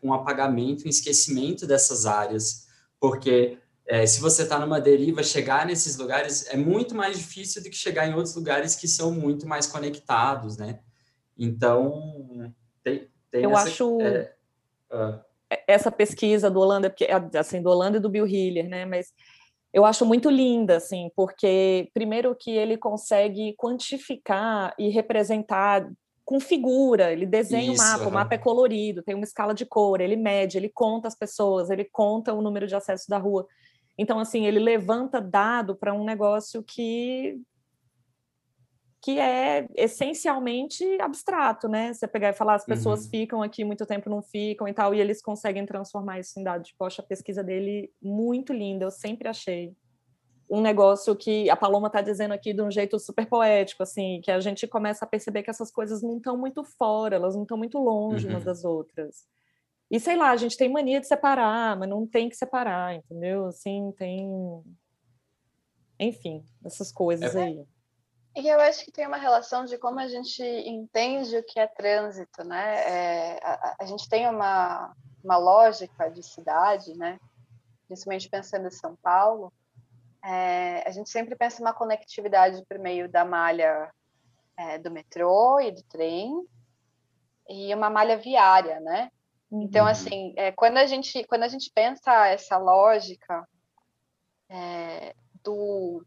um 0.02 0.12
apagamento, 0.12 0.86
um 0.86 0.88
esquecimento 0.88 1.66
dessas 1.66 2.06
áreas, 2.06 2.68
porque 3.00 3.58
é, 3.86 4.06
se 4.06 4.20
você 4.20 4.42
está 4.42 4.58
numa 4.58 4.80
deriva, 4.80 5.22
chegar 5.22 5.66
nesses 5.66 5.96
lugares 5.96 6.46
é 6.48 6.56
muito 6.56 6.94
mais 6.94 7.18
difícil 7.18 7.62
do 7.62 7.70
que 7.70 7.76
chegar 7.76 8.06
em 8.06 8.14
outros 8.14 8.36
lugares 8.36 8.76
que 8.76 8.86
são 8.86 9.10
muito 9.10 9.48
mais 9.48 9.66
conectados, 9.66 10.56
né? 10.56 10.78
Então, 11.36 12.52
tem, 12.84 13.08
tem 13.30 13.42
Eu 13.42 13.50
essa, 13.52 13.62
acho 13.62 14.00
é, 14.00 14.34
uh, 14.92 15.20
essa 15.66 15.90
pesquisa 15.90 16.50
do 16.50 16.60
Holanda, 16.60 16.90
porque 16.90 17.08
assim, 17.34 17.62
do 17.62 17.70
Holanda 17.70 17.96
e 17.96 18.00
do 18.00 18.10
Bill 18.10 18.26
Hiller, 18.26 18.68
né? 18.68 18.84
Mas 18.84 19.12
eu 19.72 19.84
acho 19.84 20.06
muito 20.06 20.30
linda, 20.30 20.76
assim, 20.76 21.10
porque 21.16 21.90
primeiro 21.92 22.34
que 22.34 22.50
ele 22.50 22.76
consegue 22.76 23.54
quantificar 23.56 24.74
e 24.78 24.88
representar 24.88 25.88
com 26.28 26.38
figura, 26.38 27.10
ele 27.10 27.24
desenha 27.24 27.72
Isso, 27.72 27.82
o 27.82 27.86
mapa, 27.86 28.02
uhum. 28.04 28.10
o 28.10 28.12
mapa 28.12 28.34
é 28.34 28.38
colorido, 28.38 29.02
tem 29.02 29.14
uma 29.14 29.24
escala 29.24 29.54
de 29.54 29.64
cor, 29.64 29.98
ele 29.98 30.14
mede, 30.14 30.58
ele 30.58 30.68
conta 30.68 31.08
as 31.08 31.14
pessoas, 31.14 31.70
ele 31.70 31.86
conta 31.86 32.34
o 32.34 32.42
número 32.42 32.66
de 32.66 32.76
acessos 32.76 33.06
da 33.06 33.16
rua. 33.16 33.46
Então, 33.96 34.18
assim, 34.18 34.44
ele 34.44 34.58
levanta 34.58 35.22
dado 35.22 35.74
para 35.74 35.94
um 35.94 36.04
negócio 36.04 36.62
que 36.62 37.40
que 39.00 39.18
é 39.18 39.66
essencialmente 39.74 40.84
abstrato, 41.00 41.66
né? 41.66 41.94
Você 41.94 42.06
pegar 42.06 42.28
e 42.28 42.34
falar, 42.34 42.56
as 42.56 42.66
pessoas 42.66 43.04
uhum. 43.04 43.10
ficam 43.10 43.42
aqui 43.42 43.64
muito 43.64 43.86
tempo, 43.86 44.10
não 44.10 44.20
ficam 44.20 44.68
e 44.68 44.74
tal, 44.74 44.94
e 44.94 45.00
eles 45.00 45.22
conseguem 45.22 45.64
transformar 45.64 46.20
isso 46.20 46.38
em 46.38 46.42
dados. 46.42 46.68
Tipo, 46.68 46.84
a 46.84 47.02
pesquisa 47.04 47.42
dele 47.42 47.90
muito 48.02 48.52
linda, 48.52 48.84
eu 48.84 48.90
sempre 48.90 49.28
achei. 49.28 49.74
Um 50.50 50.60
negócio 50.60 51.14
que 51.14 51.50
a 51.50 51.56
Paloma 51.56 51.88
está 51.88 52.00
dizendo 52.00 52.32
aqui 52.32 52.52
de 52.52 52.62
um 52.62 52.70
jeito 52.70 52.98
super 52.98 53.26
poético, 53.26 53.82
assim, 53.82 54.20
que 54.22 54.30
a 54.30 54.40
gente 54.40 54.66
começa 54.66 55.04
a 55.04 55.08
perceber 55.08 55.42
que 55.42 55.50
essas 55.50 55.70
coisas 55.70 56.02
não 56.02 56.16
estão 56.16 56.36
muito 56.36 56.64
fora, 56.64 57.16
elas 57.16 57.34
não 57.34 57.42
estão 57.42 57.58
muito 57.58 57.78
longe 57.78 58.26
uhum. 58.26 58.32
umas 58.32 58.44
das 58.44 58.64
outras. 58.64 59.26
E 59.90 59.98
sei 59.98 60.16
lá, 60.16 60.30
a 60.30 60.36
gente 60.36 60.56
tem 60.56 60.70
mania 60.70 61.00
de 61.00 61.06
separar, 61.06 61.76
mas 61.76 61.88
não 61.88 62.06
tem 62.06 62.28
que 62.28 62.36
separar, 62.36 62.94
entendeu? 62.94 63.46
Assim, 63.46 63.92
tem. 63.96 64.28
Enfim, 65.98 66.44
essas 66.64 66.92
coisas 66.92 67.34
é. 67.34 67.42
aí. 67.42 67.66
E 68.36 68.46
eu 68.46 68.60
acho 68.60 68.84
que 68.84 68.92
tem 68.92 69.06
uma 69.06 69.16
relação 69.16 69.64
de 69.64 69.78
como 69.78 69.98
a 69.98 70.06
gente 70.06 70.42
entende 70.42 71.36
o 71.36 71.42
que 71.42 71.58
é 71.58 71.66
trânsito, 71.66 72.44
né? 72.44 72.74
É, 72.86 73.40
a, 73.42 73.76
a, 73.80 73.84
gente 73.84 74.08
tem 74.08 74.28
uma, 74.28 74.94
uma 75.24 75.36
lógica 75.36 76.08
de 76.08 76.22
cidade, 76.22 76.94
né? 76.96 77.18
Principalmente 77.88 78.28
pensando 78.28 78.68
em 78.68 78.70
São 78.70 78.94
Paulo, 79.02 79.52
é, 80.24 80.82
a 80.86 80.90
gente 80.90 81.10
sempre 81.10 81.36
pensa 81.36 81.62
uma 81.62 81.72
conectividade 81.72 82.64
por 82.68 82.78
meio 82.78 83.08
da 83.08 83.24
malha 83.24 83.90
é, 84.56 84.78
do 84.78 84.90
metrô 84.90 85.60
e 85.60 85.70
do 85.70 85.82
trem 85.84 86.46
e 87.48 87.74
uma 87.74 87.88
malha 87.88 88.16
viária, 88.16 88.80
né? 88.80 89.10
Então, 89.50 89.58
uhum. 89.58 89.64
Então, 89.64 89.86
assim, 89.86 90.34
é, 90.36 90.52
quando 90.52 90.76
a 90.78 90.86
gente 90.86 91.24
quando 91.24 91.44
a 91.44 91.48
gente 91.48 91.70
pensa 91.74 92.26
essa 92.26 92.58
lógica 92.58 93.48
é, 94.48 95.14
do 95.42 96.04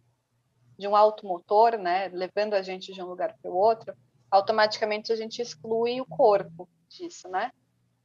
de 0.77 0.87
um 0.87 0.95
automotor, 0.95 1.77
né, 1.77 2.07
levando 2.07 2.55
a 2.55 2.61
gente 2.63 2.91
de 2.91 3.03
um 3.03 3.05
lugar 3.05 3.35
para 3.39 3.51
o 3.51 3.55
outro, 3.55 3.95
automaticamente 4.31 5.13
a 5.13 5.15
gente 5.15 5.39
exclui 5.39 6.01
o 6.01 6.05
corpo 6.05 6.67
disso, 6.89 7.29
né? 7.29 7.51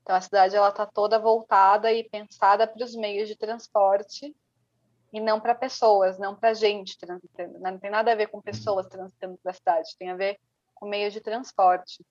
Então 0.03 0.15
a 0.15 0.21
cidade 0.21 0.55
ela 0.55 0.69
está 0.69 0.87
toda 0.87 1.19
voltada 1.19 1.91
e 1.93 2.09
pensada 2.09 2.67
para 2.67 2.85
os 2.85 2.95
meios 2.95 3.29
de 3.29 3.37
transporte 3.37 4.35
e 5.13 5.21
não 5.21 5.41
para 5.41 5.55
pessoas, 5.55 6.19
não 6.19 6.35
para 6.35 6.55
gente 6.55 6.99
transitando. 6.99 7.59
Né? 7.59 7.71
Não 7.71 7.79
tem 7.79 7.91
nada 7.91 8.13
a 8.13 8.17
ver 8.17 8.29
com 8.29 8.41
pessoas 8.41 8.87
transitando 8.87 9.39
pela 9.39 9.55
cidade, 9.55 9.97
tem 9.99 10.11
a 10.11 10.17
ver 10.17 10.39
com 10.75 10.89
meios 10.89 11.13
de 11.13 11.21
transporte. 11.21 12.05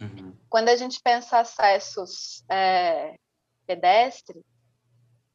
Uhum. 0.00 0.36
Quando 0.48 0.68
a 0.68 0.76
gente 0.76 1.00
pensa 1.02 1.40
acessos 1.40 2.44
é, 2.48 3.16
pedestres, 3.66 4.42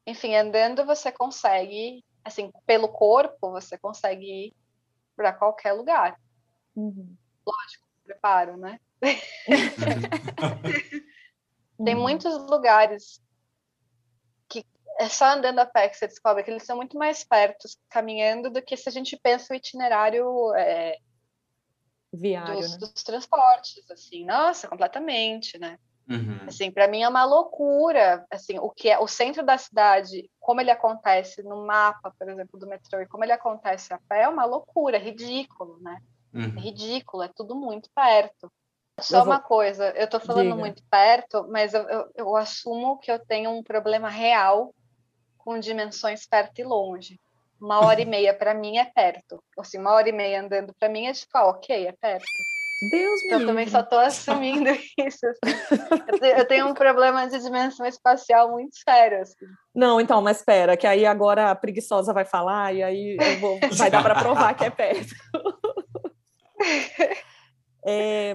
enfim, 0.05 0.35
andando 0.35 0.85
você 0.85 1.11
consegue 1.11 2.03
assim, 2.27 2.51
pelo 2.65 2.89
corpo, 2.89 3.51
você 3.51 3.77
consegue 3.77 4.25
ir 4.25 4.53
para 5.15 5.31
qualquer 5.31 5.73
lugar. 5.73 6.19
Uhum. 6.75 7.15
Lógico, 7.45 7.87
preparo, 8.03 8.57
né? 8.57 8.79
Tem 11.83 11.95
uhum. 11.95 12.01
muitos 12.01 12.33
lugares 12.49 13.21
é 14.99 15.09
só 15.09 15.25
andando 15.25 15.59
a 15.59 15.65
pé 15.65 15.89
que 15.89 15.97
você 15.97 16.07
descobre 16.07 16.43
que 16.43 16.51
eles 16.51 16.63
são 16.63 16.75
muito 16.75 16.97
mais 16.97 17.23
perto 17.23 17.67
caminhando 17.89 18.49
do 18.49 18.61
que 18.61 18.75
se 18.75 18.89
a 18.89 18.91
gente 18.91 19.17
pensa 19.17 19.53
o 19.53 19.55
itinerário 19.55 20.53
é, 20.55 20.97
Viário, 22.11 22.55
dos, 22.55 22.71
né? 22.71 22.77
dos 22.77 23.03
transportes, 23.03 23.89
assim, 23.91 24.25
nossa, 24.25 24.67
completamente, 24.67 25.57
né? 25.59 25.77
Uhum. 26.09 26.39
Assim, 26.47 26.71
para 26.71 26.87
mim 26.87 27.03
é 27.03 27.09
uma 27.09 27.25
loucura, 27.25 28.25
assim, 28.31 28.57
o 28.59 28.69
que 28.69 28.89
é 28.89 28.97
o 28.97 29.07
centro 29.07 29.45
da 29.45 29.57
cidade, 29.57 30.29
como 30.39 30.61
ele 30.61 30.71
acontece 30.71 31.43
no 31.43 31.65
mapa, 31.65 32.13
por 32.17 32.29
exemplo, 32.29 32.57
do 32.57 32.67
metrô, 32.67 33.01
e 33.01 33.07
como 33.07 33.25
ele 33.25 33.33
acontece 33.33 33.93
a 33.93 33.99
pé, 34.07 34.23
é 34.23 34.27
uma 34.27 34.45
loucura, 34.45 34.97
é 34.97 35.01
ridículo, 35.01 35.79
né? 35.81 36.01
Uhum. 36.33 36.57
É 36.57 36.61
ridículo, 36.61 37.23
é 37.23 37.27
tudo 37.27 37.55
muito 37.55 37.89
perto. 37.93 38.51
Só 38.99 39.19
vou... 39.19 39.33
uma 39.33 39.39
coisa, 39.39 39.89
eu 39.91 40.05
estou 40.05 40.19
falando 40.19 40.45
Diga. 40.45 40.55
muito 40.55 40.81
perto, 40.89 41.45
mas 41.49 41.73
eu, 41.73 41.87
eu, 41.89 42.11
eu 42.15 42.35
assumo 42.35 42.97
que 42.99 43.11
eu 43.11 43.19
tenho 43.19 43.51
um 43.51 43.61
problema 43.61 44.09
real 44.09 44.73
com 45.47 45.57
dimensões 45.57 46.27
perto 46.27 46.59
e 46.59 46.63
longe. 46.65 47.17
Uma 47.57 47.79
hora 47.79 48.01
e 48.01 48.05
meia 48.05 48.33
para 48.33 48.53
mim 48.53 48.79
é 48.79 48.83
perto. 48.83 49.41
Assim, 49.57 49.77
uma 49.77 49.93
hora 49.93 50.09
e 50.09 50.11
meia 50.11 50.41
andando 50.41 50.75
para 50.77 50.89
mim 50.89 51.05
é 51.05 51.13
tipo, 51.13 51.37
ah, 51.37 51.47
ok, 51.47 51.87
é 51.87 51.93
perto. 51.93 52.25
Deus 52.91 53.23
me 53.23 53.31
Eu 53.31 53.45
também 53.47 53.65
só 53.65 53.79
estou 53.79 53.97
assumindo 53.97 54.69
isso. 54.99 55.25
Assim. 55.25 56.27
Eu 56.37 56.45
tenho 56.45 56.67
um 56.67 56.73
problema 56.73 57.25
de 57.29 57.39
dimensão 57.39 57.85
espacial 57.85 58.51
muito 58.51 58.75
sério. 58.77 59.21
Assim. 59.21 59.45
Não, 59.73 60.01
então, 60.01 60.21
mas 60.21 60.39
espera, 60.39 60.75
que 60.75 60.85
aí 60.85 61.05
agora 61.05 61.49
a 61.49 61.55
preguiçosa 61.55 62.13
vai 62.13 62.25
falar 62.25 62.75
e 62.75 62.83
aí 62.83 63.17
vou, 63.39 63.57
vai 63.71 63.89
dar 63.89 64.03
para 64.03 64.15
provar 64.15 64.53
que 64.53 64.65
é 64.65 64.69
perto. 64.69 65.15
É, 67.89 68.33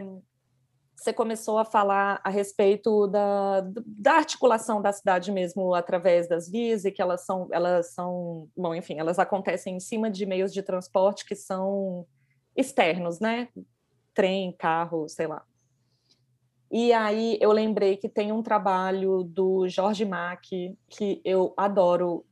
você 1.02 1.12
começou 1.12 1.58
a 1.58 1.64
falar 1.64 2.20
a 2.22 2.30
respeito 2.30 3.06
da, 3.08 3.60
da 3.86 4.12
articulação 4.12 4.80
da 4.80 4.92
cidade 4.92 5.32
mesmo 5.32 5.74
através 5.74 6.28
das 6.28 6.48
vias 6.48 6.84
e 6.84 6.92
que 6.92 7.02
elas 7.02 7.24
são, 7.24 7.48
elas 7.50 7.92
são, 7.92 8.48
bom, 8.56 8.74
enfim, 8.74 8.98
elas 8.98 9.18
acontecem 9.18 9.76
em 9.76 9.80
cima 9.80 10.10
de 10.10 10.24
meios 10.26 10.52
de 10.52 10.62
transporte 10.62 11.24
que 11.24 11.34
são 11.34 12.06
externos, 12.56 13.20
né? 13.20 13.48
trem, 14.14 14.52
carro, 14.52 15.08
sei 15.08 15.26
lá. 15.26 15.44
E 16.70 16.92
aí 16.92 17.36
eu 17.40 17.52
lembrei 17.52 17.96
que 17.96 18.08
tem 18.08 18.32
um 18.32 18.42
trabalho 18.42 19.22
do 19.22 19.68
Jorge 19.68 20.04
Mack 20.04 20.76
que 20.88 21.20
eu 21.24 21.52
adoro. 21.56 22.24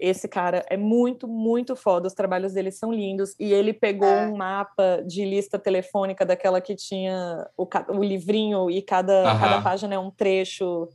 Esse 0.00 0.26
cara 0.26 0.64
é 0.70 0.78
muito, 0.78 1.28
muito 1.28 1.76
foda. 1.76 2.06
Os 2.06 2.14
trabalhos 2.14 2.54
dele 2.54 2.72
são 2.72 2.90
lindos. 2.90 3.34
E 3.38 3.52
ele 3.52 3.74
pegou 3.74 4.08
é. 4.08 4.26
um 4.26 4.36
mapa 4.36 5.02
de 5.06 5.24
lista 5.26 5.58
telefônica 5.58 6.24
daquela 6.24 6.60
que 6.60 6.74
tinha 6.74 7.46
o, 7.56 7.68
o 7.90 8.02
livrinho 8.02 8.70
e 8.70 8.80
cada, 8.80 9.22
cada 9.38 9.60
página 9.60 9.94
é 9.94 9.98
um 9.98 10.10
trecho 10.10 10.88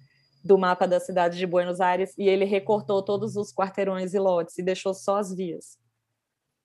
do 0.43 0.57
mapa 0.57 0.87
da 0.87 0.99
cidade 0.99 1.37
de 1.37 1.45
Buenos 1.45 1.79
Aires. 1.79 2.15
E 2.17 2.27
ele 2.27 2.45
recortou 2.45 3.03
todos 3.03 3.35
os 3.35 3.53
quarteirões 3.53 4.15
e 4.15 4.19
lotes 4.19 4.57
e 4.57 4.63
deixou 4.63 4.93
só 4.93 5.17
as 5.17 5.31
vias. 5.33 5.77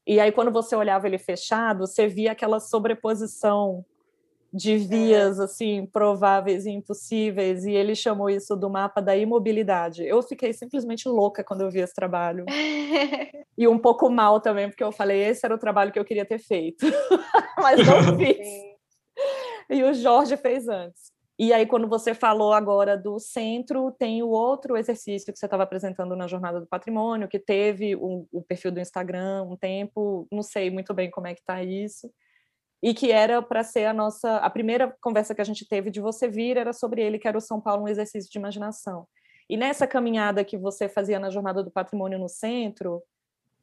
E 0.06 0.18
aí, 0.18 0.32
quando 0.32 0.50
você 0.50 0.74
olhava 0.74 1.06
ele 1.06 1.18
fechado, 1.18 1.86
você 1.86 2.08
via 2.08 2.32
aquela 2.32 2.58
sobreposição 2.58 3.84
de 4.52 4.76
vias 4.78 5.38
é. 5.38 5.44
assim 5.44 5.86
prováveis 5.86 6.66
e 6.66 6.70
impossíveis 6.70 7.64
e 7.64 7.72
ele 7.72 7.94
chamou 7.94 8.28
isso 8.28 8.56
do 8.56 8.68
mapa 8.68 9.00
da 9.00 9.16
imobilidade. 9.16 10.04
Eu 10.04 10.22
fiquei 10.22 10.52
simplesmente 10.52 11.08
louca 11.08 11.44
quando 11.44 11.62
eu 11.62 11.70
vi 11.70 11.80
esse 11.80 11.94
trabalho. 11.94 12.44
e 13.56 13.68
um 13.68 13.78
pouco 13.78 14.10
mal 14.10 14.40
também, 14.40 14.68
porque 14.68 14.82
eu 14.82 14.92
falei, 14.92 15.22
esse 15.22 15.44
era 15.44 15.54
o 15.54 15.58
trabalho 15.58 15.92
que 15.92 15.98
eu 15.98 16.04
queria 16.04 16.24
ter 16.24 16.38
feito. 16.38 16.86
Mas 17.58 17.78
não 17.86 18.16
fiz. 18.18 18.38
e 19.68 19.82
o 19.84 19.94
Jorge 19.94 20.36
fez 20.36 20.68
antes. 20.68 21.10
E 21.38 21.54
aí, 21.54 21.64
quando 21.64 21.88
você 21.88 22.12
falou 22.12 22.52
agora 22.52 22.98
do 22.98 23.18
centro, 23.18 23.90
tem 23.92 24.22
o 24.22 24.28
outro 24.28 24.76
exercício 24.76 25.32
que 25.32 25.38
você 25.38 25.46
estava 25.46 25.62
apresentando 25.62 26.14
na 26.14 26.26
Jornada 26.26 26.60
do 26.60 26.66
Patrimônio, 26.66 27.28
que 27.28 27.38
teve 27.38 27.96
o, 27.96 28.26
o 28.30 28.42
perfil 28.42 28.70
do 28.70 28.78
Instagram 28.78 29.44
um 29.44 29.56
tempo, 29.56 30.28
não 30.30 30.42
sei 30.42 30.70
muito 30.70 30.92
bem 30.92 31.10
como 31.10 31.28
é 31.28 31.32
que 31.32 31.40
está 31.40 31.62
isso, 31.62 32.12
e 32.82 32.94
que 32.94 33.12
era 33.12 33.42
para 33.42 33.62
ser 33.62 33.86
a 33.86 33.92
nossa. 33.92 34.36
A 34.38 34.50
primeira 34.50 34.96
conversa 35.00 35.34
que 35.34 35.40
a 35.40 35.44
gente 35.44 35.66
teve 35.66 35.90
de 35.90 36.00
você 36.00 36.28
vir 36.28 36.56
era 36.56 36.72
sobre 36.72 37.02
ele, 37.02 37.18
que 37.18 37.28
era 37.28 37.36
o 37.36 37.40
São 37.40 37.60
Paulo, 37.60 37.84
um 37.84 37.88
exercício 37.88 38.30
de 38.30 38.38
imaginação. 38.38 39.06
E 39.48 39.56
nessa 39.56 39.86
caminhada 39.86 40.44
que 40.44 40.56
você 40.56 40.88
fazia 40.88 41.18
na 41.18 41.28
Jornada 41.28 41.62
do 41.62 41.70
Patrimônio 41.70 42.18
no 42.18 42.28
centro, 42.28 43.02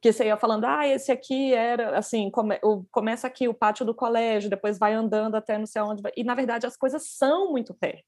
que 0.02 0.12
você 0.12 0.26
ia 0.26 0.38
falando, 0.38 0.66
ah, 0.66 0.88
esse 0.88 1.12
aqui 1.12 1.54
era, 1.54 1.98
assim, 1.98 2.30
come, 2.30 2.60
o, 2.64 2.84
começa 2.92 3.26
aqui 3.26 3.48
o 3.48 3.54
pátio 3.54 3.86
do 3.86 3.96
colégio, 3.96 4.50
depois 4.50 4.78
vai 4.78 4.94
andando 4.94 5.36
até 5.36 5.58
não 5.58 5.66
sei 5.66 5.82
onde, 5.82 6.02
vai, 6.02 6.12
e 6.16 6.24
na 6.24 6.36
verdade 6.36 6.68
as 6.68 6.78
coisas 6.78 7.08
são 7.08 7.52
muito 7.52 7.74
perto. 7.74 8.06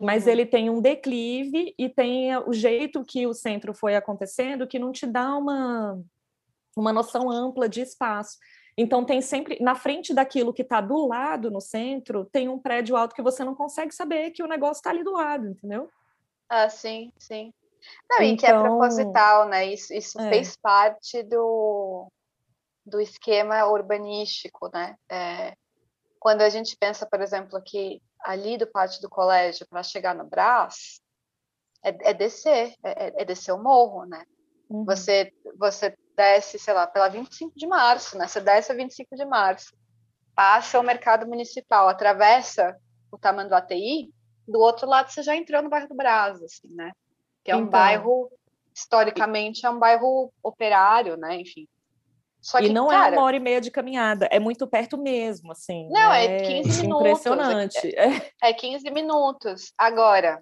Mas 0.00 0.26
uhum. 0.26 0.32
ele 0.32 0.46
tem 0.46 0.70
um 0.70 0.80
declive 0.80 1.74
e 1.78 1.88
tem 1.88 2.36
o 2.36 2.52
jeito 2.52 3.04
que 3.04 3.26
o 3.26 3.34
centro 3.34 3.72
foi 3.72 3.96
acontecendo 3.96 4.66
que 4.66 4.78
não 4.78 4.92
te 4.92 5.06
dá 5.06 5.34
uma, 5.36 6.00
uma 6.76 6.92
noção 6.92 7.30
ampla 7.30 7.68
de 7.68 7.80
espaço. 7.80 8.36
Então 8.80 9.04
tem 9.04 9.20
sempre, 9.20 9.58
na 9.60 9.74
frente 9.74 10.14
daquilo 10.14 10.54
que 10.54 10.62
está 10.62 10.80
do 10.80 11.04
lado 11.08 11.50
no 11.50 11.60
centro, 11.60 12.24
tem 12.24 12.48
um 12.48 12.60
prédio 12.60 12.96
alto 12.96 13.12
que 13.12 13.20
você 13.20 13.42
não 13.42 13.52
consegue 13.52 13.92
saber 13.92 14.30
que 14.30 14.40
o 14.40 14.46
negócio 14.46 14.78
está 14.78 14.90
ali 14.90 15.02
do 15.02 15.14
lado, 15.14 15.48
entendeu? 15.48 15.90
Ah, 16.48 16.70
sim, 16.70 17.12
sim. 17.18 17.52
Não, 18.08 18.18
então, 18.18 18.26
e 18.26 18.36
que 18.36 18.46
é 18.46 18.50
então, 18.50 18.62
proposital, 18.62 19.48
né? 19.48 19.66
Isso, 19.66 19.92
isso 19.92 20.20
é. 20.20 20.28
fez 20.28 20.56
parte 20.56 21.24
do, 21.24 22.06
do 22.86 23.00
esquema 23.00 23.66
urbanístico, 23.66 24.70
né? 24.72 24.94
É, 25.10 25.54
quando 26.20 26.42
a 26.42 26.48
gente 26.48 26.76
pensa, 26.76 27.04
por 27.04 27.20
exemplo, 27.20 27.60
que 27.60 28.00
ali 28.20 28.56
do 28.56 28.66
pátio 28.68 29.02
do 29.02 29.10
colégio 29.10 29.66
para 29.68 29.82
chegar 29.82 30.14
no 30.14 30.24
Brás, 30.24 31.00
é, 31.82 32.10
é 32.10 32.14
descer, 32.14 32.74
é, 32.84 33.06
é, 33.06 33.22
é, 33.22 33.24
descer 33.24 33.50
o 33.50 33.60
morro, 33.60 34.04
né? 34.04 34.24
Uhum. 34.70 34.84
Você, 34.84 35.32
você 35.58 35.96
desce, 36.18 36.58
sei 36.58 36.74
lá, 36.74 36.86
pela 36.86 37.08
25 37.08 37.52
de 37.56 37.66
março, 37.66 38.18
né? 38.18 38.26
Você 38.26 38.40
desce 38.40 38.72
a 38.72 38.74
25 38.74 39.16
de 39.16 39.24
março, 39.24 39.74
passa 40.34 40.78
o 40.78 40.82
mercado 40.82 41.26
municipal, 41.26 41.88
atravessa 41.88 42.76
o 43.10 43.18
Tamanduateí, 43.18 44.10
do 44.46 44.58
outro 44.58 44.88
lado 44.88 45.10
você 45.10 45.22
já 45.22 45.36
entrou 45.36 45.62
no 45.62 45.68
bairro 45.68 45.88
do 45.88 45.94
Brás, 45.94 46.42
assim, 46.42 46.68
né? 46.74 46.92
que 47.48 47.52
é 47.52 47.56
um 47.56 47.60
então... 47.60 47.70
bairro 47.70 48.30
historicamente 48.74 49.64
é 49.64 49.70
um 49.70 49.78
bairro 49.78 50.30
operário, 50.42 51.16
né? 51.16 51.40
Enfim. 51.40 51.66
Só 52.40 52.60
e 52.60 52.68
não 52.68 52.88
cara, 52.88 53.16
é 53.16 53.18
uma 53.18 53.24
hora 53.24 53.36
e 53.36 53.40
meia 53.40 53.60
de 53.60 53.70
caminhada, 53.70 54.28
é 54.30 54.38
muito 54.38 54.66
perto 54.68 54.96
mesmo, 54.98 55.50
assim. 55.50 55.88
Não, 55.88 56.12
é, 56.12 56.26
é 56.26 56.62
15 56.62 56.82
minutos. 56.82 57.06
Impressionante. 57.08 57.96
É, 57.96 58.50
é 58.50 58.52
15 58.52 58.90
minutos. 58.90 59.72
Agora, 59.76 60.40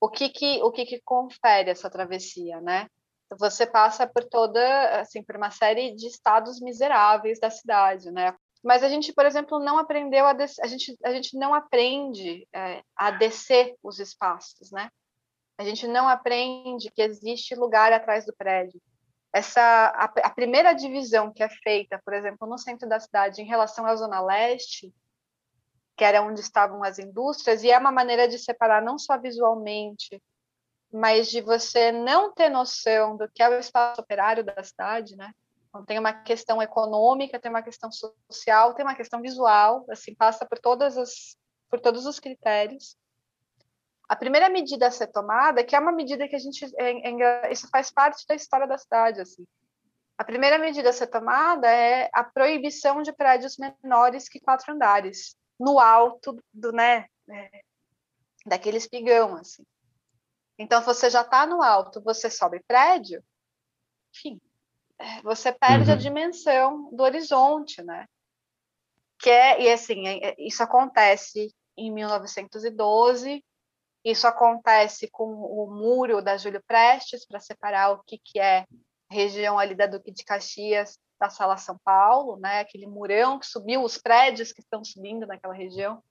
o 0.00 0.10
que 0.10 0.28
que, 0.28 0.60
o 0.62 0.72
que 0.72 0.84
que 0.84 1.00
confere 1.00 1.70
essa 1.70 1.88
travessia, 1.88 2.60
né? 2.60 2.88
Você 3.36 3.66
passa 3.66 4.06
por 4.06 4.24
toda, 4.24 5.00
assim, 5.00 5.22
por 5.22 5.36
uma 5.36 5.50
série 5.50 5.94
de 5.94 6.06
estados 6.06 6.60
miseráveis 6.60 7.38
da 7.38 7.50
cidade, 7.50 8.10
né? 8.10 8.34
Mas 8.62 8.82
a 8.82 8.88
gente, 8.88 9.12
por 9.12 9.26
exemplo, 9.26 9.58
não 9.58 9.78
aprendeu 9.78 10.26
a, 10.26 10.32
a 10.32 10.66
gente 10.66 10.96
a 11.04 11.12
gente 11.12 11.36
não 11.36 11.54
aprende 11.54 12.48
é, 12.52 12.82
a 12.96 13.10
descer 13.10 13.76
os 13.82 13.98
espaços, 13.98 14.70
né? 14.72 14.90
A 15.58 15.64
gente 15.64 15.86
não 15.86 16.08
aprende 16.08 16.90
que 16.90 17.02
existe 17.02 17.54
lugar 17.54 17.92
atrás 17.92 18.24
do 18.24 18.34
prédio. 18.34 18.80
Essa 19.32 19.60
a, 19.60 20.04
a 20.04 20.30
primeira 20.30 20.72
divisão 20.72 21.32
que 21.32 21.42
é 21.42 21.48
feita, 21.48 22.00
por 22.04 22.14
exemplo, 22.14 22.48
no 22.48 22.58
centro 22.58 22.88
da 22.88 22.98
cidade 22.98 23.42
em 23.42 23.46
relação 23.46 23.84
à 23.84 23.94
zona 23.94 24.20
leste, 24.20 24.92
que 25.96 26.04
era 26.04 26.22
onde 26.22 26.40
estavam 26.40 26.82
as 26.82 26.98
indústrias, 26.98 27.62
e 27.62 27.70
é 27.70 27.78
uma 27.78 27.92
maneira 27.92 28.28
de 28.28 28.38
separar 28.38 28.80
não 28.80 28.98
só 28.98 29.18
visualmente, 29.18 30.22
mas 30.92 31.28
de 31.28 31.40
você 31.40 31.92
não 31.92 32.32
ter 32.32 32.48
noção 32.48 33.16
do 33.16 33.28
que 33.28 33.42
é 33.42 33.48
o 33.48 33.58
espaço 33.58 34.00
operário 34.00 34.44
da 34.44 34.62
cidade, 34.62 35.16
né? 35.16 35.32
Então, 35.68 35.84
tem 35.84 35.98
uma 35.98 36.12
questão 36.12 36.62
econômica, 36.62 37.38
tem 37.38 37.50
uma 37.50 37.62
questão 37.62 37.90
social, 37.92 38.74
tem 38.74 38.84
uma 38.84 38.94
questão 38.94 39.20
visual, 39.20 39.84
assim, 39.90 40.14
passa 40.14 40.46
por 40.46 40.58
todas 40.58 40.96
as 40.96 41.36
por 41.70 41.80
todos 41.80 42.06
os 42.06 42.18
critérios. 42.18 42.96
A 44.08 44.16
primeira 44.16 44.48
medida 44.48 44.86
a 44.86 44.90
ser 44.90 45.08
tomada, 45.08 45.62
que 45.62 45.76
é 45.76 45.78
uma 45.78 45.92
medida 45.92 46.26
que 46.26 46.34
a 46.34 46.38
gente 46.38 46.64
é, 46.78 47.10
é, 47.10 47.52
isso 47.52 47.68
faz 47.70 47.90
parte 47.90 48.26
da 48.26 48.34
história 48.34 48.66
da 48.66 48.78
cidade, 48.78 49.20
assim. 49.20 49.46
A 50.16 50.24
primeira 50.24 50.58
medida 50.58 50.88
a 50.88 50.92
ser 50.92 51.08
tomada 51.08 51.70
é 51.70 52.08
a 52.12 52.24
proibição 52.24 53.02
de 53.02 53.12
prédios 53.12 53.56
menores 53.58 54.28
que 54.28 54.40
quatro 54.40 54.72
andares, 54.72 55.36
no 55.60 55.78
alto 55.78 56.42
do, 56.52 56.72
né, 56.72 57.04
é, 57.30 57.60
daquele 58.46 58.78
espigão, 58.78 59.36
assim. 59.36 59.62
Então, 60.58 60.82
você 60.82 61.08
já 61.08 61.22
está 61.22 61.46
no 61.46 61.62
alto, 61.62 62.02
você 62.02 62.28
sobe 62.28 62.60
prédio, 62.66 63.22
enfim, 64.14 64.40
é, 64.98 65.22
você 65.22 65.52
perde 65.52 65.90
uhum. 65.90 65.96
a 65.96 65.98
dimensão 65.98 66.90
do 66.92 67.02
horizonte, 67.02 67.82
né? 67.82 68.06
Que 69.18 69.30
é, 69.30 69.62
e 69.62 69.72
assim, 69.72 70.06
é, 70.08 70.34
isso 70.38 70.62
acontece 70.62 71.54
em 71.76 71.92
1912, 71.92 73.44
isso 74.04 74.26
acontece 74.26 75.08
com 75.08 75.24
o 75.24 75.70
muro 75.70 76.20
da 76.22 76.36
Júlio 76.36 76.62
Prestes, 76.66 77.24
para 77.24 77.40
separar 77.40 77.92
o 77.92 78.02
que, 78.04 78.18
que 78.18 78.40
é 78.40 78.66
região 79.10 79.58
ali 79.58 79.74
da 79.74 79.86
Duque 79.86 80.10
de 80.10 80.24
Caxias 80.24 80.98
da 81.18 81.28
Sala 81.28 81.56
São 81.56 81.76
Paulo, 81.84 82.36
né? 82.36 82.60
Aquele 82.60 82.86
murão 82.86 83.38
que 83.38 83.46
subiu, 83.46 83.82
os 83.82 83.98
prédios 83.98 84.52
que 84.52 84.60
estão 84.60 84.84
subindo 84.84 85.26
naquela 85.26 85.54
região. 85.54 86.02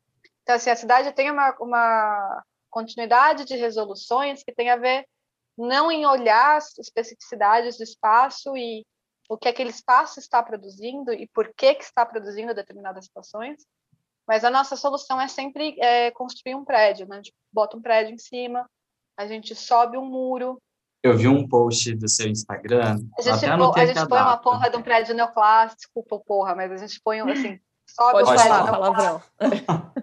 Então, 0.44 0.56
assim, 0.56 0.70
a 0.70 0.76
cidade 0.76 1.12
tem 1.14 1.32
uma, 1.32 1.56
uma 1.60 2.44
continuidade 2.78 3.44
de 3.44 3.56
resoluções 3.56 4.44
que 4.44 4.54
tem 4.54 4.70
a 4.70 4.76
ver 4.76 5.04
não 5.58 5.92
em 5.92 6.06
olhar 6.06 6.58
as 6.58 6.78
especificidades 6.78 7.76
do 7.76 7.84
espaço 7.84 8.56
e 8.56 8.86
o 9.28 9.36
que 9.36 9.48
aquele 9.48 9.72
espaço 9.72 10.20
está 10.20 10.44
produzindo 10.44 11.12
e 11.12 11.28
por 11.34 11.52
que, 11.58 11.74
que 11.74 11.84
está 11.84 12.06
produzindo 12.06 12.54
determinadas 12.54 13.06
situações, 13.06 13.66
mas 14.28 14.46
a 14.46 14.52
nossa 14.52 14.76
solução 14.76 15.20
é 15.20 15.28
sempre 15.28 15.76
é, 15.80 16.12
construir 16.12 16.54
um 16.54 16.64
prédio, 16.64 17.08
né? 17.08 17.16
A 17.16 17.18
gente 17.18 17.34
bota 17.52 17.76
um 17.76 17.82
prédio 17.82 18.14
em 18.14 18.20
cima, 18.20 18.70
a 19.18 19.26
gente 19.26 19.56
sobe 19.56 19.98
um 19.98 20.06
muro. 20.06 20.62
Eu 21.02 21.18
vi 21.18 21.28
um 21.28 21.48
post 21.48 21.96
do 21.96 22.08
seu 22.08 22.28
Instagram. 22.28 23.00
A 23.18 23.22
gente, 23.24 23.44
até 23.44 23.82
a 23.82 23.86
gente 23.88 24.08
põe 24.08 24.22
uma 24.22 24.38
porra 24.38 24.70
de 24.70 24.78
um 24.78 24.84
prédio 24.84 25.16
neoclássico, 25.16 26.06
porra, 26.28 26.54
mas 26.54 26.72
a 26.72 26.78
gente 26.78 27.02
põe 27.04 27.22
assim, 27.22 27.60
sobe 27.90 28.12
Pode 28.12 28.30
um 28.30 28.34
prédio 28.36 28.48
falar, 28.48 28.72
palavrão. 28.72 29.24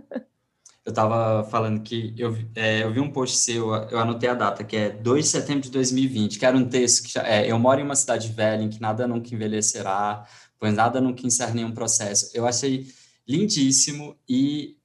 eu 0.85 0.91
estava 0.91 1.43
falando 1.49 1.80
que 1.80 2.14
eu, 2.16 2.37
é, 2.55 2.82
eu 2.82 2.93
vi 2.93 3.01
um 3.01 3.11
post 3.11 3.39
seu, 3.39 3.74
eu 3.74 3.99
anotei 3.99 4.28
a 4.28 4.35
data, 4.35 4.62
que 4.62 4.76
é 4.76 4.91
2 4.91 5.24
de 5.24 5.30
setembro 5.30 5.62
de 5.62 5.70
2020, 5.70 6.39
que 6.39 6.45
era 6.45 6.57
um 6.57 6.68
texto 6.68 7.09
que 7.09 7.18
é, 7.18 7.51
eu 7.51 7.59
moro 7.59 7.80
em 7.80 7.85
uma 7.85 7.97
cidade 7.97 8.28
velha 8.30 8.62
em 8.62 8.68
que 8.68 8.80
nada 8.80 9.07
nunca 9.07 9.35
envelhecerá, 9.35 10.26
pois 10.59 10.74
nada 10.74 11.01
nunca 11.01 11.26
encerra 11.26 11.55
nenhum 11.55 11.72
processo. 11.72 12.30
Eu 12.35 12.47
achei 12.47 12.87
lindíssimo 13.26 14.14
e 14.28 14.76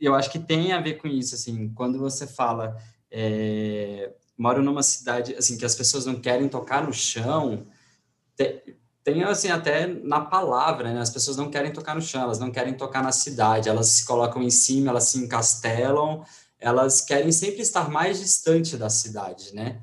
eu 0.00 0.14
acho 0.14 0.30
que 0.30 0.38
tem 0.38 0.72
a 0.72 0.80
ver 0.80 0.94
com 0.94 1.06
isso, 1.06 1.34
assim, 1.34 1.68
quando 1.74 1.98
você 1.98 2.26
fala, 2.26 2.76
é, 3.10 4.10
moro 4.38 4.62
numa 4.62 4.82
cidade, 4.82 5.34
assim, 5.34 5.58
que 5.58 5.66
as 5.66 5.74
pessoas 5.74 6.06
não 6.06 6.14
querem 6.14 6.48
tocar 6.48 6.82
no 6.82 6.94
chão, 6.94 7.66
tem 9.04 9.22
assim 9.24 9.48
até 9.48 9.86
na 9.86 10.20
palavra, 10.20 10.92
né? 10.92 11.00
As 11.00 11.10
pessoas 11.10 11.36
não 11.36 11.50
querem 11.50 11.72
tocar 11.72 11.94
no 11.94 12.00
chão, 12.00 12.22
elas 12.22 12.38
não 12.38 12.50
querem 12.50 12.74
tocar 12.74 13.02
na 13.02 13.12
cidade, 13.12 13.68
elas 13.68 13.88
se 13.88 14.04
colocam 14.04 14.42
em 14.42 14.50
cima, 14.50 14.90
elas 14.90 15.04
se 15.04 15.18
encastelam, 15.18 16.24
elas 16.58 17.00
querem 17.00 17.32
sempre 17.32 17.62
estar 17.62 17.90
mais 17.90 18.20
distante 18.20 18.76
da 18.76 18.88
cidade, 18.88 19.54
né? 19.54 19.80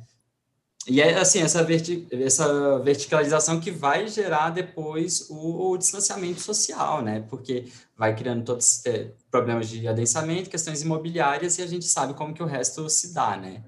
E 0.87 1.01
é 1.01 1.19
assim 1.19 1.39
essa, 1.39 1.61
verti 1.63 2.07
essa 2.11 2.79
verticalização 2.79 3.59
que 3.59 3.69
vai 3.69 4.07
gerar 4.07 4.49
depois 4.49 5.29
o, 5.29 5.71
o, 5.71 5.77
distanciamento 5.77 6.39
social, 6.39 7.01
né? 7.01 7.25
Porque 7.29 7.65
vai 7.97 8.15
criando 8.15 8.43
todos 8.43 8.65
os 8.65 8.83
problemas 9.29 9.67
de 9.67 9.87
adensamento, 9.87 10.49
questões 10.49 10.81
imobiliárias 10.81 11.57
e 11.57 11.61
a 11.61 11.67
gente 11.67 11.85
sabe 11.85 12.13
como 12.13 12.33
que 12.33 12.41
o 12.41 12.45
resto 12.45 12.89
se 12.89 13.13
dá, 13.13 13.35
né? 13.35 13.63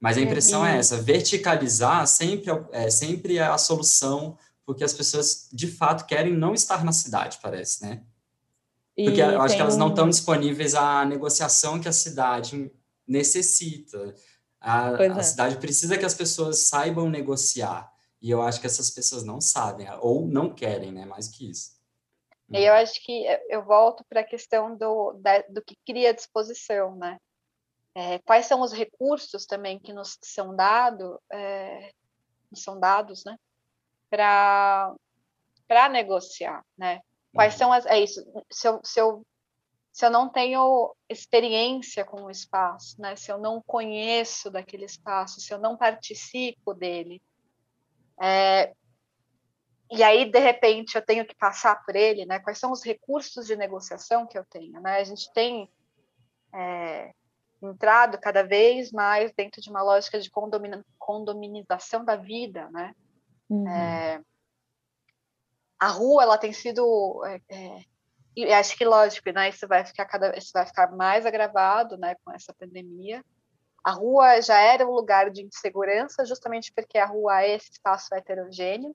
Mas 0.00 0.18
a 0.18 0.20
impressão 0.20 0.64
é, 0.66 0.76
é 0.76 0.78
essa, 0.78 1.00
verticalizar 1.00 2.06
sempre 2.06 2.50
é, 2.50 2.86
é 2.86 2.90
sempre 2.90 3.38
é 3.38 3.46
a 3.46 3.58
solução 3.58 4.36
porque 4.68 4.84
as 4.84 4.92
pessoas 4.92 5.48
de 5.50 5.66
fato 5.66 6.04
querem 6.04 6.34
não 6.34 6.52
estar 6.52 6.84
na 6.84 6.92
cidade, 6.92 7.38
parece, 7.40 7.82
né? 7.82 8.04
Porque 8.94 9.18
e 9.18 9.20
eu 9.20 9.40
acho 9.40 9.56
que 9.56 9.62
elas 9.62 9.78
não 9.78 9.88
estão 9.88 10.06
disponíveis 10.10 10.74
à 10.74 11.06
negociação 11.06 11.80
que 11.80 11.88
a 11.88 11.92
cidade 11.92 12.70
necessita. 13.06 14.14
A, 14.60 14.90
a 14.90 15.04
é. 15.04 15.22
cidade 15.22 15.56
precisa 15.56 15.96
que 15.96 16.04
as 16.04 16.12
pessoas 16.12 16.68
saibam 16.68 17.08
negociar. 17.08 17.90
E 18.20 18.30
eu 18.30 18.42
acho 18.42 18.60
que 18.60 18.66
essas 18.66 18.90
pessoas 18.90 19.24
não 19.24 19.40
sabem, 19.40 19.88
ou 20.02 20.28
não 20.28 20.54
querem, 20.54 20.92
né? 20.92 21.06
Mais 21.06 21.28
que 21.28 21.48
isso. 21.48 21.70
E 22.52 22.62
eu 22.62 22.74
acho 22.74 23.02
que 23.02 23.24
eu 23.48 23.64
volto 23.64 24.04
para 24.06 24.20
a 24.20 24.24
questão 24.24 24.76
do, 24.76 25.14
da, 25.14 25.40
do 25.48 25.62
que 25.62 25.78
cria 25.86 26.12
disposição, 26.12 26.94
né? 26.94 27.16
É, 27.94 28.18
quais 28.18 28.44
são 28.44 28.60
os 28.60 28.74
recursos 28.74 29.46
também 29.46 29.78
que 29.78 29.94
nos 29.94 30.18
são 30.22 30.54
dados, 30.54 31.16
é, 31.32 31.90
são 32.54 32.78
dados, 32.78 33.24
né? 33.24 33.34
Para 34.10 34.96
negociar, 35.90 36.64
né? 36.76 37.00
Quais 37.34 37.54
uhum. 37.54 37.58
são 37.58 37.72
as. 37.72 37.86
É 37.86 38.00
isso. 38.00 38.24
Se 38.50 38.68
eu, 38.68 38.80
se, 38.82 39.00
eu, 39.00 39.26
se 39.92 40.06
eu 40.06 40.10
não 40.10 40.28
tenho 40.28 40.94
experiência 41.08 42.04
com 42.04 42.22
o 42.22 42.30
espaço, 42.30 43.00
né? 43.00 43.16
Se 43.16 43.30
eu 43.30 43.38
não 43.38 43.62
conheço 43.66 44.50
daquele 44.50 44.84
espaço, 44.84 45.40
se 45.40 45.52
eu 45.52 45.58
não 45.58 45.76
participo 45.76 46.74
dele, 46.74 47.22
é, 48.20 48.72
e 49.90 50.02
aí 50.02 50.30
de 50.30 50.38
repente 50.38 50.96
eu 50.96 51.04
tenho 51.04 51.26
que 51.26 51.34
passar 51.34 51.82
por 51.84 51.96
ele, 51.96 52.26
né? 52.26 52.38
Quais 52.40 52.58
são 52.58 52.70
os 52.70 52.84
recursos 52.84 53.46
de 53.46 53.56
negociação 53.56 54.26
que 54.26 54.38
eu 54.38 54.44
tenho, 54.44 54.80
né? 54.80 54.98
A 54.98 55.04
gente 55.04 55.32
tem 55.32 55.68
é, 56.54 57.12
entrado 57.62 58.18
cada 58.18 58.42
vez 58.42 58.92
mais 58.92 59.32
dentro 59.32 59.60
de 59.60 59.70
uma 59.70 59.82
lógica 59.82 60.20
de 60.20 60.30
condominização 60.98 62.04
da 62.04 62.16
vida, 62.16 62.68
né? 62.70 62.94
Uhum. 63.48 63.68
É, 63.68 64.20
a 65.78 65.88
rua 65.88 66.22
ela 66.22 66.38
tem 66.38 66.52
sido 66.52 67.24
é, 67.24 67.40
é, 67.48 67.82
e 68.36 68.52
acho 68.52 68.76
que 68.76 68.84
lógico, 68.84 69.30
né? 69.30 69.48
Isso 69.48 69.66
vai 69.66 69.84
ficar 69.84 70.04
cada 70.04 70.36
isso 70.36 70.50
vai 70.52 70.66
ficar 70.66 70.90
mais 70.92 71.26
agravado, 71.26 71.96
né? 71.96 72.14
Com 72.24 72.32
essa 72.32 72.54
pandemia. 72.54 73.24
A 73.84 73.92
rua 73.92 74.40
já 74.40 74.58
era 74.60 74.86
um 74.86 74.92
lugar 74.92 75.30
de 75.30 75.42
insegurança, 75.42 76.24
justamente 76.24 76.72
porque 76.74 76.98
a 76.98 77.06
rua 77.06 77.42
é 77.42 77.54
esse 77.54 77.70
espaço 77.72 78.14
heterogêneo. 78.14 78.94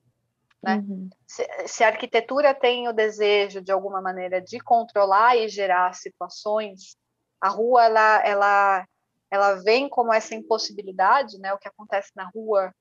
Né? 0.62 0.76
Uhum. 0.76 1.10
Se, 1.28 1.46
se, 1.68 1.84
a 1.84 1.88
arquitetura 1.88 2.54
tem 2.54 2.88
o 2.88 2.94
desejo, 2.94 3.62
de 3.62 3.72
alguma 3.72 4.02
maneira, 4.02 4.42
de 4.42 4.60
controlar 4.60 5.36
e 5.36 5.50
gerar 5.50 5.94
situações, 5.94 6.96
a 7.42 7.50
rua 7.50 7.84
ela, 7.84 8.26
ela, 8.26 8.88
ela 9.30 9.56
vem 9.56 9.90
como 9.90 10.14
essa 10.14 10.36
impossibilidade, 10.36 11.38
né? 11.38 11.54
O 11.54 11.58
que 11.58 11.68
acontece 11.68 12.12
na 12.16 12.30
rua 12.34 12.74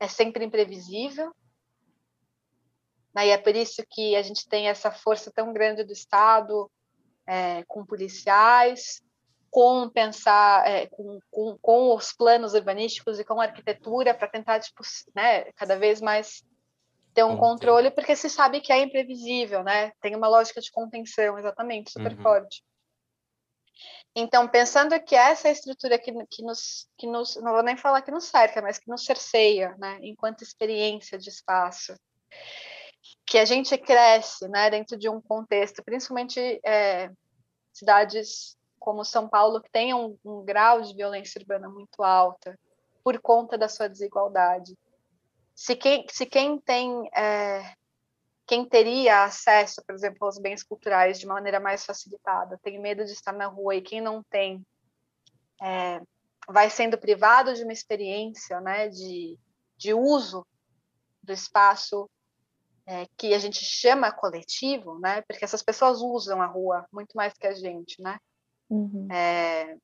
é 0.00 0.08
sempre 0.08 0.44
imprevisível. 0.44 1.32
Né? 3.14 3.28
E 3.28 3.30
é 3.30 3.38
por 3.38 3.54
isso 3.54 3.84
que 3.88 4.16
a 4.16 4.22
gente 4.22 4.48
tem 4.48 4.68
essa 4.68 4.90
força 4.90 5.30
tão 5.30 5.52
grande 5.52 5.84
do 5.84 5.92
Estado, 5.92 6.70
é, 7.26 7.62
com 7.68 7.84
policiais, 7.84 9.02
com 9.50 9.88
pensar 9.88 10.66
é, 10.66 10.86
com, 10.86 11.20
com, 11.30 11.58
com, 11.60 11.94
os 11.94 12.12
planos 12.12 12.54
urbanísticos 12.54 13.18
e 13.20 13.24
com 13.24 13.40
a 13.40 13.44
arquitetura 13.44 14.14
para 14.14 14.28
tentar 14.28 14.60
tipo, 14.60 14.82
né, 15.14 15.52
cada 15.52 15.76
vez 15.76 16.00
mais 16.00 16.42
ter 17.12 17.24
um 17.24 17.36
controle, 17.36 17.90
porque 17.90 18.14
se 18.14 18.30
sabe 18.30 18.60
que 18.60 18.72
é 18.72 18.80
imprevisível, 18.82 19.64
né? 19.64 19.90
Tem 20.00 20.14
uma 20.14 20.28
lógica 20.28 20.60
de 20.60 20.70
contenção, 20.70 21.36
exatamente, 21.36 21.90
super 21.90 22.12
uhum. 22.12 22.22
forte. 22.22 22.62
Então, 24.14 24.48
pensando 24.48 24.98
que 25.00 25.14
essa 25.14 25.48
estrutura 25.48 25.98
que, 25.98 26.12
que, 26.26 26.42
nos, 26.42 26.88
que 26.98 27.06
nos, 27.06 27.36
não 27.36 27.52
vou 27.52 27.62
nem 27.62 27.76
falar 27.76 28.02
que 28.02 28.10
nos 28.10 28.24
cerca, 28.24 28.60
mas 28.60 28.78
que 28.78 28.88
nos 28.88 29.04
cerceia, 29.04 29.74
né, 29.78 29.98
enquanto 30.02 30.42
experiência 30.42 31.16
de 31.16 31.28
espaço, 31.28 31.94
que 33.24 33.38
a 33.38 33.44
gente 33.44 33.76
cresce, 33.78 34.48
né, 34.48 34.68
dentro 34.68 34.98
de 34.98 35.08
um 35.08 35.20
contexto, 35.20 35.84
principalmente 35.84 36.60
é, 36.64 37.10
cidades 37.72 38.56
como 38.78 39.04
São 39.04 39.28
Paulo, 39.28 39.60
que 39.60 39.70
tem 39.70 39.94
um, 39.94 40.18
um, 40.24 40.44
grau 40.44 40.80
de 40.80 40.94
violência 40.94 41.38
urbana 41.38 41.68
muito 41.68 42.02
alta, 42.02 42.58
por 43.04 43.20
conta 43.20 43.56
da 43.56 43.68
sua 43.68 43.88
desigualdade. 43.88 44.76
Se 45.54 45.76
quem, 45.76 46.04
se 46.08 46.26
quem 46.26 46.58
tem 46.58 47.08
é, 47.14 47.74
quem 48.50 48.64
teria 48.68 49.22
acesso, 49.22 49.80
por 49.86 49.94
exemplo, 49.94 50.26
aos 50.26 50.36
bens 50.36 50.64
culturais 50.64 51.20
de 51.20 51.24
maneira 51.24 51.60
mais 51.60 51.86
facilitada, 51.86 52.58
tem 52.64 52.80
medo 52.80 53.04
de 53.04 53.12
estar 53.12 53.32
na 53.32 53.46
rua, 53.46 53.76
e 53.76 53.80
quem 53.80 54.00
não 54.00 54.24
tem 54.24 54.66
é, 55.62 56.00
vai 56.48 56.68
sendo 56.68 56.98
privado 56.98 57.54
de 57.54 57.62
uma 57.62 57.72
experiência 57.72 58.60
né, 58.60 58.88
de, 58.88 59.38
de 59.76 59.94
uso 59.94 60.44
do 61.22 61.32
espaço 61.32 62.10
é, 62.84 63.06
que 63.16 63.32
a 63.34 63.38
gente 63.38 63.64
chama 63.64 64.10
coletivo, 64.10 64.98
né, 64.98 65.22
porque 65.22 65.44
essas 65.44 65.62
pessoas 65.62 66.02
usam 66.02 66.42
a 66.42 66.46
rua 66.46 66.84
muito 66.92 67.16
mais 67.16 67.32
que 67.34 67.46
a 67.46 67.54
gente, 67.54 68.02
né? 68.02 68.18
Uhum. 68.68 69.06
É, 69.12 69.76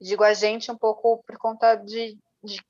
digo 0.00 0.24
a 0.24 0.32
gente 0.32 0.72
um 0.72 0.78
pouco 0.78 1.22
por 1.26 1.36
conta 1.36 1.74
de, 1.74 2.18
de 2.42 2.64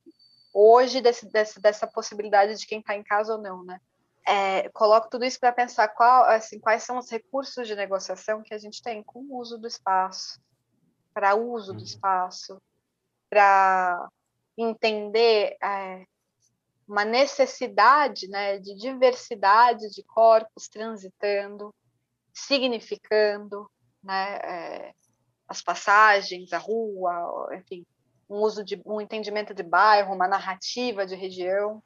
hoje 0.53 1.01
desse, 1.01 1.31
desse, 1.31 1.61
dessa 1.61 1.87
possibilidade 1.87 2.57
de 2.57 2.67
quem 2.67 2.81
está 2.81 2.97
em 2.97 3.05
casa 3.05 3.35
ou 3.35 3.41
não, 3.41 3.63
né? 3.63 3.81
É, 4.29 4.69
coloco 4.75 5.09
tudo 5.09 5.25
isso 5.25 5.41
para 5.41 5.53
pensar 5.53 5.89
qual, 5.89 6.25
assim, 6.25 6.61
quais 6.61 6.83
são 6.83 6.99
os 6.99 7.09
recursos 7.09 7.67
de 7.67 7.75
negociação 7.75 8.43
que 8.43 8.53
a 8.53 8.59
gente 8.59 8.83
tem 8.83 9.03
com 9.03 9.21
o 9.21 9.39
uso 9.39 9.57
do 9.57 9.67
espaço, 9.67 10.39
para 11.15 11.35
uso 11.35 11.73
do 11.73 11.79
uhum. 11.79 11.85
espaço, 11.85 12.61
para 13.31 14.07
entender 14.55 15.57
é, 15.63 16.05
uma 16.87 17.07
necessidade 17.07 18.29
né, 18.29 18.59
de 18.59 18.75
diversidade 18.75 19.89
de 19.95 20.03
corpos 20.03 20.69
transitando, 20.69 21.75
significando 22.35 23.71
né, 24.03 24.37
é, 24.45 24.93
as 25.49 25.63
passagens, 25.63 26.53
a 26.53 26.59
rua, 26.59 27.49
enfim, 27.55 27.87
um 28.29 28.43
uso 28.43 28.63
de 28.63 28.79
um 28.85 29.01
entendimento 29.01 29.55
de 29.55 29.63
bairro, 29.63 30.15
uma 30.15 30.29
narrativa 30.29 31.07
de 31.07 31.15
região 31.15 31.83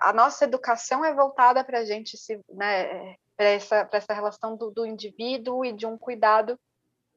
a 0.00 0.12
nossa 0.12 0.44
educação 0.44 1.04
é 1.04 1.12
voltada 1.12 1.64
para 1.64 1.80
a 1.80 1.84
gente 1.84 2.16
se, 2.16 2.40
né, 2.48 3.16
para 3.36 3.46
essa, 3.46 3.88
essa 3.92 4.12
relação 4.12 4.56
do, 4.56 4.70
do, 4.70 4.86
indivíduo 4.86 5.64
e 5.64 5.72
de 5.72 5.86
um 5.86 5.96
cuidado 5.96 6.58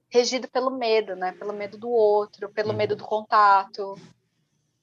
regido 0.09 0.49
pelo 0.49 0.69
medo, 0.69 1.15
né, 1.15 1.31
pelo 1.33 1.53
medo 1.53 1.77
do 1.77 1.89
outro, 1.89 2.49
pelo 2.49 2.73
medo 2.73 2.95
do 2.95 3.05
contato, 3.05 3.95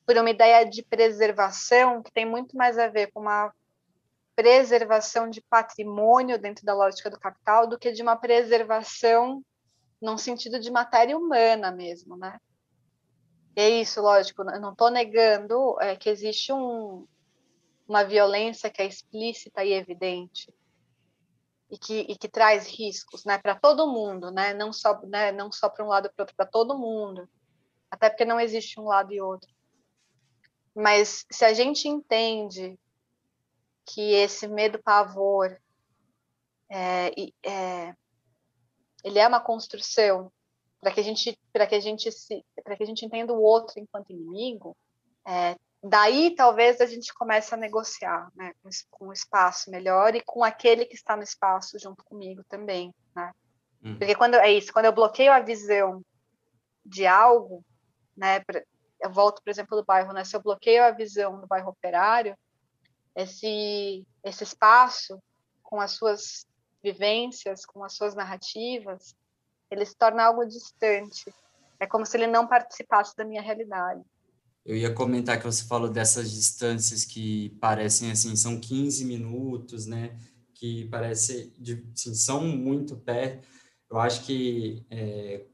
por 0.06 0.16
uma 0.16 0.30
ideia 0.30 0.64
de 0.64 0.82
preservação 0.82 2.02
que 2.02 2.10
tem 2.10 2.24
muito 2.24 2.56
mais 2.56 2.78
a 2.78 2.88
ver 2.88 3.12
com 3.12 3.20
uma 3.20 3.52
preservação 4.34 5.28
de 5.28 5.40
patrimônio 5.42 6.38
dentro 6.38 6.64
da 6.64 6.72
lógica 6.72 7.10
do 7.10 7.18
capital 7.18 7.66
do 7.66 7.78
que 7.78 7.92
de 7.92 8.02
uma 8.02 8.16
preservação 8.16 9.42
num 10.00 10.16
sentido 10.16 10.60
de 10.60 10.70
matéria 10.70 11.18
humana 11.18 11.72
mesmo, 11.72 12.16
né? 12.16 12.38
E 13.56 13.60
é 13.60 13.68
isso, 13.68 14.00
lógico, 14.00 14.42
eu 14.42 14.60
não 14.60 14.70
estou 14.70 14.90
negando 14.90 15.76
é, 15.80 15.96
que 15.96 16.08
existe 16.08 16.52
um, 16.52 17.04
uma 17.88 18.04
violência 18.04 18.70
que 18.70 18.82
é 18.82 18.86
explícita 18.86 19.64
e 19.64 19.72
evidente 19.72 20.52
e 21.70 21.78
que, 21.78 22.00
e 22.00 22.16
que 22.16 22.28
traz 22.28 22.66
riscos, 22.66 23.24
né, 23.24 23.38
para 23.38 23.54
todo 23.54 23.90
mundo, 23.90 24.30
né, 24.30 24.54
não 24.54 24.72
só, 24.72 25.00
né, 25.02 25.32
não 25.32 25.50
só 25.50 25.68
para 25.68 25.84
um 25.84 25.88
lado 25.88 26.10
para 26.14 26.22
outro, 26.22 26.36
para 26.36 26.46
todo 26.46 26.78
mundo, 26.78 27.28
até 27.90 28.08
porque 28.08 28.24
não 28.24 28.38
existe 28.38 28.78
um 28.78 28.84
lado 28.84 29.12
e 29.12 29.20
outro. 29.20 29.50
Mas 30.74 31.26
se 31.30 31.44
a 31.44 31.52
gente 31.52 31.88
entende 31.88 32.78
que 33.84 34.12
esse 34.12 34.46
medo 34.46 34.78
pavor 34.82 35.58
é, 36.70 37.10
é, 37.42 37.94
ele 39.02 39.18
é 39.18 39.26
uma 39.26 39.40
construção 39.40 40.30
para 40.80 40.92
que 40.92 41.00
a 41.00 41.02
gente 41.02 41.36
para 41.52 41.66
que 41.66 41.74
a 41.74 41.80
gente 41.80 42.12
se 42.12 42.44
para 42.62 42.76
que 42.76 42.82
a 42.82 42.86
gente 42.86 43.04
entenda 43.04 43.32
o 43.32 43.42
outro 43.42 43.80
enquanto 43.80 44.12
inimigo 44.12 44.76
é, 45.26 45.56
daí 45.82 46.34
talvez 46.34 46.80
a 46.80 46.86
gente 46.86 47.14
comece 47.14 47.54
a 47.54 47.56
negociar 47.56 48.30
né, 48.34 48.52
com 48.90 49.08
o 49.08 49.12
espaço 49.12 49.70
melhor 49.70 50.14
e 50.14 50.22
com 50.22 50.42
aquele 50.42 50.84
que 50.84 50.94
está 50.94 51.16
no 51.16 51.22
espaço 51.22 51.78
junto 51.78 52.04
comigo 52.04 52.42
também, 52.48 52.94
né? 53.14 53.32
Hum. 53.82 53.96
Porque 53.96 54.14
quando 54.14 54.34
é 54.34 54.52
isso, 54.52 54.72
quando 54.72 54.86
eu 54.86 54.92
bloqueio 54.92 55.32
a 55.32 55.40
visão 55.40 56.02
de 56.84 57.06
algo, 57.06 57.64
né, 58.16 58.42
eu 59.00 59.10
volto, 59.10 59.40
por 59.42 59.50
exemplo, 59.50 59.76
do 59.76 59.84
bairro, 59.84 60.12
né, 60.12 60.24
se 60.24 60.34
eu 60.34 60.42
bloqueio 60.42 60.82
a 60.82 60.90
visão 60.90 61.40
do 61.40 61.46
bairro 61.46 61.70
operário, 61.70 62.36
esse 63.14 64.04
esse 64.24 64.44
espaço 64.44 65.20
com 65.62 65.80
as 65.80 65.92
suas 65.92 66.46
vivências, 66.82 67.64
com 67.64 67.84
as 67.84 67.94
suas 67.94 68.14
narrativas, 68.14 69.14
ele 69.70 69.84
se 69.84 69.96
torna 69.96 70.24
algo 70.24 70.46
distante. 70.46 71.32
É 71.78 71.86
como 71.86 72.06
se 72.06 72.16
ele 72.16 72.26
não 72.26 72.46
participasse 72.46 73.16
da 73.16 73.24
minha 73.24 73.42
realidade. 73.42 74.02
Eu 74.68 74.76
ia 74.76 74.92
comentar 74.92 75.38
que 75.38 75.46
você 75.46 75.64
falou 75.64 75.88
dessas 75.88 76.30
distâncias 76.30 77.02
que 77.02 77.56
parecem 77.58 78.10
assim, 78.10 78.36
são 78.36 78.60
15 78.60 79.02
minutos, 79.06 79.86
né? 79.86 80.14
Que 80.52 80.84
parece, 80.90 81.54
assim, 81.96 82.14
são 82.14 82.46
muito 82.46 82.94
perto. 82.94 83.48
Eu 83.90 83.98
acho 83.98 84.26
que 84.26 84.84
é, 84.90 85.46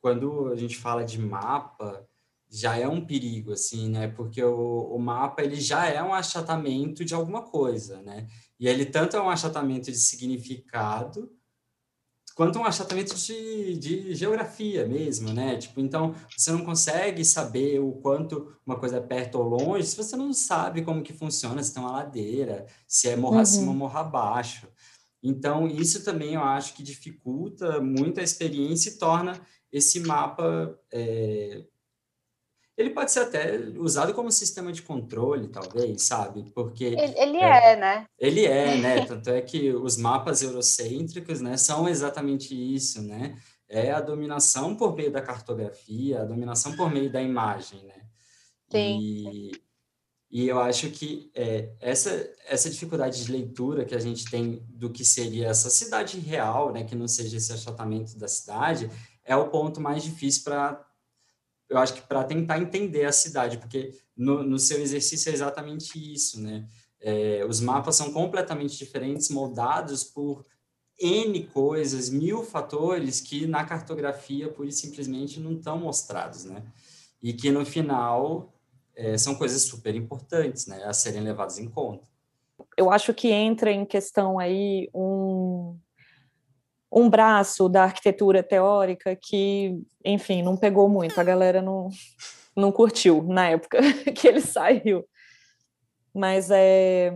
quando 0.00 0.52
a 0.52 0.54
gente 0.54 0.76
fala 0.76 1.04
de 1.04 1.18
mapa, 1.18 2.06
já 2.48 2.78
é 2.78 2.86
um 2.86 3.04
perigo, 3.04 3.50
assim, 3.50 3.88
né? 3.88 4.06
Porque 4.06 4.40
o, 4.40 4.94
o 4.94 5.00
mapa, 5.00 5.42
ele 5.42 5.60
já 5.60 5.88
é 5.88 6.00
um 6.00 6.14
achatamento 6.14 7.04
de 7.04 7.14
alguma 7.14 7.42
coisa, 7.42 8.00
né? 8.02 8.28
E 8.60 8.68
ele 8.68 8.86
tanto 8.86 9.16
é 9.16 9.20
um 9.20 9.28
achatamento 9.28 9.90
de 9.90 9.98
significado, 9.98 11.28
quanto 12.38 12.60
um 12.60 12.64
achatamento 12.64 13.16
de, 13.16 13.76
de 13.76 14.14
geografia 14.14 14.86
mesmo, 14.86 15.32
né? 15.32 15.56
Tipo, 15.56 15.80
então, 15.80 16.14
você 16.36 16.52
não 16.52 16.64
consegue 16.64 17.24
saber 17.24 17.80
o 17.80 17.90
quanto 17.94 18.54
uma 18.64 18.78
coisa 18.78 18.98
é 18.98 19.00
perto 19.00 19.40
ou 19.40 19.48
longe 19.48 19.88
se 19.88 19.96
você 19.96 20.14
não 20.14 20.32
sabe 20.32 20.82
como 20.82 21.02
que 21.02 21.12
funciona, 21.12 21.60
se 21.60 21.74
tem 21.74 21.82
uma 21.82 21.90
ladeira, 21.90 22.64
se 22.86 23.08
é 23.08 23.16
morra 23.16 23.34
uhum. 23.34 23.42
acima 23.42 23.68
ou 23.72 23.76
morra 23.76 24.02
abaixo. 24.02 24.68
Então, 25.20 25.66
isso 25.66 26.04
também 26.04 26.34
eu 26.34 26.44
acho 26.44 26.74
que 26.74 26.82
dificulta 26.84 27.80
muito 27.80 28.20
a 28.20 28.22
experiência 28.22 28.90
e 28.90 28.98
torna 28.98 29.32
esse 29.72 29.98
mapa 29.98 30.78
é, 30.92 31.64
ele 32.78 32.90
pode 32.90 33.10
ser 33.10 33.20
até 33.20 33.58
usado 33.76 34.14
como 34.14 34.30
sistema 34.30 34.72
de 34.72 34.82
controle, 34.82 35.48
talvez, 35.48 36.02
sabe? 36.02 36.48
Porque 36.54 36.84
ele, 36.84 37.14
ele 37.18 37.36
é, 37.38 37.72
é, 37.72 37.76
né? 37.76 38.06
Ele 38.16 38.46
é, 38.46 38.76
né? 38.78 39.04
Tanto 39.04 39.28
é 39.30 39.42
que 39.42 39.72
os 39.72 39.96
mapas 39.96 40.42
eurocêntricos, 40.42 41.40
né, 41.40 41.56
são 41.56 41.88
exatamente 41.88 42.54
isso, 42.54 43.02
né? 43.02 43.36
É 43.68 43.90
a 43.90 44.00
dominação 44.00 44.76
por 44.76 44.94
meio 44.94 45.10
da 45.10 45.20
cartografia, 45.20 46.22
a 46.22 46.24
dominação 46.24 46.76
por 46.76 46.88
meio 46.88 47.10
da 47.10 47.20
imagem, 47.20 47.82
né? 47.84 48.00
Sim. 48.70 49.00
E, 49.00 49.50
e 50.30 50.46
eu 50.46 50.60
acho 50.60 50.88
que 50.90 51.32
é, 51.34 51.72
essa 51.80 52.30
essa 52.46 52.70
dificuldade 52.70 53.24
de 53.24 53.32
leitura 53.32 53.84
que 53.84 53.94
a 53.94 53.98
gente 53.98 54.30
tem 54.30 54.64
do 54.68 54.88
que 54.88 55.04
seria 55.04 55.48
essa 55.48 55.68
cidade 55.68 56.20
real, 56.20 56.72
né, 56.72 56.84
que 56.84 56.94
não 56.94 57.08
seja 57.08 57.36
esse 57.36 57.52
achatamento 57.52 58.16
da 58.16 58.28
cidade, 58.28 58.88
é 59.24 59.34
o 59.34 59.48
ponto 59.48 59.80
mais 59.80 60.04
difícil 60.04 60.44
para 60.44 60.87
eu 61.68 61.78
acho 61.78 61.94
que 61.94 62.02
para 62.02 62.24
tentar 62.24 62.58
entender 62.58 63.04
a 63.04 63.12
cidade, 63.12 63.58
porque 63.58 63.94
no, 64.16 64.42
no, 64.42 64.58
seu 64.58 64.80
exercício 64.80 65.30
é 65.30 65.34
exatamente 65.34 65.96
isso, 66.12 66.40
né? 66.40 66.66
É, 67.00 67.44
os 67.48 67.60
mapas 67.60 67.94
são 67.96 68.12
completamente 68.12 68.76
diferentes, 68.76 69.28
moldados 69.28 70.02
por 70.02 70.44
N 71.00 71.46
coisas, 71.48 72.10
mil 72.10 72.42
fatores 72.42 73.20
que 73.20 73.46
na 73.46 73.64
cartografia, 73.64 74.48
pura 74.48 74.68
e 74.68 74.72
simplesmente, 74.72 75.38
não 75.38 75.52
estão 75.52 75.78
mostrados, 75.78 76.44
né? 76.44 76.64
E 77.22 77.32
que 77.32 77.50
no 77.50 77.64
final 77.64 78.52
é, 78.96 79.16
são 79.16 79.34
coisas 79.34 79.62
super 79.62 79.94
importantes, 79.94 80.66
né? 80.66 80.82
A 80.84 80.92
serem 80.92 81.20
levadas 81.20 81.58
em 81.58 81.68
conta. 81.68 82.04
Eu 82.76 82.90
acho 82.90 83.14
que 83.14 83.28
entra 83.28 83.70
em 83.70 83.84
questão 83.84 84.38
aí 84.38 84.90
um, 84.92 85.78
um 86.90 87.08
braço 87.08 87.68
da 87.68 87.84
arquitetura 87.84 88.42
teórica 88.42 89.14
que, 89.14 89.80
enfim, 90.04 90.42
não 90.42 90.56
pegou 90.56 90.88
muito, 90.88 91.18
a 91.20 91.24
galera 91.24 91.60
não, 91.60 91.88
não 92.56 92.72
curtiu 92.72 93.22
na 93.22 93.50
época 93.50 93.78
que 94.14 94.26
ele 94.26 94.40
saiu. 94.40 95.04
Mas 96.14 96.50
é, 96.50 97.12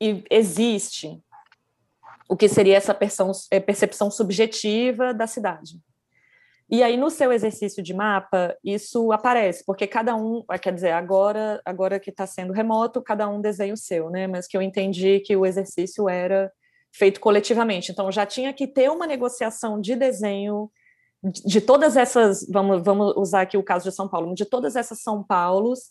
e 0.00 0.24
existe 0.30 1.20
o 2.28 2.36
que 2.36 2.48
seria 2.48 2.76
essa 2.76 2.96
é, 3.50 3.60
percepção 3.60 4.10
subjetiva 4.10 5.12
da 5.12 5.26
cidade. 5.26 5.78
E 6.70 6.82
aí, 6.82 6.96
no 6.96 7.10
seu 7.10 7.30
exercício 7.30 7.82
de 7.82 7.92
mapa, 7.92 8.56
isso 8.64 9.12
aparece, 9.12 9.62
porque 9.66 9.86
cada 9.86 10.16
um, 10.16 10.42
ah, 10.48 10.58
quer 10.58 10.72
dizer, 10.72 10.92
agora, 10.92 11.60
agora 11.66 12.00
que 12.00 12.08
está 12.08 12.26
sendo 12.26 12.52
remoto, 12.52 13.02
cada 13.02 13.28
um 13.28 13.40
desenha 13.40 13.74
o 13.74 13.76
seu, 13.76 14.08
né? 14.08 14.26
Mas 14.26 14.46
que 14.46 14.56
eu 14.56 14.62
entendi 14.62 15.20
que 15.20 15.36
o 15.36 15.44
exercício 15.44 16.08
era 16.08 16.50
feito 16.92 17.20
coletivamente. 17.20 17.90
Então 17.90 18.12
já 18.12 18.26
tinha 18.26 18.52
que 18.52 18.66
ter 18.66 18.90
uma 18.90 19.06
negociação 19.06 19.80
de 19.80 19.96
desenho 19.96 20.70
de 21.22 21.60
todas 21.60 21.96
essas, 21.96 22.46
vamos, 22.48 22.82
vamos 22.82 23.14
usar 23.16 23.42
aqui 23.42 23.56
o 23.56 23.62
caso 23.62 23.88
de 23.88 23.94
São 23.94 24.08
Paulo, 24.08 24.34
de 24.34 24.44
todas 24.44 24.74
essas 24.74 25.00
São 25.02 25.22
Paulos, 25.22 25.90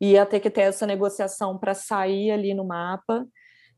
ia 0.00 0.26
ter 0.26 0.40
que 0.40 0.50
ter 0.50 0.62
essa 0.62 0.86
negociação 0.86 1.56
para 1.56 1.74
sair 1.74 2.32
ali 2.32 2.52
no 2.52 2.64
mapa. 2.64 3.26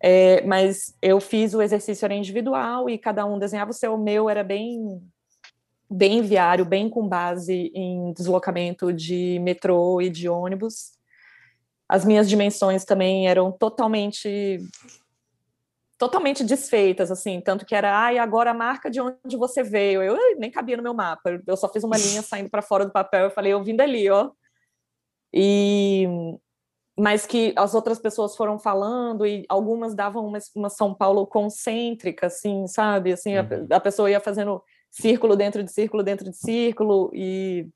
É, 0.02 0.42
mas 0.46 0.94
eu 1.00 1.20
fiz 1.20 1.54
o 1.54 1.62
exercício 1.62 2.04
era 2.04 2.14
individual 2.14 2.88
e 2.88 2.98
cada 2.98 3.24
um 3.24 3.38
desenhava 3.38 3.70
o 3.70 3.74
seu. 3.74 3.94
O 3.94 4.02
meu 4.02 4.28
era 4.28 4.42
bem 4.42 5.00
bem 5.88 6.20
viário, 6.20 6.64
bem 6.64 6.88
com 6.88 7.06
base 7.06 7.70
em 7.72 8.12
deslocamento 8.12 8.92
de 8.92 9.38
metrô 9.40 10.00
e 10.00 10.10
de 10.10 10.28
ônibus. 10.28 10.96
As 11.88 12.04
minhas 12.04 12.28
dimensões 12.28 12.84
também 12.84 13.28
eram 13.28 13.52
totalmente 13.52 14.58
totalmente 15.98 16.44
desfeitas, 16.44 17.10
assim, 17.10 17.40
tanto 17.40 17.64
que 17.64 17.74
era, 17.74 17.96
ai, 17.96 18.18
agora 18.18 18.50
a 18.50 18.54
marca 18.54 18.90
de 18.90 19.00
onde 19.00 19.36
você 19.36 19.62
veio. 19.62 20.02
Eu, 20.02 20.16
eu 20.16 20.38
nem 20.38 20.50
cabia 20.50 20.76
no 20.76 20.82
meu 20.82 20.94
mapa. 20.94 21.40
Eu 21.46 21.56
só 21.56 21.68
fiz 21.68 21.82
uma 21.84 21.96
linha 21.96 22.20
saindo 22.22 22.50
para 22.50 22.62
fora 22.62 22.84
do 22.84 22.92
papel, 22.92 23.24
eu 23.24 23.30
falei, 23.30 23.52
eu 23.52 23.62
vim 23.62 23.76
dali, 23.76 24.10
ó. 24.10 24.30
E 25.32 26.06
mas 26.98 27.26
que 27.26 27.52
as 27.56 27.74
outras 27.74 27.98
pessoas 27.98 28.34
foram 28.34 28.58
falando 28.58 29.26
e 29.26 29.44
algumas 29.50 29.94
davam 29.94 30.26
uma, 30.26 30.38
uma 30.54 30.70
São 30.70 30.94
Paulo 30.94 31.26
concêntrica, 31.26 32.28
assim, 32.28 32.66
sabe? 32.66 33.12
Assim, 33.12 33.36
uhum. 33.36 33.66
a, 33.70 33.76
a, 33.76 33.80
pessoa 33.80 34.10
ia 34.10 34.18
fazendo 34.18 34.62
círculo 34.90 35.36
dentro 35.36 35.62
de 35.62 35.70
círculo 35.70 36.02
dentro 36.02 36.24
de 36.24 36.34
círculo 36.34 37.10
e 37.12 37.68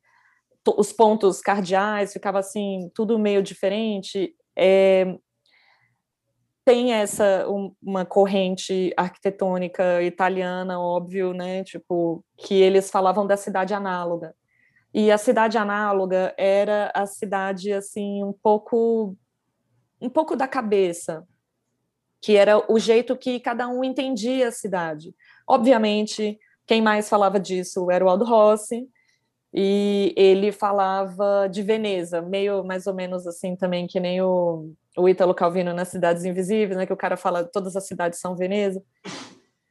os 0.77 0.91
pontos 0.91 1.43
cardeais 1.43 2.14
ficava 2.14 2.39
assim 2.39 2.91
tudo 2.95 3.18
meio 3.18 3.43
diferente. 3.43 4.35
É, 4.57 5.18
tem 6.65 6.93
essa 6.93 7.49
um, 7.49 7.75
uma 7.83 8.05
corrente 8.05 8.93
arquitetônica 8.97 10.03
italiana, 10.03 10.81
óbvio, 10.81 11.33
né? 11.33 11.65
Tipo 11.65 12.25
que 12.37 12.55
eles 12.55 12.91
falavam 12.91 13.27
da 13.27 13.37
cidade 13.37 13.75
análoga. 13.75 14.35
E 14.93 15.11
a 15.11 15.19
cidade 15.19 15.57
análoga 15.57 16.35
era 16.37 16.91
a 16.95 17.07
cidade 17.07 17.73
assim 17.73 18.25
um 18.25 18.33
pouco 18.33 19.17
um 20.01 20.09
pouco 20.09 20.35
da 20.35 20.49
cabeça, 20.49 21.27
que 22.23 22.37
era 22.37 22.59
o 22.73 22.79
jeito 22.79 23.17
que 23.17 23.39
cada 23.39 23.69
um 23.69 23.85
entendia 23.85 24.49
a 24.49 24.53
cidade. 24.53 25.15
Obviamente, 25.47 26.39
quem 26.67 26.81
mais 26.81 27.09
falava 27.09 27.39
disso 27.39 27.91
era 27.91 28.05
o 28.05 28.09
Aldo 28.09 28.25
Rossi, 28.25 28.89
e 29.53 30.15
ele 30.17 30.53
falava 30.53 31.49
de 31.49 31.63
Veneza, 31.63 32.23
meio 32.23 32.65
mais 32.65 32.87
ou 32.87 32.95
menos 32.95 33.27
assim 33.27 33.57
também 33.57 33.87
que 33.87 33.99
nem 33.99 34.21
o, 34.23 34.73
o 34.97 35.09
Ítalo 35.09 35.35
Calvino 35.35 35.73
nas 35.73 35.89
Cidades 35.89 36.25
Invisíveis, 36.25 36.77
né, 36.77 36.87
que 36.87 36.93
o 36.93 36.97
cara 36.97 37.17
fala 37.17 37.45
todas 37.45 37.77
as 37.77 37.87
cidades 37.87 38.21
são 38.21 38.37
Veneza 38.37 38.83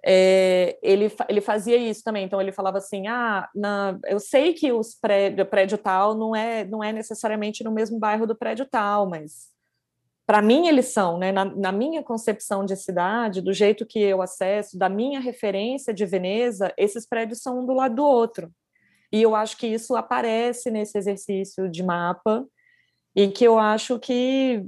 é, 0.04 0.78
ele, 0.82 1.12
ele 1.28 1.42
fazia 1.42 1.78
isso 1.78 2.04
também. 2.04 2.26
Então 2.26 2.40
ele 2.40 2.52
falava 2.52 2.78
assim: 2.78 3.08
ah, 3.08 3.50
na, 3.54 4.00
eu 4.06 4.20
sei 4.20 4.54
que 4.54 4.72
os 4.72 4.96
prédio, 4.96 5.46
prédio 5.46 5.78
tal 5.78 6.16
não 6.16 6.36
é, 6.36 6.66
não 6.66 6.84
é 6.84 6.92
necessariamente 6.94 7.64
no 7.64 7.72
mesmo 7.72 8.00
bairro 8.00 8.26
do 8.26 8.36
prédio 8.36 8.66
tal, 8.66 9.10
mas 9.10 9.50
para 10.26 10.42
mim 10.42 10.68
eles 10.68 10.88
são, 10.88 11.18
né? 11.18 11.32
Na, 11.32 11.44
na, 11.44 11.72
minha 11.72 12.04
concepção 12.04 12.64
de 12.64 12.76
cidade, 12.76 13.42
do 13.42 13.52
jeito 13.52 13.86
que 13.86 14.00
eu 14.00 14.22
acesso, 14.22 14.78
da 14.78 14.88
minha 14.88 15.20
referência 15.20 15.94
de 15.94 16.06
Veneza, 16.06 16.74
esses 16.78 17.08
prédios 17.08 17.42
são 17.42 17.62
um 17.62 17.66
do 17.66 17.74
lado 17.74 17.96
do 17.96 18.04
outro. 18.04 18.52
E 19.12 19.22
eu 19.22 19.36
acho 19.36 19.58
que 19.58 19.68
isso 19.68 19.96
aparece 19.96 20.70
nesse 20.70 20.98
exercício 20.98 21.70
de 21.70 21.84
mapa 21.84 22.46
e 23.16 23.28
que 23.28 23.44
eu 23.44 23.58
acho 23.58 24.00
que 24.00 24.66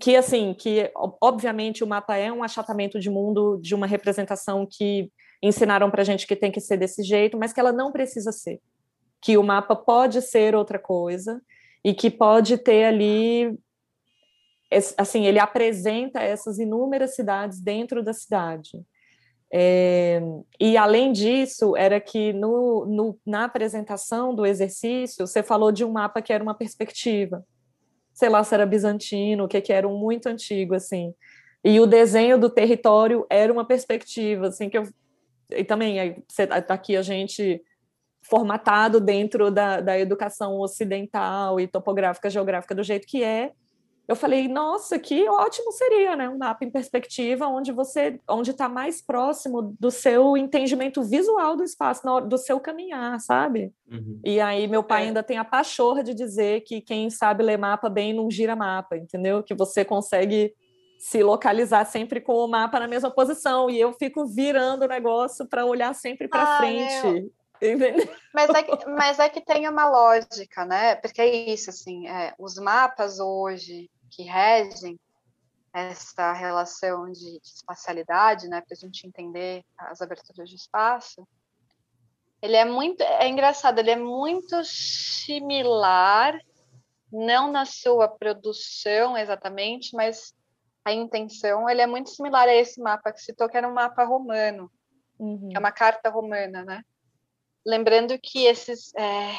que 0.00 0.14
assim, 0.14 0.54
que 0.54 0.90
obviamente 1.20 1.82
o 1.82 1.86
mapa 1.86 2.16
é 2.16 2.30
um 2.30 2.44
achatamento 2.44 3.00
de 3.00 3.10
mundo 3.10 3.58
de 3.60 3.74
uma 3.74 3.88
representação 3.88 4.64
que 4.64 5.10
ensinaram 5.42 5.90
para 5.90 6.04
gente 6.04 6.28
que 6.28 6.36
tem 6.36 6.52
que 6.52 6.60
ser 6.60 6.76
desse 6.76 7.02
jeito, 7.02 7.36
mas 7.36 7.52
que 7.52 7.58
ela 7.58 7.72
não 7.72 7.90
precisa 7.90 8.30
ser. 8.30 8.60
Que 9.20 9.36
o 9.36 9.42
mapa 9.42 9.74
pode 9.74 10.22
ser 10.22 10.54
outra 10.54 10.78
coisa 10.78 11.42
e 11.84 11.92
que 11.92 12.08
pode 12.08 12.56
ter 12.56 12.84
ali 12.84 13.58
assim, 14.96 15.26
ele 15.26 15.40
apresenta 15.40 16.20
essas 16.20 16.60
inúmeras 16.60 17.16
cidades 17.16 17.60
dentro 17.60 18.04
da 18.04 18.12
cidade. 18.12 18.80
É, 19.52 20.20
e 20.60 20.76
além 20.76 21.12
disso, 21.12 21.76
era 21.76 22.00
que 22.00 22.32
no, 22.32 22.86
no, 22.86 23.18
na 23.26 23.44
apresentação 23.44 24.34
do 24.34 24.46
exercício, 24.46 25.26
você 25.26 25.42
falou 25.42 25.72
de 25.72 25.84
um 25.84 25.90
mapa 25.90 26.22
que 26.22 26.32
era 26.32 26.42
uma 26.42 26.54
perspectiva 26.54 27.44
sei 28.20 28.28
lá 28.28 28.44
se 28.44 28.54
era 28.54 28.66
bizantino, 28.66 29.44
o 29.44 29.48
que 29.48 29.62
que 29.62 29.72
era 29.72 29.88
um 29.88 29.96
muito 29.96 30.26
antigo, 30.26 30.74
assim. 30.74 31.14
E 31.64 31.80
o 31.80 31.86
desenho 31.86 32.38
do 32.38 32.50
território 32.50 33.26
era 33.30 33.50
uma 33.50 33.64
perspectiva, 33.64 34.48
assim, 34.48 34.68
que 34.68 34.76
eu... 34.76 34.86
E 35.50 35.64
também, 35.64 35.98
aí, 35.98 36.22
tá 36.66 36.74
aqui 36.74 36.98
a 36.98 37.02
gente 37.02 37.62
formatado 38.22 39.00
dentro 39.00 39.50
da, 39.50 39.80
da 39.80 39.98
educação 39.98 40.58
ocidental 40.60 41.58
e 41.58 41.66
topográfica, 41.66 42.28
geográfica 42.28 42.74
do 42.74 42.82
jeito 42.82 43.06
que 43.06 43.24
é, 43.24 43.52
eu 44.10 44.16
falei, 44.16 44.48
nossa, 44.48 44.98
que 44.98 45.28
ótimo 45.28 45.70
seria, 45.70 46.16
né? 46.16 46.28
Um 46.28 46.36
mapa 46.36 46.64
em 46.64 46.70
perspectiva 46.70 47.46
onde 47.46 47.70
você, 47.70 48.18
onde 48.28 48.50
está 48.50 48.68
mais 48.68 49.00
próximo 49.00 49.76
do 49.78 49.88
seu 49.88 50.36
entendimento 50.36 51.00
visual 51.04 51.54
do 51.54 51.62
espaço, 51.62 52.02
do 52.22 52.36
seu 52.36 52.58
caminhar, 52.58 53.20
sabe? 53.20 53.72
Uhum. 53.88 54.20
E 54.24 54.40
aí 54.40 54.66
meu 54.66 54.82
pai 54.82 55.04
é. 55.04 55.06
ainda 55.06 55.22
tem 55.22 55.38
a 55.38 55.44
pachorra 55.44 56.02
de 56.02 56.12
dizer 56.12 56.62
que 56.62 56.80
quem 56.80 57.08
sabe 57.08 57.44
ler 57.44 57.56
mapa 57.56 57.88
bem 57.88 58.12
não 58.12 58.28
gira 58.28 58.56
mapa, 58.56 58.96
entendeu? 58.96 59.44
Que 59.44 59.54
você 59.54 59.84
consegue 59.84 60.52
se 60.98 61.22
localizar 61.22 61.84
sempre 61.84 62.20
com 62.20 62.32
o 62.32 62.48
mapa 62.48 62.80
na 62.80 62.88
mesma 62.88 63.12
posição 63.12 63.70
e 63.70 63.78
eu 63.78 63.92
fico 63.92 64.26
virando 64.26 64.86
o 64.86 64.88
negócio 64.88 65.46
para 65.46 65.64
olhar 65.64 65.94
sempre 65.94 66.26
para 66.26 66.42
ah, 66.42 66.58
frente. 66.58 67.30
Mas 68.34 68.50
é, 68.50 68.62
que, 68.62 68.86
mas 68.86 69.18
é 69.18 69.28
que 69.28 69.40
tem 69.40 69.68
uma 69.68 69.88
lógica, 69.88 70.64
né? 70.64 70.96
Porque 70.96 71.20
é 71.20 71.52
isso, 71.52 71.70
assim, 71.70 72.08
é, 72.08 72.34
os 72.38 72.56
mapas 72.56 73.20
hoje, 73.20 73.90
que 74.10 74.22
regem 74.22 74.98
essa 75.72 76.32
relação 76.32 77.10
de, 77.10 77.40
de 77.40 77.48
espacialidade, 77.48 78.48
né, 78.48 78.60
para 78.60 78.74
a 78.74 78.76
gente 78.76 79.06
entender 79.06 79.64
as 79.78 80.00
aberturas 80.00 80.48
de 80.48 80.56
espaço, 80.56 81.26
ele 82.42 82.56
é 82.56 82.64
muito, 82.64 83.02
é 83.02 83.28
engraçado, 83.28 83.78
ele 83.78 83.90
é 83.90 83.96
muito 83.96 84.64
similar, 84.64 86.38
não 87.12 87.50
na 87.52 87.64
sua 87.64 88.08
produção 88.08 89.16
exatamente, 89.16 89.94
mas 89.94 90.34
a 90.84 90.92
intenção, 90.92 91.68
ele 91.68 91.82
é 91.82 91.86
muito 91.86 92.10
similar 92.10 92.48
a 92.48 92.54
esse 92.54 92.80
mapa 92.80 93.12
que 93.12 93.20
citou, 93.20 93.48
que 93.48 93.56
era 93.56 93.68
um 93.68 93.74
mapa 93.74 94.04
romano, 94.04 94.70
uhum. 95.18 95.48
que 95.50 95.56
é 95.56 95.60
uma 95.60 95.72
carta 95.72 96.08
romana, 96.08 96.64
né? 96.64 96.82
Lembrando 97.66 98.18
que 98.18 98.46
esses, 98.46 98.94
é, 98.94 99.32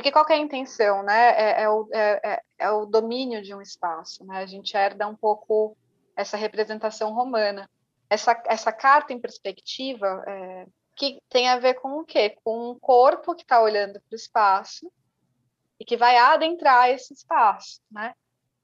porque 0.00 0.10
qual 0.10 0.24
é 0.30 0.32
a 0.32 0.38
intenção, 0.38 1.02
né? 1.02 1.30
É, 1.36 1.62
é, 1.62 1.68
o, 1.68 1.86
é, 1.92 2.20
é, 2.24 2.42
é, 2.58 2.70
o 2.70 2.86
domínio 2.86 3.42
de 3.42 3.54
um 3.54 3.60
espaço, 3.60 4.24
né? 4.24 4.38
A 4.38 4.46
gente 4.46 4.74
herda 4.74 5.06
um 5.06 5.14
pouco 5.14 5.76
essa 6.16 6.38
representação 6.38 7.12
romana. 7.12 7.68
Essa, 8.08 8.42
essa 8.46 8.72
carta 8.72 9.12
em 9.12 9.20
perspectiva 9.20 10.24
é, 10.26 10.66
que 10.96 11.20
tem 11.28 11.50
a 11.50 11.58
ver 11.58 11.74
com 11.74 12.00
o 12.00 12.04
quê? 12.04 12.34
Com 12.42 12.70
um 12.70 12.78
corpo 12.78 13.34
que 13.34 13.42
está 13.42 13.60
olhando 13.60 14.00
para 14.00 14.12
o 14.12 14.16
espaço 14.16 14.90
e 15.78 15.84
que 15.84 15.98
vai 15.98 16.16
adentrar 16.16 16.88
esse 16.88 17.12
espaço, 17.12 17.82
né? 17.90 18.14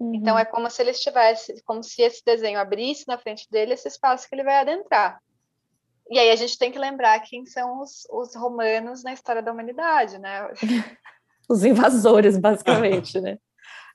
Uhum. 0.00 0.14
Então 0.14 0.38
é 0.38 0.44
como 0.46 0.70
se 0.70 0.80
ele 0.80 0.92
estivesse, 0.92 1.62
como 1.64 1.82
se 1.82 2.00
esse 2.00 2.24
desenho 2.24 2.58
abrisse 2.58 3.06
na 3.06 3.18
frente 3.18 3.46
dele 3.50 3.74
esse 3.74 3.88
espaço 3.88 4.26
que 4.26 4.34
ele 4.34 4.42
vai 4.42 4.56
adentrar. 4.56 5.20
E 6.10 6.18
aí 6.18 6.30
a 6.30 6.36
gente 6.36 6.56
tem 6.56 6.72
que 6.72 6.78
lembrar 6.78 7.20
quem 7.20 7.44
são 7.44 7.82
os, 7.82 8.06
os 8.10 8.34
romanos 8.34 9.02
na 9.02 9.12
história 9.12 9.42
da 9.42 9.52
humanidade, 9.52 10.18
né? 10.18 10.48
os 11.48 11.64
invasores, 11.64 12.38
basicamente, 12.38 13.20
né? 13.20 13.38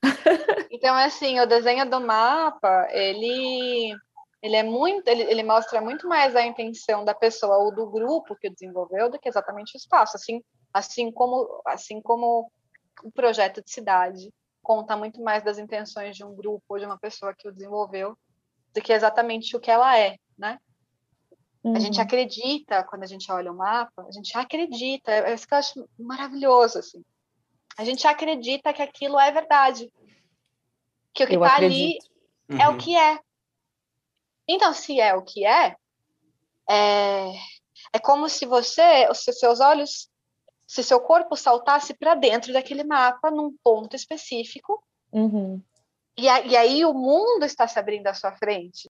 Então, 0.74 0.96
assim, 0.96 1.40
o 1.40 1.46
desenho 1.46 1.88
do 1.88 2.02
mapa, 2.02 2.88
ele, 2.90 3.94
ele 4.42 4.56
é 4.56 4.64
muito, 4.64 5.08
ele, 5.08 5.22
ele 5.24 5.44
mostra 5.44 5.80
muito 5.80 6.08
mais 6.08 6.36
a 6.36 6.44
intenção 6.44 7.06
da 7.06 7.14
pessoa 7.14 7.58
ou 7.58 7.76
do 7.76 7.86
grupo 7.86 8.36
que 8.36 8.50
desenvolveu 8.50 9.08
do 9.08 9.20
que 9.20 9.30
exatamente 9.30 9.76
o 9.76 9.78
espaço. 9.78 10.18
Assim, 10.18 10.42
assim 10.74 11.12
como, 11.12 11.62
assim 11.68 12.02
como 12.02 12.52
o 13.04 13.12
projeto 13.12 13.64
de 13.64 13.70
cidade 13.72 14.34
conta 14.64 14.98
muito 14.98 15.22
mais 15.22 15.44
das 15.44 15.60
intenções 15.60 16.16
de 16.16 16.24
um 16.24 16.34
grupo 16.36 16.64
ou 16.70 16.80
de 16.80 16.86
uma 16.86 16.98
pessoa 16.98 17.36
que 17.38 17.48
o 17.48 17.52
desenvolveu 17.52 18.18
do 18.74 18.82
que 18.82 18.94
exatamente 18.94 19.56
o 19.56 19.60
que 19.60 19.70
ela 19.70 20.00
é, 20.00 20.18
né? 20.38 20.58
Uhum. 21.64 21.76
A 21.76 21.80
gente 21.80 21.98
uhum. 21.98 22.04
acredita, 22.04 22.84
quando 22.84 23.04
a 23.04 23.08
gente 23.08 23.32
olha 23.32 23.52
o 23.52 23.56
mapa, 23.56 24.06
a 24.08 24.12
gente 24.12 24.36
acredita, 24.36 25.12
é 25.12 25.34
isso 25.34 25.48
que 25.48 25.54
eu 25.54 25.58
acho 25.60 25.90
maravilhoso, 26.00 26.80
assim. 26.80 27.04
A 27.78 27.86
gente 27.86 28.08
acredita 28.08 28.74
que 28.74 28.82
aquilo 28.82 29.20
é 29.20 29.32
verdade. 29.32 29.92
Que 31.14 31.24
o 31.24 31.28
que 31.28 31.36
está 31.36 31.56
ali 31.56 31.98
uhum. 32.50 32.58
é 32.58 32.68
o 32.68 32.72
uhum. 32.72 32.78
que 32.78 32.96
é. 32.96 33.20
Então, 34.48 34.74
se 34.74 35.00
é 35.00 35.14
o 35.14 35.22
que 35.22 35.46
é, 35.46 35.76
é, 36.70 37.32
é 37.94 38.00
como 38.00 38.28
se 38.30 38.46
você, 38.46 39.08
os 39.10 39.20
seus 39.20 39.60
olhos, 39.60 40.10
se 40.68 40.84
seu 40.84 41.00
corpo 41.00 41.36
saltasse 41.36 41.94
para 41.94 42.16
dentro 42.16 42.54
daquele 42.54 42.84
mapa, 42.84 43.30
num 43.30 43.56
ponto 43.64 43.96
específico, 43.96 44.84
uhum. 45.12 45.62
e, 46.18 46.28
a, 46.28 46.42
e 46.42 46.56
aí 46.56 46.86
o 46.86 46.94
mundo 46.94 47.46
está 47.46 47.68
se 47.68 47.78
abrindo 47.80 48.08
à 48.08 48.14
sua 48.14 48.32
frente. 48.34 48.90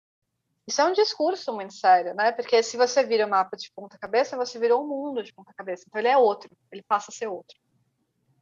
Isso 0.67 0.79
é 0.79 0.85
um 0.85 0.93
discurso 0.93 1.51
muito 1.53 1.73
sério, 1.73 2.13
né? 2.13 2.31
Porque 2.31 2.61
se 2.61 2.77
você 2.77 3.03
vira 3.03 3.25
o 3.25 3.29
mapa 3.29 3.57
de 3.57 3.71
ponta 3.75 3.97
cabeça, 3.97 4.37
você 4.37 4.59
virou 4.59 4.83
o 4.83 4.87
mundo 4.87 5.23
de 5.23 5.33
ponta 5.33 5.53
cabeça. 5.55 5.83
Então 5.87 5.99
ele 5.99 6.07
é 6.07 6.17
outro, 6.17 6.49
ele 6.71 6.83
passa 6.83 7.11
a 7.11 7.13
ser 7.13 7.27
outro. 7.27 7.57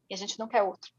E 0.09 0.13
a 0.13 0.17
gente 0.17 0.39
não 0.39 0.47
quer 0.47 0.63
outro, 0.63 0.91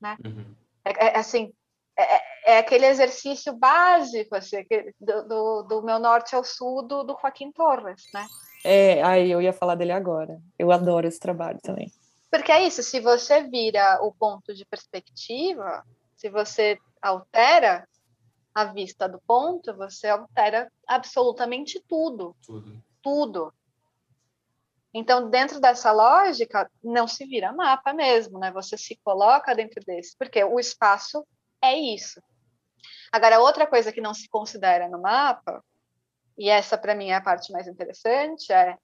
né? 0.00 0.16
Uhum. 0.24 0.54
É, 0.84 0.90
é, 0.90 1.08
é, 1.08 1.18
assim, 1.18 1.52
é, 1.96 2.52
é, 2.52 2.58
aquele 2.58 2.86
exercício 2.86 3.52
básico, 3.52 4.34
assim, 4.34 4.64
do, 5.00 5.28
do, 5.28 5.62
do, 5.62 5.82
meu 5.82 5.98
norte 5.98 6.34
ao 6.34 6.44
sul 6.44 6.82
do, 6.82 7.02
do 7.02 7.18
Joaquim 7.20 7.52
Torres, 7.52 8.04
né? 8.14 8.26
É, 8.64 9.02
aí 9.02 9.30
eu 9.30 9.42
ia 9.42 9.52
falar 9.52 9.74
dele 9.74 9.92
agora. 9.92 10.40
Eu 10.58 10.72
adoro 10.72 11.06
esse 11.06 11.20
trabalho 11.20 11.58
também. 11.62 11.92
Porque 12.30 12.52
é 12.52 12.66
isso, 12.66 12.82
se 12.82 13.00
você 13.00 13.42
vira 13.44 14.00
o 14.02 14.12
ponto 14.12 14.54
de 14.54 14.64
perspectiva, 14.64 15.84
se 16.16 16.28
você 16.28 16.78
altera 17.00 17.88
a 18.54 18.64
vista 18.64 19.08
do 19.08 19.20
ponto, 19.20 19.74
você 19.76 20.08
altera 20.08 20.70
absolutamente 20.86 21.82
tudo. 21.88 22.36
Tudo. 22.44 22.82
Tudo. 23.02 23.54
Então, 24.92 25.28
dentro 25.28 25.60
dessa 25.60 25.92
lógica, 25.92 26.70
não 26.82 27.06
se 27.06 27.24
vira 27.26 27.52
mapa 27.52 27.92
mesmo, 27.92 28.38
né? 28.38 28.50
Você 28.52 28.76
se 28.76 28.98
coloca 29.04 29.54
dentro 29.54 29.82
desse, 29.84 30.16
porque 30.18 30.42
o 30.42 30.58
espaço 30.58 31.26
é 31.62 31.76
isso. 31.76 32.22
Agora, 33.12 33.40
outra 33.40 33.66
coisa 33.66 33.92
que 33.92 34.00
não 34.00 34.14
se 34.14 34.28
considera 34.28 34.88
no 34.88 35.00
mapa, 35.00 35.62
e 36.36 36.48
essa 36.48 36.78
para 36.78 36.94
mim 36.94 37.08
é 37.08 37.14
a 37.14 37.22
parte 37.22 37.52
mais 37.52 37.66
interessante, 37.66 38.52
é 38.52 38.76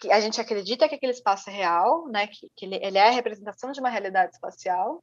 que 0.00 0.10
a 0.10 0.20
gente 0.20 0.40
acredita 0.40 0.88
que 0.88 0.94
aquele 0.94 1.12
espaço 1.12 1.50
é 1.50 1.52
real, 1.52 2.08
né? 2.08 2.26
Que, 2.26 2.50
que 2.56 2.66
ele, 2.66 2.76
ele 2.82 2.98
é 2.98 3.08
a 3.08 3.12
representação 3.12 3.70
de 3.70 3.80
uma 3.80 3.90
realidade 3.90 4.32
espacial, 4.32 5.02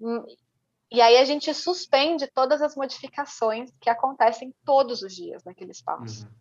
hum, 0.00 0.24
e 0.90 1.02
aí 1.02 1.18
a 1.18 1.24
gente 1.24 1.52
suspende 1.52 2.26
todas 2.28 2.62
as 2.62 2.74
modificações 2.74 3.70
que 3.80 3.90
acontecem 3.90 4.54
todos 4.64 5.02
os 5.02 5.14
dias 5.14 5.44
naquele 5.44 5.72
espaço. 5.72 6.24
Uhum. 6.24 6.32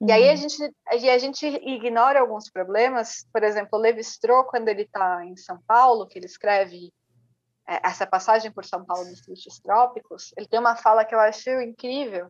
E 0.00 0.10
aí 0.10 0.28
a 0.28 0.32
uhum. 0.32 0.36
gente, 0.36 0.74
a 0.86 1.18
gente 1.18 1.46
ignora 1.46 2.20
alguns 2.20 2.50
problemas. 2.50 3.26
Por 3.32 3.42
exemplo, 3.42 3.78
o 3.78 3.82
Levi-Strauss, 3.82 4.48
quando 4.48 4.68
ele 4.68 4.82
está 4.82 5.24
em 5.24 5.36
São 5.36 5.60
Paulo, 5.66 6.06
que 6.06 6.18
ele 6.18 6.26
escreve 6.26 6.92
é, 7.68 7.86
essa 7.86 8.06
passagem 8.06 8.50
por 8.50 8.64
São 8.64 8.84
Paulo 8.84 9.04
nos 9.04 9.26
lixos 9.28 9.58
trópicos, 9.60 10.32
ele 10.36 10.48
tem 10.48 10.58
uma 10.58 10.76
fala 10.76 11.04
que 11.04 11.14
eu 11.14 11.20
acho 11.20 11.50
incrível, 11.60 12.28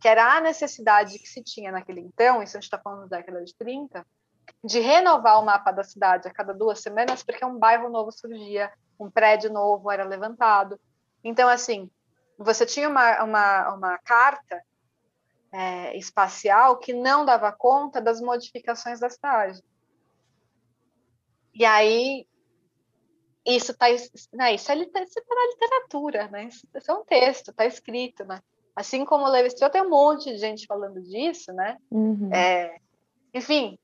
que 0.00 0.08
era 0.08 0.36
a 0.36 0.40
necessidade 0.40 1.18
que 1.18 1.28
se 1.28 1.42
tinha 1.42 1.70
naquele 1.70 2.00
então, 2.00 2.42
isso 2.42 2.56
a 2.56 2.60
gente 2.60 2.64
está 2.64 2.78
falando 2.78 3.08
da 3.08 3.18
década 3.18 3.44
de 3.44 3.54
30, 3.54 4.04
de 4.62 4.80
renovar 4.80 5.40
o 5.40 5.44
mapa 5.44 5.70
da 5.70 5.84
cidade 5.84 6.28
a 6.28 6.32
cada 6.32 6.52
duas 6.52 6.80
semanas, 6.80 7.22
porque 7.22 7.44
um 7.44 7.58
bairro 7.58 7.88
novo 7.88 8.10
surgia, 8.12 8.72
um 8.98 9.10
prédio 9.10 9.52
novo 9.52 9.90
era 9.90 10.04
levantado, 10.04 10.78
então, 11.24 11.48
assim, 11.48 11.90
você 12.38 12.66
tinha 12.66 12.88
uma, 12.88 13.24
uma, 13.24 13.74
uma 13.74 13.98
carta 13.98 14.60
é, 15.54 15.96
espacial 15.96 16.78
que 16.78 16.92
não 16.92 17.24
dava 17.24 17.52
conta 17.52 18.00
das 18.00 18.20
modificações 18.20 18.98
da 18.98 19.08
cidade. 19.08 19.62
E 21.54 21.64
aí, 21.64 22.26
isso 23.46 23.70
está 23.70 23.86
né, 24.32 24.54
isso 24.54 24.72
é, 24.72 24.76
isso 24.76 24.90
tá 24.90 25.34
na 25.34 25.46
literatura, 25.46 26.28
né? 26.28 26.48
Isso 26.48 26.90
é 26.90 26.92
um 26.94 27.04
texto, 27.04 27.50
está 27.50 27.64
escrito, 27.64 28.24
né? 28.24 28.40
Assim 28.74 29.04
como 29.04 29.24
o 29.24 29.28
Levi 29.28 29.46
Strauss, 29.46 29.70
tem 29.70 29.82
um 29.82 29.90
monte 29.90 30.24
de 30.32 30.38
gente 30.38 30.66
falando 30.66 31.00
disso, 31.00 31.52
né? 31.52 31.78
Uhum. 31.88 32.34
É, 32.34 32.76
enfim, 33.32 33.78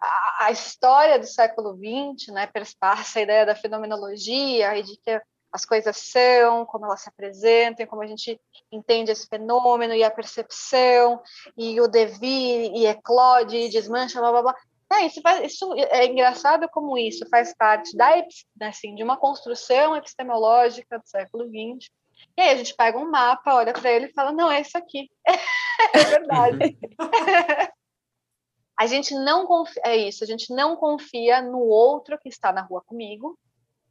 a, 0.00 0.46
a, 0.46 0.50
história 0.50 1.18
do 1.18 1.26
século 1.26 1.76
XX, 1.76 2.32
né, 2.32 2.46
perspassa 2.46 3.18
a 3.18 3.22
ideia 3.22 3.44
da 3.44 3.54
fenomenologia 3.54 4.78
e 4.78 4.82
de 4.82 4.96
que 4.96 5.20
as 5.52 5.64
coisas 5.64 5.96
são, 5.96 6.64
como 6.64 6.84
elas 6.84 7.00
se 7.00 7.08
apresentam, 7.08 7.86
como 7.86 8.02
a 8.02 8.06
gente 8.06 8.40
entende 8.70 9.10
esse 9.10 9.26
fenômeno 9.26 9.94
e 9.94 10.04
a 10.04 10.10
percepção, 10.10 11.20
e 11.56 11.80
o 11.80 11.88
devir, 11.88 12.72
e 12.74 12.86
eclode, 12.86 13.56
e 13.56 13.70
desmancha, 13.70 14.20
blá 14.20 14.30
blá 14.30 14.42
blá. 14.42 14.56
É, 14.92 15.06
isso, 15.06 15.20
faz, 15.22 15.52
isso 15.52 15.72
é 15.74 16.06
engraçado 16.06 16.68
como 16.68 16.98
isso 16.98 17.24
faz 17.28 17.54
parte 17.56 17.96
da, 17.96 18.10
assim, 18.62 18.94
de 18.94 19.04
uma 19.04 19.16
construção 19.16 19.94
epistemológica 19.94 20.98
do 20.98 21.08
século 21.08 21.44
XX. 21.44 21.88
E 22.36 22.42
aí 22.42 22.50
a 22.50 22.56
gente 22.56 22.74
pega 22.74 22.98
um 22.98 23.08
mapa, 23.08 23.54
olha 23.54 23.72
para 23.72 23.90
ele 23.90 24.06
e 24.06 24.12
fala: 24.12 24.32
não, 24.32 24.50
é 24.50 24.60
isso 24.60 24.76
aqui. 24.76 25.08
é 25.94 26.04
verdade. 26.04 26.78
a 28.76 28.86
gente 28.86 29.14
não 29.14 29.46
confia, 29.46 29.82
é 29.84 29.96
isso, 29.96 30.24
a 30.24 30.26
gente 30.26 30.52
não 30.52 30.76
confia 30.76 31.40
no 31.40 31.60
outro 31.60 32.18
que 32.18 32.28
está 32.28 32.52
na 32.52 32.62
rua 32.62 32.82
comigo, 32.84 33.38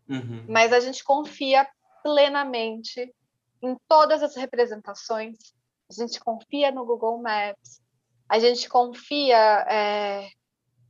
Uhum. 0.09 0.45
Mas 0.49 0.73
a 0.73 0.79
gente 0.79 1.03
confia 1.03 1.67
plenamente 2.01 3.13
em 3.61 3.77
todas 3.87 4.23
as 4.23 4.35
representações. 4.35 5.37
A 5.89 5.93
gente 5.93 6.19
confia 6.19 6.71
no 6.71 6.85
Google 6.85 7.21
Maps. 7.21 7.81
A 8.27 8.39
gente 8.39 8.67
confia. 8.67 9.37
É, 9.67 10.29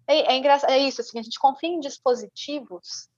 é, 0.08 0.34
é, 0.34 0.38
engraçado, 0.38 0.72
é 0.72 0.80
isso, 0.80 1.02
assim, 1.02 1.20
a 1.20 1.22
gente 1.22 1.40
confia 1.40 1.70
em 1.70 1.80
dispositivos 1.80 3.10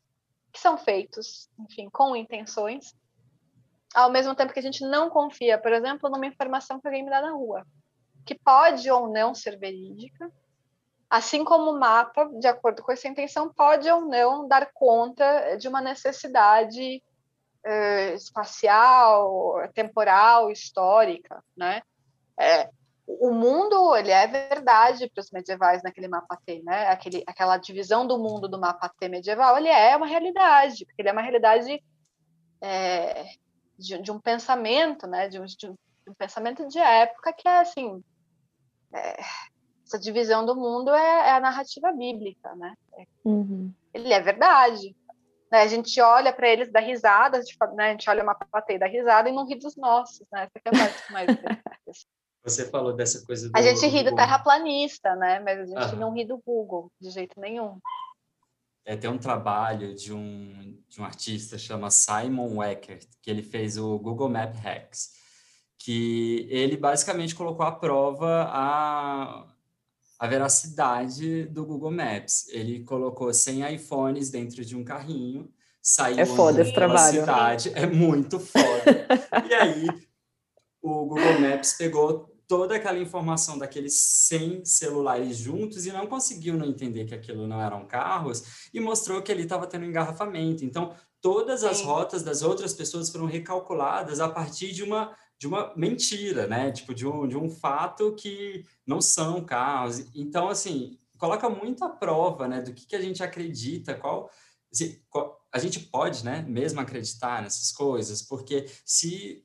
que 0.52 0.60
são 0.60 0.78
feitos, 0.78 1.50
enfim, 1.58 1.90
com 1.90 2.14
intenções, 2.14 2.94
ao 3.96 4.12
mesmo 4.12 4.36
tempo 4.36 4.52
que 4.52 4.60
a 4.60 4.64
gente 4.64 4.86
não 4.86 5.10
confia, 5.10 5.58
por 5.58 5.72
exemplo, 5.72 6.10
numa 6.10 6.28
informação 6.28 6.82
que 6.82 6.88
alguém 6.88 7.04
me 7.04 7.10
dá 7.10 7.22
na 7.22 7.32
rua, 7.32 7.66
que 8.26 8.36
pode 8.36 8.92
ou 8.92 9.08
não 9.08 9.34
ser 9.34 9.58
verídica, 9.58 10.30
assim 11.12 11.44
como 11.44 11.72
o 11.72 11.80
mapa, 11.80 12.26
de 12.40 12.48
acordo 12.48 12.82
com 12.82 12.94
essa 12.94 13.06
intenção, 13.06 13.54
pode 13.54 13.90
ou 13.92 14.06
não 14.08 14.48
dar 14.48 14.72
conta 14.74 15.58
de 15.58 15.68
uma 15.68 15.82
necessidade 15.82 17.04
eh, 17.66 18.14
espacial, 18.14 19.58
temporal, 19.74 20.50
histórica, 20.50 21.44
né? 21.56 21.82
É, 22.40 22.70
o 23.06 23.32
mundo 23.34 23.94
ele 23.98 24.10
é 24.10 24.26
verdade 24.26 25.10
para 25.10 25.20
os 25.20 25.30
medievais 25.32 25.84
naquele 25.84 26.08
mapa 26.08 26.40
T, 26.46 26.62
né? 26.64 26.88
Aquele, 26.88 27.24
aquela 27.28 27.58
divisão 27.58 28.08
do 28.08 28.18
mundo 28.18 28.48
do 28.48 28.58
mapa 28.58 28.90
T 28.98 29.10
medieval, 29.10 29.58
ele 29.58 29.68
é 29.68 29.98
uma 29.98 30.08
realidade, 30.08 30.86
porque 30.86 31.02
ele 31.02 31.10
é 31.10 31.12
uma 31.12 31.22
realidade 31.22 31.84
é, 32.62 33.26
de, 33.78 34.02
de, 34.02 34.12
um 34.14 34.20
pensamento, 34.20 35.06
né? 35.08 35.28
De 35.28 35.42
um, 35.42 35.46
de 35.46 35.70
um, 35.70 36.14
pensamento 36.18 36.66
de 36.70 36.80
época 36.80 37.34
que 37.34 37.50
é 37.50 37.60
assim 37.60 38.02
é, 38.94 39.18
essa 39.92 40.00
divisão 40.00 40.46
do 40.46 40.56
mundo 40.56 40.90
é, 40.92 41.30
é 41.30 41.32
a 41.32 41.40
narrativa 41.40 41.92
bíblica, 41.92 42.56
né? 42.56 42.74
Uhum. 43.26 43.74
Ele 43.94 44.14
é 44.14 44.22
verdade. 44.22 44.96
Né? 45.52 45.64
A 45.64 45.68
gente 45.68 46.00
olha 46.00 46.32
para 46.32 46.48
eles, 46.48 46.72
dá 46.72 46.80
risada, 46.80 47.38
a 47.38 47.42
gente, 47.42 47.58
né? 47.76 47.90
a 47.90 47.92
gente 47.92 48.10
olha 48.10 48.24
uma 48.24 48.34
plateia 48.34 48.80
da 48.80 48.88
risada 48.88 49.30
e 49.30 49.34
não 49.34 49.46
ri 49.46 49.60
dos 49.60 49.76
nossos, 49.76 50.26
né? 50.32 50.44
Essa 50.44 50.62
é 50.66 50.70
a 50.70 50.88
parte 50.88 51.12
mais 51.12 51.28
Você 52.44 52.68
falou 52.72 52.94
dessa 52.94 53.24
coisa 53.24 53.50
do... 53.50 53.56
A 53.56 53.62
gente 53.62 53.86
ri 53.86 54.04
do 54.04 54.16
terraplanista, 54.16 55.16
né? 55.16 55.40
Mas 55.42 55.60
a 55.60 55.66
gente 55.66 55.96
não 55.98 56.12
ri 56.12 56.26
do 56.26 56.42
Google, 56.44 56.92
de 57.00 57.12
jeito 57.12 57.40
nenhum. 57.40 57.78
É, 58.84 58.96
tem 58.96 59.10
um 59.10 59.18
trabalho 59.18 59.94
de 59.94 60.12
um, 60.12 60.76
de 60.90 61.00
um 61.00 61.06
artista 61.06 61.56
chama 61.58 61.92
Simon 61.92 62.58
Weckert, 62.58 63.06
que 63.22 63.30
ele 63.30 63.44
fez 63.44 63.78
o 63.78 64.00
Google 64.00 64.28
Map 64.28 64.56
Hacks, 64.56 65.12
que 65.78 66.48
ele 66.50 66.78
basicamente 66.78 67.36
colocou 67.36 67.64
à 67.64 67.72
prova 67.72 68.50
a, 68.52 69.46
a 70.22 70.28
veracidade 70.28 71.46
do 71.46 71.66
Google 71.66 71.90
Maps. 71.90 72.48
Ele 72.50 72.84
colocou 72.84 73.34
100 73.34 73.74
iPhones 73.74 74.30
dentro 74.30 74.64
de 74.64 74.76
um 74.78 74.84
carrinho, 74.84 75.52
saiu 75.82 76.20
é 76.20 76.26
foda 76.28 76.62
esse 76.62 76.72
trabalho. 76.72 77.22
cidade, 77.22 77.72
é 77.74 77.88
muito 77.88 78.40
foda. 78.40 79.08
e 79.50 79.54
aí 79.56 79.88
o 80.80 81.06
Google 81.08 81.40
Maps 81.40 81.74
pegou 81.74 82.32
toda 82.48 82.76
aquela 82.76 83.00
informação 83.00 83.58
daqueles 83.58 83.96
100 83.96 84.64
celulares 84.64 85.38
juntos 85.38 85.88
e 85.88 85.92
não 85.92 86.06
conseguiu 86.06 86.54
não 86.54 86.68
entender 86.68 87.06
que 87.06 87.16
aquilo 87.16 87.48
não 87.48 87.60
eram 87.60 87.84
carros 87.88 88.70
e 88.72 88.80
mostrou 88.80 89.24
que 89.24 89.32
ali 89.32 89.42
estava 89.42 89.66
tendo 89.66 89.86
engarrafamento. 89.86 90.64
Então, 90.64 90.94
todas 91.20 91.64
as 91.64 91.78
Sim. 91.78 91.86
rotas 91.86 92.22
das 92.22 92.44
outras 92.44 92.76
pessoas 92.76 93.10
foram 93.10 93.26
recalculadas 93.26 94.20
a 94.20 94.30
partir 94.30 94.72
de 94.72 94.84
uma 94.84 95.16
de 95.42 95.48
uma 95.48 95.74
mentira, 95.76 96.46
né? 96.46 96.72
Tipo, 96.72 96.94
de 96.94 97.08
um, 97.08 97.28
de 97.28 97.36
um 97.36 97.50
fato 97.50 98.14
que 98.14 98.64
não 98.86 99.02
são 99.02 99.44
carros. 99.44 100.06
Então, 100.14 100.48
assim, 100.48 101.00
coloca 101.18 101.50
muito 101.50 101.84
à 101.84 101.90
prova, 101.90 102.48
né? 102.48 102.62
Do 102.62 102.72
que, 102.72 102.86
que 102.86 102.96
a 102.96 103.02
gente 103.02 103.24
acredita, 103.24 103.96
qual, 103.96 104.30
assim, 104.72 105.02
qual... 105.10 105.44
A 105.52 105.58
gente 105.58 105.80
pode, 105.80 106.24
né? 106.24 106.46
Mesmo 106.48 106.80
acreditar 106.80 107.42
nessas 107.42 107.72
coisas, 107.72 108.22
porque 108.22 108.68
se 108.86 109.44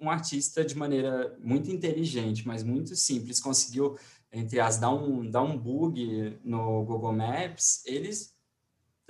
um 0.00 0.08
artista, 0.08 0.64
de 0.64 0.76
maneira 0.76 1.36
muito 1.40 1.72
inteligente, 1.72 2.46
mas 2.46 2.62
muito 2.62 2.94
simples, 2.94 3.40
conseguiu, 3.40 3.98
entre 4.32 4.60
as, 4.60 4.78
dar 4.78 4.90
um, 4.90 5.28
dar 5.28 5.42
um 5.42 5.58
bug 5.58 6.38
no 6.44 6.84
Google 6.84 7.14
Maps, 7.14 7.84
eles 7.84 8.31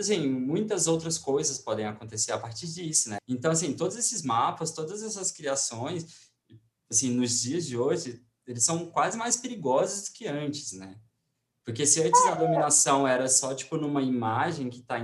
assim, 0.03 0.28
muitas 0.28 0.86
outras 0.86 1.18
coisas 1.18 1.59
podem 1.59 1.86
acontecer 1.86 2.32
a 2.32 2.38
partir 2.38 2.66
disso, 2.66 3.11
né? 3.11 3.16
Então, 3.26 3.50
assim, 3.50 3.72
todos 3.74 3.96
esses 3.96 4.22
mapas, 4.22 4.72
todas 4.72 5.03
essas 5.03 5.30
criações, 5.30 6.07
assim, 6.90 7.11
nos 7.11 7.40
dias 7.40 7.66
de 7.66 7.76
hoje, 7.76 8.22
eles 8.46 8.64
são 8.64 8.86
quase 8.86 9.16
mais 9.16 9.36
perigosos 9.36 10.09
que 10.09 10.26
antes, 10.26 10.72
né? 10.72 10.96
Porque 11.64 11.86
se 11.86 12.03
antes 12.03 12.20
a 12.26 12.34
dominação 12.34 13.07
era 13.07 13.28
só, 13.28 13.55
tipo, 13.55 13.76
numa 13.76 14.03
imagem 14.03 14.68
que 14.68 14.80
está 14.80 14.98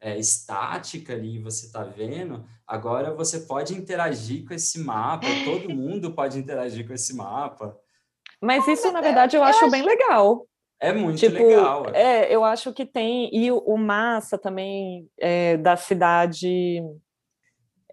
é, 0.00 0.18
estática 0.18 1.14
ali, 1.14 1.38
você 1.38 1.66
está 1.66 1.82
vendo, 1.82 2.44
agora 2.66 3.14
você 3.14 3.40
pode 3.40 3.74
interagir 3.74 4.46
com 4.46 4.52
esse 4.52 4.78
mapa, 4.78 5.26
todo 5.44 5.74
mundo 5.74 6.12
pode 6.12 6.38
interagir 6.38 6.86
com 6.86 6.92
esse 6.92 7.14
mapa. 7.14 7.78
Mas 8.40 8.66
isso, 8.66 8.90
na 8.92 9.00
verdade, 9.00 9.36
eu, 9.36 9.44
acho 9.44 9.70
bem 9.70 9.82
legal. 9.82 10.46
É 10.82 10.92
muito 10.92 11.20
tipo, 11.20 11.36
legal. 11.36 11.86
É. 11.94 12.24
é, 12.24 12.34
eu 12.34 12.42
acho 12.42 12.72
que 12.72 12.84
tem. 12.84 13.30
E 13.32 13.52
o, 13.52 13.58
o 13.58 13.78
massa 13.78 14.36
também 14.36 15.08
é, 15.16 15.56
da 15.56 15.76
cidade 15.76 16.82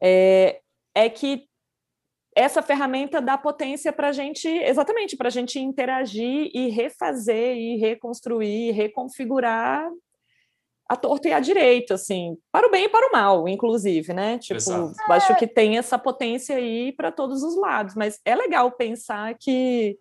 é, 0.01 0.59
é 0.95 1.07
que 1.07 1.47
essa 2.35 2.63
ferramenta 2.63 3.21
dá 3.21 3.37
potência 3.37 3.93
para 3.93 4.09
a 4.09 4.11
gente, 4.11 4.47
exatamente, 4.47 5.15
para 5.15 5.27
a 5.27 5.31
gente 5.31 5.59
interagir 5.59 6.49
e 6.51 6.69
refazer 6.69 7.55
e 7.55 7.77
reconstruir, 7.77 8.71
reconfigurar 8.71 9.87
a 10.89 10.95
torta 10.95 11.27
e 11.27 11.33
a 11.33 11.39
direita, 11.39 11.93
assim, 11.93 12.35
para 12.51 12.67
o 12.67 12.71
bem 12.71 12.85
e 12.85 12.89
para 12.89 13.07
o 13.07 13.11
mal, 13.11 13.47
inclusive, 13.47 14.11
né? 14.13 14.39
Tipo, 14.39 14.57
Exato. 14.57 14.95
acho 15.09 15.35
que 15.35 15.45
tem 15.45 15.77
essa 15.77 15.99
potência 15.99 16.55
aí 16.55 16.91
para 16.91 17.11
todos 17.11 17.43
os 17.43 17.55
lados, 17.55 17.93
mas 17.93 18.19
é 18.25 18.35
legal 18.35 18.71
pensar 18.71 19.35
que 19.39 19.99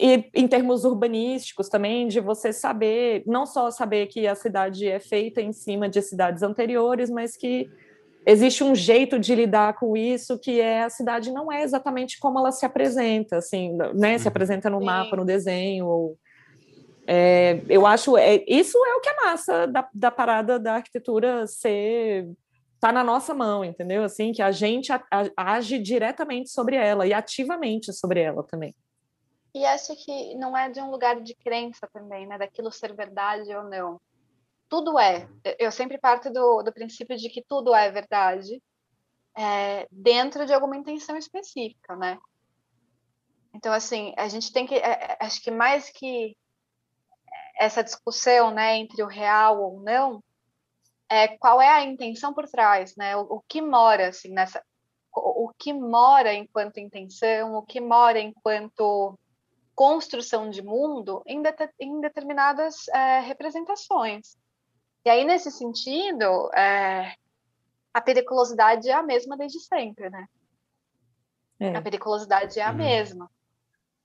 e 0.00 0.30
em 0.34 0.46
termos 0.46 0.84
urbanísticos 0.84 1.68
também, 1.68 2.06
de 2.06 2.20
você 2.20 2.52
saber, 2.52 3.22
não 3.26 3.44
só 3.44 3.70
saber 3.70 4.06
que 4.06 4.26
a 4.26 4.34
cidade 4.34 4.86
é 4.86 5.00
feita 5.00 5.40
em 5.40 5.52
cima 5.52 5.88
de 5.88 6.00
cidades 6.00 6.42
anteriores, 6.42 7.10
mas 7.10 7.36
que 7.36 7.68
existe 8.24 8.62
um 8.62 8.74
jeito 8.74 9.18
de 9.18 9.34
lidar 9.34 9.74
com 9.74 9.96
isso, 9.96 10.38
que 10.38 10.60
é 10.60 10.84
a 10.84 10.90
cidade 10.90 11.32
não 11.32 11.50
é 11.50 11.62
exatamente 11.62 12.18
como 12.20 12.38
ela 12.38 12.52
se 12.52 12.64
apresenta, 12.64 13.38
assim, 13.38 13.76
né? 13.94 14.18
Se 14.18 14.26
uhum. 14.26 14.28
apresenta 14.28 14.70
no 14.70 14.80
mapa, 14.80 15.16
no 15.16 15.24
desenho, 15.24 15.86
ou, 15.86 16.18
é, 17.06 17.60
eu 17.68 17.86
acho, 17.86 18.16
é, 18.16 18.44
isso 18.46 18.76
é 18.84 18.94
o 18.94 19.00
que 19.00 19.08
é 19.08 19.16
massa 19.24 19.66
da, 19.66 19.88
da 19.92 20.10
parada 20.10 20.58
da 20.58 20.74
arquitetura 20.74 21.46
ser 21.46 22.28
tá 22.78 22.92
na 22.92 23.02
nossa 23.02 23.34
mão, 23.34 23.64
entendeu? 23.64 24.04
Assim, 24.04 24.30
que 24.30 24.42
a 24.42 24.52
gente 24.52 24.92
a, 24.92 25.02
a, 25.10 25.54
age 25.54 25.78
diretamente 25.78 26.50
sobre 26.50 26.76
ela 26.76 27.06
e 27.06 27.12
ativamente 27.12 27.92
sobre 27.92 28.20
ela 28.20 28.44
também. 28.44 28.74
E 29.58 29.66
acho 29.66 29.96
que 29.96 30.36
não 30.36 30.56
é 30.56 30.70
de 30.70 30.80
um 30.80 30.88
lugar 30.88 31.20
de 31.20 31.34
crença 31.34 31.88
também, 31.92 32.28
né? 32.28 32.38
Daquilo 32.38 32.70
ser 32.70 32.94
verdade 32.94 33.52
ou 33.56 33.64
não. 33.64 34.00
Tudo 34.68 34.96
é. 35.00 35.28
Eu 35.58 35.72
sempre 35.72 35.98
parto 35.98 36.32
do, 36.32 36.62
do 36.62 36.72
princípio 36.72 37.16
de 37.16 37.28
que 37.28 37.42
tudo 37.42 37.74
é 37.74 37.90
verdade 37.90 38.62
é, 39.36 39.88
dentro 39.90 40.46
de 40.46 40.54
alguma 40.54 40.76
intenção 40.76 41.16
específica, 41.16 41.96
né? 41.96 42.18
Então, 43.52 43.72
assim, 43.72 44.14
a 44.16 44.28
gente 44.28 44.52
tem 44.52 44.64
que. 44.64 44.76
É, 44.76 45.14
é 45.14 45.16
acho 45.20 45.42
que 45.42 45.50
mais 45.50 45.90
que 45.90 46.36
essa 47.58 47.82
discussão, 47.82 48.52
né, 48.52 48.76
entre 48.76 49.02
o 49.02 49.08
real 49.08 49.60
ou 49.60 49.80
não, 49.82 50.22
é 51.08 51.26
qual 51.36 51.60
é 51.60 51.68
a 51.68 51.82
intenção 51.82 52.32
por 52.32 52.48
trás, 52.48 52.94
né? 52.96 53.16
O, 53.16 53.22
o 53.22 53.40
que 53.48 53.60
mora, 53.60 54.10
assim, 54.10 54.28
nessa. 54.28 54.62
O, 55.12 55.46
o 55.46 55.54
que 55.58 55.72
mora 55.72 56.32
enquanto 56.32 56.78
intenção, 56.78 57.54
o 57.54 57.62
que 57.62 57.80
mora 57.80 58.20
enquanto 58.20 59.18
construção 59.78 60.50
de 60.50 60.60
mundo 60.60 61.22
em, 61.24 61.40
de, 61.40 61.54
em 61.78 62.00
determinadas 62.00 62.88
é, 62.88 63.20
representações. 63.20 64.36
E 65.04 65.08
aí, 65.08 65.24
nesse 65.24 65.52
sentido, 65.52 66.50
é, 66.52 67.14
a 67.94 68.00
periculosidade 68.00 68.90
é 68.90 68.92
a 68.92 69.04
mesma 69.04 69.36
desde 69.36 69.60
sempre, 69.60 70.10
né? 70.10 70.26
É. 71.60 71.76
A 71.76 71.80
periculosidade 71.80 72.58
é 72.58 72.64
a 72.64 72.70
uhum. 72.70 72.76
mesma. 72.76 73.30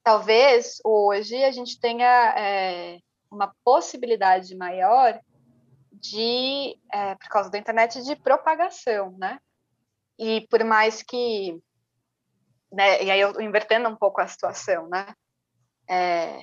Talvez 0.03 0.79
hoje 0.83 1.43
a 1.43 1.49
gente 1.49 1.79
tenha 1.79 2.35
é, 2.37 2.99
uma 3.31 3.51
possibilidade 3.63 4.55
maior 4.55 5.19
de, 5.91 6.77
é, 6.91 7.15
por 7.15 7.29
causa 7.29 7.49
da 7.49 7.57
internet, 7.57 8.03
de 8.03 8.15
propagação, 8.15 9.17
né? 9.17 9.39
E 10.19 10.45
por 10.51 10.63
mais 10.63 11.01
que, 11.01 11.59
né, 12.71 13.03
e 13.03 13.09
aí 13.09 13.19
eu 13.19 13.41
invertendo 13.41 13.89
um 13.89 13.95
pouco 13.95 14.21
a 14.21 14.27
situação, 14.27 14.87
né? 14.87 15.15
É, 15.87 16.41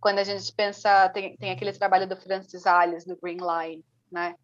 quando 0.00 0.18
a 0.18 0.24
gente 0.24 0.52
pensa, 0.54 1.08
tem, 1.08 1.36
tem 1.36 1.50
aquele 1.50 1.72
trabalho 1.72 2.06
do 2.06 2.16
Francis 2.16 2.66
Alves, 2.66 3.04
do 3.04 3.16
Green 3.16 3.38
Line, 3.38 3.84
né? 4.10 4.34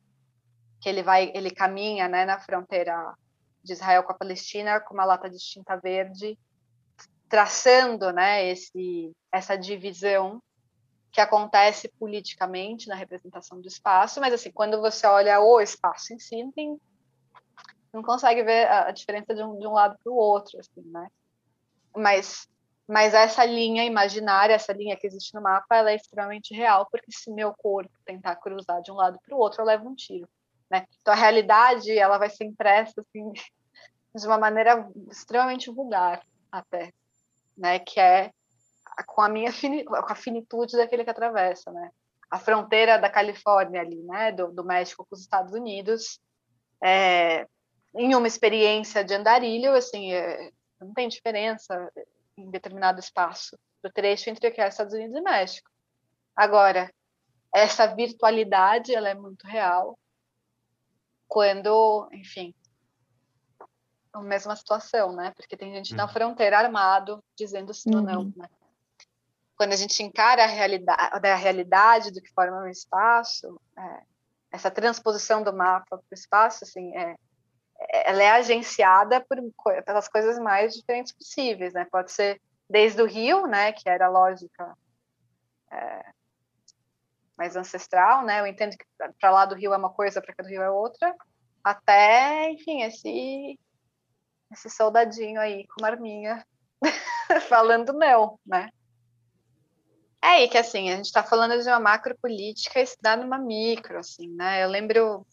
Que 0.80 0.88
ele 0.88 1.03
vai, 1.03 1.30
ele 1.34 1.51
caminha, 1.51 2.09
né, 2.09 2.24
na 2.24 2.38
fronteira 2.38 3.14
de 3.62 3.72
Israel 3.74 4.03
com 4.03 4.12
a 4.12 4.16
Palestina 4.16 4.80
com 4.80 4.95
uma 4.95 5.05
lata 5.05 5.28
de 5.28 5.36
tinta 5.38 5.76
verde, 5.76 6.38
traçando, 7.28 8.11
né, 8.12 8.49
esse, 8.49 9.12
essa 9.30 9.57
divisão 9.57 10.43
que 11.12 11.20
acontece 11.20 11.88
politicamente 11.99 12.88
na 12.88 12.95
representação 12.95 13.61
do 13.61 13.68
espaço, 13.68 14.20
mas 14.20 14.32
assim, 14.32 14.51
quando 14.51 14.80
você 14.80 15.07
olha 15.07 15.41
o 15.41 15.61
espaço 15.61 16.14
em 16.14 16.18
si, 16.18 16.43
tem, 16.55 16.80
não 17.93 18.03
consegue 18.03 18.43
ver 18.43 18.66
a 18.68 18.91
diferença 18.93 19.34
de 19.34 19.43
um, 19.43 19.59
de 19.59 19.66
um 19.66 19.72
lado 19.72 19.99
para 20.03 20.12
o 20.12 20.16
outro, 20.16 20.59
assim, 20.59 20.82
né? 20.86 21.09
Mas 21.95 22.49
mas 22.91 23.14
essa 23.14 23.45
linha 23.45 23.84
imaginária, 23.84 24.53
essa 24.53 24.72
linha 24.72 24.97
que 24.97 25.07
existe 25.07 25.32
no 25.32 25.41
mapa, 25.41 25.76
ela 25.76 25.93
é 25.93 25.95
extremamente 25.95 26.53
real, 26.53 26.88
porque 26.91 27.12
se 27.12 27.30
meu 27.30 27.55
corpo 27.55 27.93
tentar 28.05 28.34
cruzar 28.34 28.82
de 28.82 28.91
um 28.91 28.97
lado 28.97 29.16
para 29.24 29.32
o 29.32 29.38
outro, 29.38 29.62
eu 29.62 29.66
levo 29.66 29.88
um 29.88 29.95
tiro, 29.95 30.28
né? 30.68 30.84
Então 31.01 31.14
a 31.14 31.16
realidade, 31.16 31.97
ela 31.97 32.18
vai 32.18 32.28
ser 32.28 32.47
impressa 32.47 33.01
assim 33.01 33.30
de 34.12 34.26
uma 34.26 34.38
maneira 34.38 34.91
extremamente 35.09 35.70
vulgar 35.70 36.20
até, 36.51 36.93
né? 37.57 37.78
Que 37.78 38.01
é 38.01 38.32
com 39.07 39.22
a 39.22 39.28
minha 39.28 39.53
com 39.86 39.95
a 39.95 40.14
finitude 40.16 40.76
daquele 40.76 41.05
que 41.05 41.11
atravessa, 41.11 41.70
né? 41.70 41.91
A 42.28 42.41
fronteira 42.41 42.99
da 42.99 43.09
Califórnia 43.09 43.82
ali, 43.82 44.03
né? 44.03 44.32
Do, 44.32 44.51
do 44.51 44.64
México 44.64 45.07
com 45.09 45.14
os 45.14 45.20
Estados 45.20 45.53
Unidos, 45.53 46.18
é, 46.82 47.47
em 47.95 48.16
uma 48.16 48.26
experiência 48.26 49.05
de 49.05 49.14
andarilho, 49.14 49.74
assim, 49.74 50.12
é, 50.12 50.51
não 50.80 50.93
tem 50.93 51.09
diferença 51.09 51.88
em 52.41 52.51
determinado 52.51 53.01
espaço 53.01 53.59
do 53.82 53.91
trecho 53.91 54.30
entre 54.30 54.47
aqui, 54.47 54.61
Estados 54.61 54.95
Unidos 54.95 55.16
e 55.16 55.20
México. 55.20 55.70
Agora, 56.34 56.93
essa 57.55 57.86
virtualidade 57.86 58.95
ela 58.95 59.09
é 59.09 59.14
muito 59.14 59.47
real 59.47 59.99
quando, 61.26 62.09
enfim, 62.12 62.55
a 64.12 64.20
mesma 64.20 64.57
situação, 64.57 65.12
né? 65.12 65.32
Porque 65.36 65.57
tem 65.57 65.72
gente 65.72 65.95
na 65.95 66.05
uhum. 66.05 66.12
fronteira 66.12 66.59
armado 66.59 67.22
dizendo 67.36 67.72
sim 67.72 67.91
uhum. 67.91 68.01
ou 68.01 68.03
não, 68.03 68.20
uhum. 68.22 68.32
né? 68.36 68.49
Quando 69.57 69.72
a 69.72 69.76
gente 69.76 70.03
encara 70.03 70.45
a 70.45 70.47
realidade, 70.47 71.26
a 71.28 71.34
realidade 71.36 72.11
do 72.11 72.20
que 72.20 72.32
forma 72.32 72.62
o 72.62 72.68
espaço, 72.68 73.61
é, 73.76 74.03
essa 74.51 74.70
transposição 74.70 75.43
do 75.43 75.53
mapa 75.53 75.99
para 75.99 75.99
o 75.99 76.14
espaço, 76.14 76.64
assim, 76.64 76.97
é, 76.97 77.16
ela 77.93 78.22
é 78.22 78.30
agenciada 78.30 79.20
por, 79.20 79.38
pelas 79.84 80.09
coisas 80.09 80.38
mais 80.38 80.74
diferentes 80.74 81.12
possíveis, 81.12 81.72
né? 81.72 81.86
Pode 81.91 82.12
ser 82.12 82.41
desde 82.68 83.03
o 83.03 83.07
rio, 83.07 83.47
né, 83.49 83.72
que 83.72 83.88
era 83.88 84.07
a 84.07 84.11
lógica 84.11 84.76
é, 85.72 86.05
mais 87.36 87.57
ancestral, 87.57 88.24
né? 88.24 88.41
Eu 88.41 88.47
entendo 88.47 88.76
que 88.76 88.84
para 89.18 89.30
lá 89.30 89.45
do 89.45 89.57
rio 89.57 89.74
é 89.74 89.76
uma 89.76 89.91
coisa, 89.91 90.22
para 90.22 90.34
cá 90.34 90.43
do 90.43 90.49
rio 90.49 90.62
é 90.62 90.70
outra, 90.70 91.14
até, 91.64 92.51
enfim, 92.51 92.82
esse 92.82 93.59
esse 94.53 94.68
soldadinho 94.68 95.41
aí 95.41 95.64
com 95.68 95.80
uma 95.80 95.88
arminha 95.88 96.45
falando 97.49 97.93
não, 97.93 98.38
né? 98.45 98.70
É 100.22 100.26
aí 100.26 100.49
que 100.49 100.59
assim, 100.59 100.91
a 100.91 100.97
gente 100.97 101.07
está 101.07 101.22
falando 101.22 101.61
de 101.61 101.68
uma 101.68 101.80
macro 101.80 102.16
política 102.20 102.80
estudar 102.80 103.16
numa 103.16 103.38
micro, 103.38 103.99
assim, 103.99 104.28
né? 104.34 104.62
Eu 104.62 104.68
lembro 104.68 105.26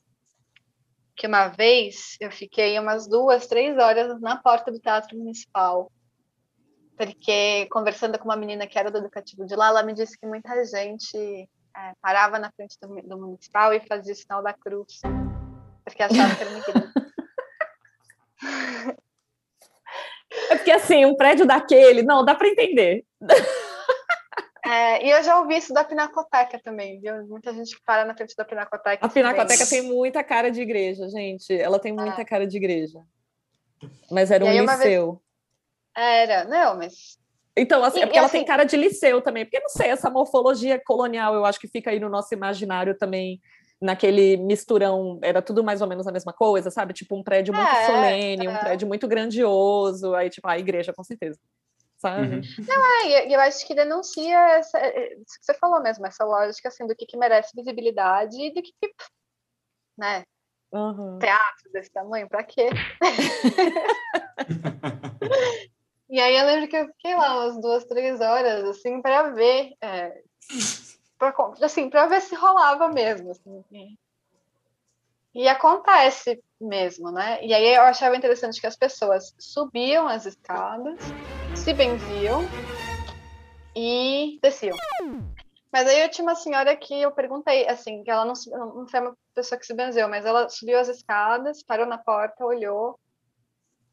que 1.17 1.25
uma 1.25 1.47
vez 1.47 2.15
eu 2.21 2.31
fiquei 2.31 2.79
umas 2.79 3.07
duas, 3.07 3.47
três 3.47 3.75
horas 3.77 4.21
na 4.21 4.37
porta 4.37 4.71
do 4.71 4.79
Teatro 4.79 5.17
Municipal, 5.17 5.91
porque 6.95 7.67
conversando 7.71 8.19
com 8.19 8.25
uma 8.25 8.35
menina 8.35 8.67
que 8.67 8.77
era 8.77 8.91
do 8.91 8.99
educativo 8.99 9.43
de 9.43 9.55
lá, 9.55 9.69
ela 9.69 9.83
me 9.83 9.93
disse 9.93 10.17
que 10.17 10.27
muita 10.27 10.63
gente 10.63 11.49
é, 11.75 11.93
parava 11.99 12.37
na 12.37 12.51
frente 12.51 12.77
do, 12.79 13.01
do, 13.01 13.17
Municipal 13.17 13.73
e 13.73 13.79
fazia 13.79 14.13
o 14.13 14.15
sinal 14.15 14.43
da 14.43 14.53
cruz, 14.53 14.99
porque 15.83 16.03
achava 16.03 16.35
que 16.35 16.43
era 16.43 16.51
mentira. 16.51 16.93
É 20.49 20.55
porque 20.55 20.71
assim, 20.71 21.05
um 21.05 21.15
prédio 21.15 21.45
daquele, 21.45 22.03
não, 22.03 22.23
dá 22.23 22.35
para 22.35 22.49
entender. 22.49 23.05
É, 24.69 25.05
e 25.05 25.09
eu 25.09 25.23
já 25.23 25.39
ouvi 25.39 25.55
isso 25.55 25.73
da 25.73 25.83
Pinacoteca 25.83 26.59
também, 26.59 26.99
viu? 26.99 27.25
Muita 27.27 27.53
gente 27.53 27.79
para 27.85 28.03
na 28.03 28.13
frente 28.15 28.35
da 28.35 28.43
Pinacoteca. 28.43 29.05
A 29.05 29.09
Pinacoteca 29.09 29.65
tem 29.65 29.81
muita 29.81 30.23
cara 30.23 30.49
de 30.51 30.61
igreja, 30.61 31.07
gente. 31.09 31.53
Ela 31.53 31.79
tem 31.79 31.93
muita 31.93 32.21
é. 32.21 32.25
cara 32.25 32.45
de 32.45 32.57
igreja. 32.57 32.99
Mas 34.11 34.29
era 34.29 34.43
um 34.43 34.51
liceu. 34.51 35.11
Vez... 35.13 35.19
Era, 35.95 36.43
não, 36.43 36.77
mas. 36.77 37.17
Então, 37.55 37.83
assim, 37.83 37.99
e, 37.99 38.03
é 38.03 38.05
porque 38.05 38.17
ela 38.17 38.27
assim... 38.27 38.37
tem 38.37 38.45
cara 38.45 38.65
de 38.65 38.75
liceu 38.75 39.21
também. 39.21 39.45
Porque, 39.45 39.59
não 39.59 39.69
sei, 39.69 39.89
essa 39.89 40.09
morfologia 40.09 40.79
colonial, 40.85 41.33
eu 41.33 41.45
acho 41.45 41.59
que 41.59 41.67
fica 41.67 41.89
aí 41.89 41.99
no 41.99 42.09
nosso 42.09 42.33
imaginário 42.33 42.95
também, 42.97 43.39
naquele 43.81 44.37
misturão, 44.37 45.19
era 45.23 45.41
tudo 45.41 45.63
mais 45.63 45.81
ou 45.81 45.87
menos 45.87 46.05
a 46.07 46.11
mesma 46.11 46.33
coisa, 46.33 46.69
sabe? 46.69 46.93
Tipo, 46.93 47.15
um 47.15 47.23
prédio 47.23 47.53
muito 47.53 47.69
é, 47.69 47.85
solene, 47.85 48.47
um 48.47 48.55
é. 48.55 48.59
prédio 48.59 48.87
muito 48.87 49.07
grandioso, 49.07 50.13
aí, 50.13 50.29
tipo, 50.29 50.47
a 50.47 50.59
igreja, 50.59 50.93
com 50.93 51.03
certeza 51.03 51.39
sabe? 51.97 52.35
Uhum. 52.35 52.41
Não, 52.67 52.85
é, 53.05 53.33
eu 53.33 53.39
acho 53.41 53.65
que 53.65 53.75
denuncia 53.75 54.37
essa, 54.57 54.77
é, 54.79 55.13
isso 55.15 55.39
que 55.39 55.45
você 55.45 55.53
falou 55.55 55.81
mesmo, 55.81 56.05
essa 56.05 56.23
lógica 56.23 56.69
assim, 56.69 56.87
do 56.87 56.95
que, 56.95 57.05
que 57.05 57.17
merece 57.17 57.55
visibilidade 57.55 58.39
e 58.39 58.53
do 58.53 58.61
que, 58.61 58.71
que 58.81 58.93
né? 59.97 60.23
Uhum. 60.71 61.17
Teatro 61.19 61.71
desse 61.71 61.91
tamanho, 61.91 62.27
para 62.27 62.43
quê? 62.43 62.69
E 66.09 66.21
aí 66.21 66.37
eu 66.37 66.45
lembro 66.45 66.69
que 66.69 66.77
eu 66.77 66.87
fiquei 66.87 67.15
lá 67.15 67.35
umas 67.35 67.61
duas, 67.61 67.83
três 67.83 68.21
horas, 68.21 68.63
assim, 68.63 69.01
para 69.01 69.23
ver, 69.31 69.73
é, 69.81 70.21
pra, 71.17 71.35
assim, 71.61 71.89
para 71.89 72.07
ver 72.07 72.21
se 72.21 72.33
rolava 72.33 72.87
mesmo, 72.87 73.31
assim. 73.31 73.97
E 75.35 75.49
acontece 75.49 76.41
mesmo, 76.59 77.11
né? 77.11 77.45
E 77.45 77.53
aí 77.53 77.75
eu 77.75 77.81
achava 77.81 78.15
interessante 78.15 78.61
que 78.61 78.67
as 78.67 78.77
pessoas 78.77 79.35
subiam 79.37 80.07
as 80.07 80.25
escadas, 80.25 80.97
se 81.57 81.73
benziam 81.73 82.47
e 83.75 84.39
desciam. 84.41 84.75
Mas 85.71 85.87
aí 85.87 86.01
eu 86.01 86.09
tinha 86.09 86.25
uma 86.25 86.35
senhora 86.35 86.75
que 86.75 86.93
eu 87.01 87.11
perguntei, 87.11 87.67
assim, 87.67 88.03
que 88.03 88.09
ela 88.09 88.25
não, 88.25 88.33
não 88.73 88.87
foi 88.87 88.99
uma 88.99 89.17
pessoa 89.35 89.59
que 89.59 89.65
se 89.65 89.73
benzeu, 89.73 90.07
mas 90.07 90.25
ela 90.25 90.49
subiu 90.49 90.79
as 90.79 90.87
escadas, 90.87 91.61
parou 91.61 91.85
na 91.85 91.97
porta, 91.97 92.45
olhou 92.45 92.99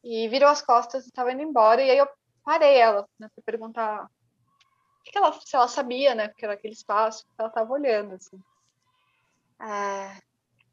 e 0.03 0.29
virou 0.29 0.49
as 0.49 0.63
costas 0.63 1.05
e 1.05 1.09
estava 1.09 1.33
indo 1.33 1.43
embora. 1.43 1.83
E 1.83 1.91
aí 1.91 1.99
eu 1.99 2.09
parei 2.45 2.77
ela 2.77 3.07
né, 3.19 3.29
para 3.35 3.45
perguntar 3.45 4.09
que 5.05 5.19
ela, 5.19 5.33
se 5.33 5.55
ela 5.55 5.69
sabia, 5.69 6.15
né, 6.15 6.29
porque 6.29 6.45
era 6.45 6.55
aquele 6.55 6.75
espaço 6.75 7.25
que 7.25 7.35
ela 7.39 7.49
estava 7.49 7.73
olhando, 7.73 8.15
assim. 8.15 8.39
É, 9.61 10.21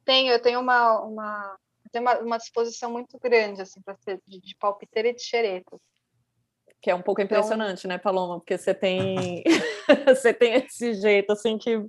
tenho, 0.06 0.32
eu 0.32 0.42
tenho 0.42 0.60
uma, 0.60 1.02
uma, 1.02 1.58
eu 1.84 1.92
tenho 1.92 2.04
uma, 2.04 2.20
uma 2.20 2.38
disposição 2.38 2.92
muito 2.92 3.18
grande, 3.20 3.62
assim, 3.62 3.82
para 3.82 3.98
ser 3.98 4.22
de, 4.26 4.39
de 4.39 4.56
palpiteira 4.58 5.10
e 5.10 5.16
de 5.16 5.24
xereta. 5.24 5.78
Que 6.82 6.90
é 6.90 6.96
um 6.96 7.02
pouco 7.02 7.22
então 7.22 7.38
impressionante, 7.38 7.80
então... 7.80 7.90
né, 7.90 7.98
Paloma? 7.98 8.40
Porque 8.40 8.58
você 8.58 8.74
tem, 8.74 9.44
você 10.06 10.34
tem 10.34 10.56
esse 10.56 10.94
jeito, 10.96 11.32
assim, 11.32 11.58
que 11.58 11.86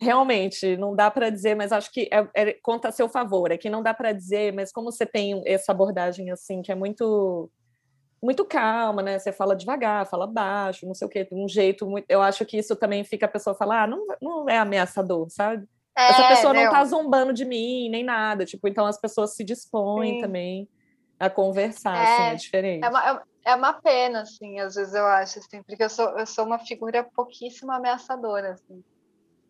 realmente 0.00 0.76
não 0.76 0.94
dá 0.94 1.10
para 1.10 1.30
dizer, 1.30 1.56
mas 1.56 1.72
acho 1.72 1.90
que 1.90 2.08
é, 2.12 2.28
é, 2.34 2.52
conta 2.62 2.88
a 2.88 2.92
seu 2.92 3.08
favor. 3.08 3.50
É 3.50 3.58
que 3.58 3.70
não 3.70 3.82
dá 3.82 3.92
para 3.92 4.12
dizer, 4.12 4.52
mas 4.52 4.70
como 4.70 4.92
você 4.92 5.04
tem 5.04 5.42
essa 5.46 5.72
abordagem, 5.72 6.30
assim, 6.30 6.62
que 6.62 6.70
é 6.70 6.74
muito 6.74 7.50
muito 8.20 8.44
calma, 8.44 9.00
né? 9.00 9.18
Você 9.18 9.32
fala 9.32 9.54
devagar, 9.54 10.06
fala 10.06 10.26
baixo, 10.26 10.86
não 10.86 10.94
sei 10.94 11.06
o 11.06 11.10
quê, 11.10 11.24
de 11.24 11.34
um 11.34 11.48
jeito 11.48 11.86
muito. 11.86 12.04
Eu 12.08 12.20
acho 12.20 12.44
que 12.44 12.58
isso 12.58 12.74
também 12.74 13.04
fica 13.04 13.26
a 13.26 13.28
pessoa 13.28 13.54
falar, 13.54 13.84
ah, 13.84 13.86
não, 13.86 14.04
não 14.20 14.48
é 14.48 14.58
ameaçador, 14.58 15.28
sabe? 15.30 15.64
É, 15.96 16.10
Essa 16.10 16.28
pessoa 16.28 16.52
não, 16.52 16.64
não 16.64 16.70
tá 16.70 16.84
zombando 16.84 17.32
de 17.32 17.44
mim, 17.44 17.88
nem 17.88 18.04
nada. 18.04 18.44
Tipo, 18.44 18.68
então 18.68 18.86
as 18.86 19.00
pessoas 19.00 19.34
se 19.34 19.44
dispõem 19.44 20.14
Sim. 20.14 20.20
também 20.20 20.68
a 21.18 21.28
conversar, 21.30 21.96
é, 21.96 22.02
assim, 22.02 22.22
é 22.22 22.34
diferente. 22.34 22.84
É 22.84 22.88
uma, 22.88 23.22
é 23.48 23.54
uma 23.54 23.72
pena, 23.72 24.20
assim, 24.20 24.60
às 24.60 24.74
vezes 24.74 24.94
eu 24.94 25.06
acho, 25.06 25.38
assim, 25.38 25.62
porque 25.62 25.82
eu 25.82 25.88
sou, 25.88 26.18
eu 26.18 26.26
sou 26.26 26.44
uma 26.44 26.58
figura 26.58 27.02
pouquíssimo 27.02 27.72
ameaçadora, 27.72 28.52
assim. 28.52 28.84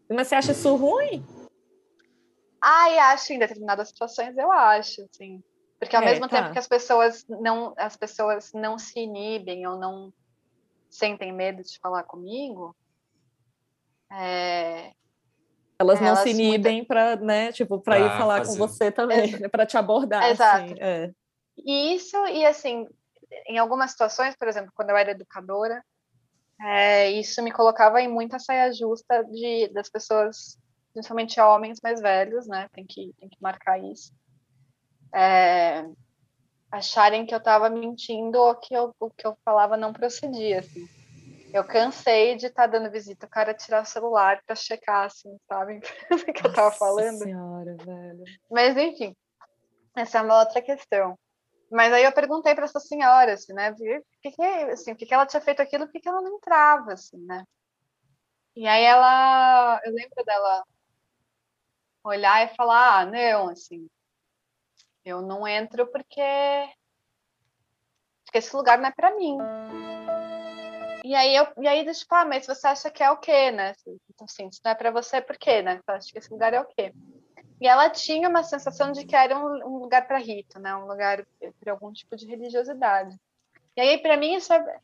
Mas 0.09 0.29
você 0.29 0.37
acha 0.37 0.53
isso 0.53 0.77
ruim? 0.77 1.27
Ai, 2.61 2.97
acho, 2.99 3.33
em 3.33 3.41
determinadas 3.41 3.89
situações 3.89 4.39
eu 4.39 4.53
acho, 4.53 5.05
assim. 5.11 5.43
Porque 5.81 5.97
ao 5.97 6.03
é, 6.03 6.07
mesmo 6.07 6.29
tá. 6.29 6.37
tempo 6.41 6.53
que 6.53 6.59
as 6.61 6.69
pessoas 6.69 7.25
não 7.29 7.75
as 7.77 7.97
pessoas 7.97 8.53
não 8.53 8.79
se 8.79 9.01
inibem 9.01 9.67
ou 9.67 9.77
não 9.77 10.13
sentem 10.89 11.33
medo 11.33 11.63
de 11.63 11.79
falar 11.81 12.05
comigo, 12.05 12.75
é, 14.13 14.93
elas 15.77 16.01
não 16.01 16.09
elas 16.09 16.21
se 16.21 16.31
inibem 16.31 16.77
muito... 16.77 16.89
para, 16.89 17.17
né, 17.17 17.51
tipo, 17.51 17.81
para 17.81 17.99
ir 17.99 18.17
falar 18.17 18.39
fazer. 18.39 18.59
com 18.59 18.67
você 18.67 18.93
também, 18.93 19.33
para 19.51 19.67
te 19.67 19.77
abordar. 19.77 20.23
Assim, 20.23 20.33
Exato. 20.33 20.65
Assim, 20.65 20.75
é. 20.81 21.13
E 21.65 21.95
isso, 21.95 22.17
e 22.29 22.47
assim, 22.47 22.87
em 23.47 23.59
algumas 23.59 23.91
situações, 23.93 24.37
por 24.37 24.49
exemplo, 24.49 24.73
quando 24.75 24.91
eu 24.91 24.97
era 24.97 25.11
educadora, 25.13 25.83
é, 26.61 27.11
isso 27.11 27.43
me 27.43 27.53
colocava 27.53 28.01
em 28.01 28.09
muita 28.09 28.39
saia 28.39 28.73
justa 28.73 29.25
de, 29.25 29.69
das 29.69 29.89
pessoas, 29.89 30.59
principalmente 30.93 31.41
homens 31.41 31.79
mais 31.83 32.01
velhos, 32.01 32.47
né? 32.49 32.69
Tem 32.73 32.85
que, 32.87 33.13
tem 33.19 33.29
que 33.29 33.41
marcar 33.41 33.79
isso 33.79 34.13
é, 35.15 35.85
acharem 36.71 37.27
que 37.27 37.35
eu 37.35 37.39
estava 37.39 37.71
mentindo 37.71 38.39
ou 38.39 38.55
que 38.55 38.75
eu, 38.75 38.95
o 39.01 39.11
que 39.11 39.27
eu 39.27 39.37
falava 39.45 39.77
não 39.77 39.93
procedia, 39.93 40.61
assim. 40.61 40.87
Eu 41.53 41.65
cansei 41.65 42.37
de 42.37 42.47
estar 42.47 42.65
tá 42.65 42.79
dando 42.79 42.91
visita, 42.91 43.25
o 43.25 43.31
cara 43.31 43.55
tirar 43.55 43.83
o 43.83 43.87
celular 43.87 44.43
para 44.45 44.55
checar, 44.55 45.07
assim, 45.07 45.35
sabe? 45.49 45.81
o 46.13 46.33
que 46.33 46.47
eu 46.47 46.51
estava 46.51 46.71
falando. 46.71 47.19
Senhora, 47.19 47.75
velho. 47.83 48.25
Mas, 48.51 48.77
enfim, 48.77 49.17
essa 49.97 50.19
é 50.19 50.23
uma 50.23 50.41
outra 50.41 50.61
questão. 50.61 51.19
Mas 51.71 51.93
aí 51.93 52.05
eu 52.05 52.13
perguntei 52.13 52.55
para 52.55 52.65
essa 52.65 52.81
senhora, 52.81 53.35
assim, 53.35 53.53
né? 53.53 53.73
Por 53.73 53.79
que, 54.23 54.31
que, 54.33 54.43
assim, 54.43 54.95
por 54.95 55.07
que 55.07 55.15
ela 55.15 55.27
tinha 55.27 55.41
feito 55.41 55.61
aquilo, 55.61 55.87
por 55.87 56.01
que 56.01 56.09
ela 56.09 56.23
não 56.23 56.37
entrava, 56.37 56.93
assim, 56.93 57.19
né? 57.25 57.45
E 58.57 58.67
aí 58.67 58.83
ela, 58.83 59.81
eu 59.85 59.93
lembro 59.93 60.25
dela 60.25 60.65
olhar 62.03 62.45
e 62.45 62.55
falar, 62.57 63.01
ah, 63.01 63.07
não, 63.07 63.51
assim, 63.51 63.89
eu 65.05 65.23
não 65.23 65.47
entro 65.47 65.87
porque 65.91 66.23
porque 68.25 68.39
esse 68.39 68.55
lugar 68.55 68.79
não 68.79 68.89
é 68.89 68.93
para 68.93 69.15
mim. 69.17 69.39
E 71.03 71.15
aí 71.15 71.35
eu 71.35 71.47
e 71.59 71.67
aí 71.67 71.91
tipo, 71.95 72.15
ah, 72.15 72.25
mas 72.25 72.47
você 72.47 72.67
acha 72.67 72.91
que 72.91 73.03
é 73.03 73.11
o 73.11 73.17
quê, 73.17 73.51
né? 73.51 73.73
Então, 74.11 74.27
assim, 74.29 74.51
se 74.51 74.61
não 74.65 74.73
é 74.73 74.75
para 74.75 74.91
você, 74.91 75.21
por 75.23 75.39
quê, 75.39 75.63
né? 75.63 75.81
Eu 75.87 75.95
acho 75.95 76.13
que 76.13 76.19
esse 76.19 76.31
lugar 76.31 76.53
é 76.53 76.61
o 76.61 76.67
quê? 76.67 76.93
E 77.61 77.67
ela 77.67 77.91
tinha 77.91 78.29
uma 78.29 78.43
sensação 78.43 78.93
de 78.93 79.05
que 79.05 79.17
era 79.17 79.37
um, 79.37 79.67
um 79.67 79.79
lugar 79.79 80.07
para 80.07 80.19
rito, 80.19 80.59
né? 80.61 80.75
Um 80.77 80.87
lugar 80.87 81.27
para 81.59 81.73
algum 81.73 81.93
tipo 81.93 82.17
de 82.17 82.27
religiosidade. 82.27 83.17
E 83.77 83.81
aí 83.81 83.99
para 83.99 84.17
mim 84.17 84.35
isso 84.35 84.53
é 84.53 84.81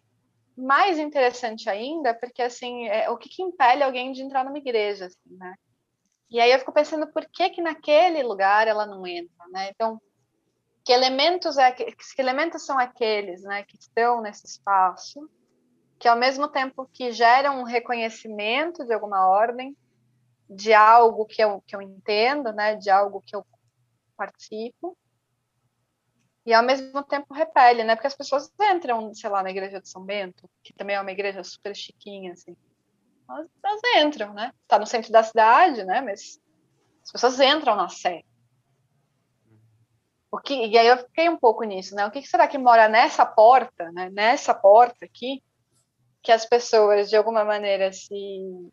mais 0.57 0.99
interessante 0.99 1.69
ainda, 1.69 2.15
porque 2.15 2.43
assim, 2.43 2.87
é, 2.89 3.11
o 3.11 3.17
que, 3.17 3.29
que 3.29 3.43
impele 3.43 3.83
alguém 3.83 4.13
de 4.13 4.23
entrar 4.23 4.45
numa 4.45 4.59
igreja, 4.59 5.07
assim, 5.07 5.37
né? 5.37 5.55
E 6.31 6.41
aí 6.41 6.51
eu 6.51 6.59
fico 6.59 6.73
pensando 6.73 7.07
por 7.13 7.25
que 7.27 7.51
que 7.51 7.63
naquele 7.63 8.23
lugar 8.23 8.67
ela 8.67 8.87
não 8.87 9.07
entra, 9.07 9.47
né? 9.51 9.71
Então, 9.71 10.01
que 10.85 10.93
elementos 10.93 11.57
é 11.57 11.73
que 11.73 11.95
elementos 12.19 12.65
são 12.67 12.79
aqueles, 12.79 13.43
né, 13.43 13.63
que 13.63 13.77
estão 13.77 14.21
nesse 14.21 14.47
espaço, 14.47 15.29
que 15.99 16.07
ao 16.07 16.17
mesmo 16.17 16.47
tempo 16.49 16.89
que 16.93 17.11
geram 17.11 17.61
um 17.61 17.65
reconhecimento 17.65 18.85
de 18.85 18.93
alguma 18.93 19.27
ordem 19.27 19.75
de 20.49 20.73
algo 20.73 21.27
que 21.27 21.43
eu 21.43 21.63
que 21.67 21.75
eu 21.75 21.83
entendo, 21.83 22.53
né, 22.53 22.77
de 22.77 22.91
algo 22.91 23.23
que 23.23 23.35
eu 23.35 23.45
participo, 24.17 24.97
e 26.47 26.53
ao 26.53 26.63
mesmo 26.63 27.03
tempo 27.03 27.33
repele, 27.33 27.83
né? 27.85 27.95
Porque 27.97 28.07
as 28.07 28.15
pessoas 28.15 28.53
entram, 28.61 29.15
sei 29.15 29.31
lá, 29.31 29.43
na 29.43 29.51
igreja 29.51 29.81
de 29.81 29.89
São 29.89 30.05
Bento, 30.05 30.49
que 30.63 30.75
também 30.75 30.95
é 30.95 31.01
uma 31.01 31.11
igreja 31.11 31.43
super 31.43 31.75
chiquinha, 31.75 32.33
assim. 32.33 32.55
Elas, 33.29 33.49
elas 33.63 33.81
entram, 33.97 34.35
né? 34.35 34.53
Está 34.63 34.79
no 34.79 34.87
centro 34.87 35.11
da 35.11 35.23
cidade, 35.23 35.83
né? 35.85 36.03
Mas 36.03 36.39
as 37.03 37.13
pessoas 37.13 37.41
entram 37.41 37.75
na 37.75 37.89
sé. 37.89 38.23
O 40.31 40.39
que, 40.39 40.67
e 40.67 40.77
aí 40.77 40.87
eu 40.87 40.99
fiquei 40.99 41.29
um 41.31 41.39
pouco 41.39 41.65
nisso, 41.65 41.95
né? 41.95 42.05
O 42.05 42.11
que 42.11 42.21
será 42.27 42.47
que 42.47 42.59
mora 42.59 42.89
nessa 42.89 43.25
porta, 43.25 43.91
né? 43.93 44.11
Nessa 44.11 44.53
porta 44.53 45.07
aqui, 45.07 45.43
que 46.23 46.31
as 46.31 46.45
pessoas 46.45 47.09
de 47.09 47.17
alguma 47.17 47.45
maneira 47.45 47.91
se, 47.91 48.71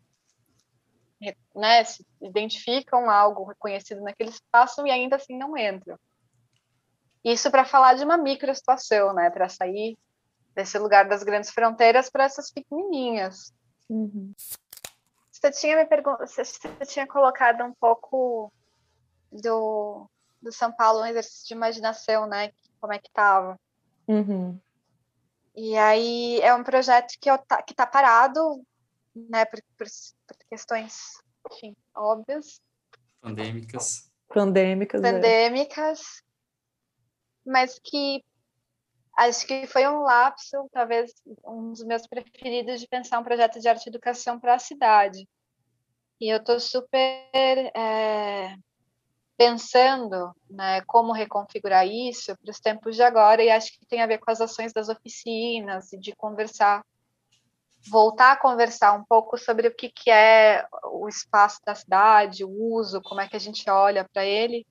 né, 1.54 1.84
se 1.84 2.04
identificam 2.20 3.08
algo 3.08 3.44
reconhecido 3.44 4.00
naquele 4.02 4.30
espaço 4.30 4.86
e 4.86 4.90
ainda 4.90 5.16
assim 5.16 5.38
não 5.38 5.56
entram. 5.56 5.98
Isso 7.24 7.50
para 7.50 7.64
falar 7.64 7.94
de 7.94 8.04
uma 8.04 8.16
micro 8.16 8.52
situação, 8.54 9.14
né? 9.14 9.30
Para 9.30 9.48
sair 9.48 9.96
desse 10.54 10.78
lugar 10.78 11.08
das 11.08 11.22
grandes 11.22 11.50
fronteiras 11.50 12.10
para 12.10 12.24
essas 12.24 12.50
pequenininhas. 12.50 13.54
Uhum. 13.88 14.32
Você 15.30 15.50
tinha 15.52 15.76
me 15.76 15.86
perguntado, 15.86 16.26
você 16.26 16.86
tinha 16.86 17.06
colocado 17.06 17.62
um 17.62 17.72
pouco 17.72 18.52
do 19.30 20.08
do 20.42 20.50
São 20.50 20.72
Paulo, 20.72 21.00
um 21.00 21.06
exercício 21.06 21.46
de 21.46 21.54
imaginação, 21.54 22.26
né? 22.26 22.52
Como 22.80 22.92
é 22.92 22.98
que 22.98 23.10
tava. 23.12 23.56
Uhum. 24.08 24.58
E 25.54 25.76
aí 25.76 26.40
é 26.40 26.52
um 26.54 26.64
projeto 26.64 27.14
que, 27.20 27.30
tá, 27.46 27.62
que 27.62 27.74
tá 27.74 27.86
parado, 27.86 28.60
né, 29.14 29.44
por, 29.44 29.62
por, 29.76 29.86
por 30.26 30.36
questões, 30.48 31.21
enfim, 31.50 31.76
óbvias. 31.94 32.60
Pandêmicas. 33.20 34.10
Pandêmicas. 34.28 35.00
Pandêmicas. 35.00 36.00
É. 36.00 37.50
Mas 37.50 37.78
que 37.78 38.24
acho 39.16 39.46
que 39.46 39.66
foi 39.66 39.86
um 39.86 40.02
lapso, 40.02 40.68
talvez 40.72 41.12
um 41.44 41.72
dos 41.72 41.84
meus 41.84 42.06
preferidos 42.06 42.80
de 42.80 42.88
pensar 42.88 43.18
um 43.18 43.24
projeto 43.24 43.60
de 43.60 43.68
arte 43.68 43.86
e 43.86 43.90
educação 43.90 44.38
para 44.38 44.54
a 44.54 44.58
cidade. 44.58 45.28
E 46.20 46.32
eu 46.32 46.38
estou 46.38 46.58
super 46.60 47.72
é, 47.76 48.54
pensando 49.36 50.34
né, 50.48 50.80
como 50.82 51.12
reconfigurar 51.12 51.86
isso 51.86 52.36
para 52.38 52.50
os 52.50 52.60
tempos 52.60 52.96
de 52.96 53.02
agora, 53.02 53.42
e 53.42 53.50
acho 53.50 53.72
que 53.72 53.86
tem 53.86 54.00
a 54.00 54.06
ver 54.06 54.18
com 54.18 54.30
as 54.30 54.40
ações 54.40 54.72
das 54.72 54.88
oficinas 54.88 55.92
e 55.92 55.98
de 55.98 56.14
conversar, 56.14 56.84
voltar 57.88 58.32
a 58.32 58.36
conversar 58.36 58.92
um 58.92 59.04
pouco 59.04 59.36
sobre 59.36 59.68
o 59.68 59.74
que, 59.74 59.88
que 59.90 60.10
é 60.10 60.66
o 60.84 61.08
espaço 61.08 61.60
da 61.64 61.74
cidade, 61.74 62.44
o 62.44 62.50
uso, 62.50 63.02
como 63.02 63.20
é 63.20 63.28
que 63.28 63.36
a 63.36 63.40
gente 63.40 63.68
olha 63.68 64.08
para 64.12 64.24
ele, 64.24 64.66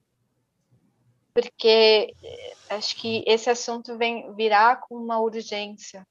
porque 1.34 2.14
eh, 2.22 2.54
acho 2.70 2.96
que 2.96 3.24
esse 3.26 3.50
assunto 3.50 3.96
vem 3.96 4.34
virá 4.34 4.76
com 4.76 4.96
uma 4.96 5.18
urgência 5.18 6.06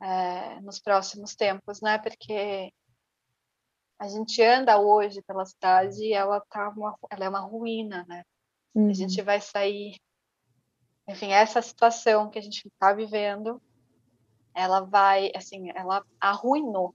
é, 0.00 0.60
nos 0.60 0.78
próximos 0.78 1.34
tempos, 1.34 1.80
né? 1.80 1.98
Porque 1.98 2.72
a 3.98 4.08
gente 4.08 4.40
anda 4.42 4.78
hoje 4.78 5.22
pela 5.22 5.44
cidade 5.44 6.02
e 6.04 6.12
ela 6.12 6.40
tá 6.48 6.68
uma, 6.68 6.96
ela 7.10 7.24
é 7.24 7.28
uma 7.28 7.40
ruína, 7.40 8.04
né? 8.08 8.24
Uhum. 8.74 8.90
A 8.90 8.92
gente 8.92 9.20
vai 9.22 9.40
sair, 9.40 9.96
enfim, 11.08 11.32
essa 11.32 11.60
situação 11.60 12.30
que 12.30 12.38
a 12.38 12.42
gente 12.42 12.68
está 12.68 12.92
vivendo 12.92 13.60
ela 14.58 14.80
vai, 14.80 15.30
assim, 15.36 15.70
ela 15.70 16.04
arruinou, 16.20 16.92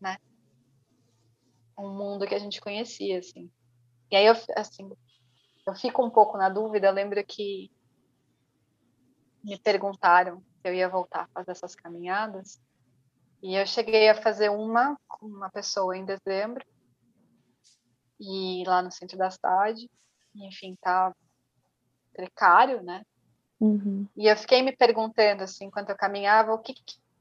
né? 0.00 0.18
Um 1.78 1.94
mundo 1.94 2.26
que 2.26 2.34
a 2.34 2.38
gente 2.38 2.60
conhecia, 2.60 3.20
assim. 3.20 3.48
E 4.10 4.16
aí 4.16 4.26
eu, 4.26 4.34
assim, 4.56 4.90
eu 5.66 5.74
fico 5.76 6.04
um 6.04 6.10
pouco 6.10 6.36
na 6.36 6.48
dúvida. 6.48 6.88
Eu 6.88 6.92
lembro 6.92 7.24
que 7.24 7.70
me 9.44 9.56
perguntaram 9.60 10.40
se 10.40 10.68
eu 10.68 10.74
ia 10.74 10.88
voltar 10.88 11.22
a 11.22 11.28
fazer 11.28 11.52
essas 11.52 11.76
caminhadas. 11.76 12.60
E 13.40 13.54
eu 13.54 13.64
cheguei 13.64 14.08
a 14.08 14.20
fazer 14.20 14.50
uma 14.50 14.98
com 15.06 15.26
uma 15.26 15.48
pessoa 15.50 15.96
em 15.96 16.04
dezembro, 16.04 16.64
e 18.18 18.64
lá 18.66 18.82
no 18.82 18.90
centro 18.90 19.16
da 19.16 19.30
cidade. 19.30 19.88
Enfim, 20.34 20.76
tá 20.80 21.14
precário, 22.12 22.82
né? 22.82 23.04
Uhum. 23.60 24.06
E 24.16 24.26
eu 24.26 24.36
fiquei 24.36 24.62
me 24.62 24.76
perguntando, 24.76 25.42
assim, 25.42 25.66
enquanto 25.66 25.90
eu 25.90 25.96
caminhava, 25.96 26.52
o 26.52 26.58
que, 26.58 26.74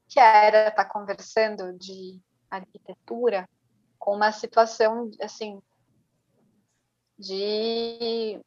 que 0.08 0.20
era 0.20 0.70
estar 0.70 0.84
tá 0.84 0.90
conversando 0.90 1.78
de 1.78 2.20
arquitetura 2.50 3.48
com 3.98 4.16
uma 4.16 4.32
situação, 4.32 5.10
assim, 5.22 5.62
de 7.18 8.40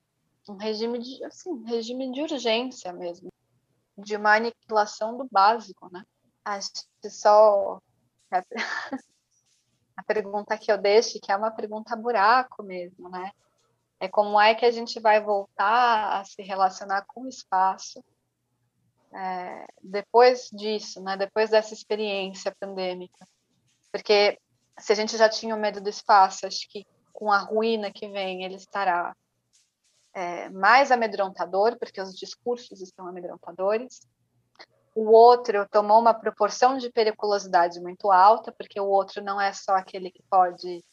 um 0.48 0.56
regime 0.56 0.98
de, 0.98 1.24
assim, 1.24 1.62
regime 1.64 2.12
de 2.12 2.22
urgência 2.22 2.92
mesmo, 2.92 3.30
de 3.96 4.16
uma 4.16 4.34
aniquilação 4.36 5.16
do 5.16 5.26
básico, 5.30 5.90
né? 5.92 6.04
Acho 6.44 6.70
que 7.02 7.10
só 7.10 7.80
a 9.96 10.02
pergunta 10.02 10.56
que 10.56 10.70
eu 10.70 10.78
deixo, 10.78 11.18
que 11.20 11.32
é 11.32 11.36
uma 11.36 11.50
pergunta 11.50 11.96
buraco 11.96 12.62
mesmo, 12.62 13.08
né? 13.08 13.32
É 14.00 14.08
como 14.08 14.40
é 14.40 14.54
que 14.54 14.64
a 14.64 14.70
gente 14.70 15.00
vai 15.00 15.20
voltar 15.20 16.20
a 16.20 16.24
se 16.24 16.42
relacionar 16.42 17.04
com 17.06 17.22
o 17.22 17.28
espaço 17.28 18.02
é, 19.12 19.66
depois 19.82 20.48
disso, 20.52 21.02
né? 21.02 21.16
Depois 21.16 21.50
dessa 21.50 21.74
experiência 21.74 22.54
pandêmica, 22.60 23.26
porque 23.90 24.38
se 24.78 24.92
a 24.92 24.94
gente 24.94 25.16
já 25.16 25.28
tinha 25.28 25.54
o 25.54 25.58
medo 25.58 25.80
do 25.80 25.88
espaço, 25.88 26.46
acho 26.46 26.68
que 26.68 26.86
com 27.12 27.32
a 27.32 27.38
ruína 27.38 27.90
que 27.90 28.08
vem 28.08 28.44
ele 28.44 28.54
estará 28.54 29.16
é, 30.14 30.48
mais 30.50 30.92
amedrontador, 30.92 31.76
porque 31.78 32.00
os 32.00 32.14
discursos 32.14 32.80
estão 32.80 33.08
amedrontadores 33.08 34.00
o 34.98 35.12
outro 35.12 35.64
tomou 35.70 36.00
uma 36.00 36.12
proporção 36.12 36.76
de 36.76 36.90
periculosidade 36.90 37.80
muito 37.80 38.10
alta, 38.10 38.50
porque 38.50 38.80
o 38.80 38.88
outro 38.88 39.22
não 39.22 39.40
é 39.40 39.52
só 39.52 39.76
aquele 39.76 40.10
que 40.10 40.24
pode 40.28 40.84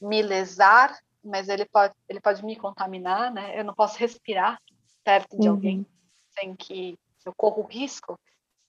me 0.00 0.22
lesar, 0.22 0.98
mas 1.24 1.48
ele 1.48 1.64
pode, 1.64 1.94
ele 2.08 2.20
pode 2.20 2.44
me 2.44 2.56
contaminar, 2.56 3.32
né? 3.32 3.58
Eu 3.58 3.64
não 3.64 3.74
posso 3.74 3.98
respirar 3.98 4.60
perto 5.02 5.38
de 5.38 5.48
uhum. 5.48 5.54
alguém 5.54 5.86
sem 6.30 6.54
que 6.54 6.98
eu 7.24 7.34
corra 7.34 7.58
o 7.58 7.66
risco 7.66 8.18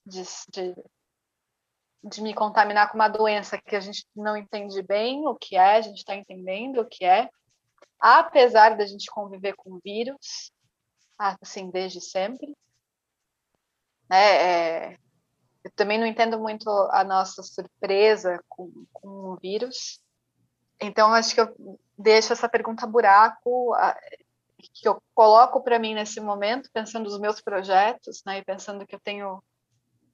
de, 0.04 0.22
de, 0.48 0.74
de 2.02 2.22
me 2.22 2.34
contaminar 2.34 2.90
com 2.90 2.94
uma 2.96 3.08
doença 3.08 3.58
que 3.58 3.76
a 3.76 3.80
gente 3.80 4.06
não 4.14 4.36
entende 4.36 4.80
bem 4.82 5.26
o 5.26 5.34
que 5.34 5.56
é, 5.56 5.76
a 5.76 5.80
gente 5.80 5.98
está 5.98 6.14
entendendo 6.14 6.80
o 6.80 6.86
que 6.86 7.04
é, 7.04 7.28
apesar 7.98 8.76
da 8.76 8.86
gente 8.86 9.10
conviver 9.10 9.54
com 9.54 9.80
vírus, 9.82 10.52
assim, 11.18 11.70
desde 11.70 12.00
sempre, 12.00 12.56
né? 14.08 14.92
É, 14.92 14.98
eu 15.64 15.70
também 15.72 15.98
não 15.98 16.06
entendo 16.06 16.38
muito 16.38 16.70
a 16.92 17.02
nossa 17.02 17.42
surpresa 17.42 18.40
com, 18.48 18.86
com 18.92 19.08
o 19.08 19.36
vírus. 19.36 20.00
Então, 20.80 21.12
acho 21.12 21.34
que 21.34 21.40
eu 21.40 21.78
deixo 21.98 22.32
essa 22.32 22.48
pergunta 22.48 22.86
buraco 22.86 23.74
que 24.72 24.88
eu 24.88 25.00
coloco 25.14 25.62
para 25.62 25.78
mim 25.78 25.94
nesse 25.94 26.20
momento, 26.20 26.70
pensando 26.72 27.04
nos 27.04 27.18
meus 27.18 27.40
projetos, 27.40 28.22
né, 28.24 28.38
e 28.38 28.44
pensando 28.44 28.86
que 28.86 28.94
eu 28.94 29.00
tenho 29.00 29.42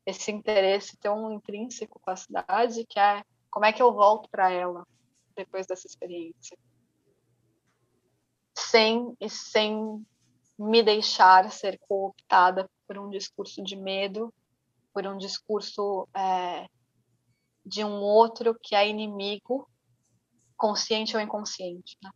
esse 0.05 0.31
interesse 0.31 0.97
tão 0.97 1.33
intrínseco 1.33 2.01
com 2.01 2.11
a 2.11 2.17
cidade, 2.17 2.85
que 2.87 2.99
é 2.99 3.25
como 3.51 3.67
é 3.67 3.73
que 3.73 3.83
eu 3.83 3.93
volto 3.93 4.29
para 4.31 4.51
ela 4.51 4.87
depois 5.35 5.67
dessa 5.67 5.87
experiência, 5.87 6.57
sem 8.57 9.17
e 9.21 9.31
sem 9.31 10.05
me 10.59 10.83
deixar 10.83 11.51
ser 11.51 11.79
cooptada 11.89 12.69
por 12.87 12.99
um 12.99 13.09
discurso 13.09 13.63
de 13.63 13.77
medo, 13.77 14.33
por 14.93 15.07
um 15.07 15.17
discurso 15.17 16.07
é, 16.15 16.69
de 17.65 17.85
um 17.85 18.01
outro 18.01 18.55
que 18.61 18.75
é 18.75 18.87
inimigo, 18.87 19.69
consciente 20.63 21.17
ou 21.17 21.21
inconsciente. 21.21 21.99
Né? 22.01 22.09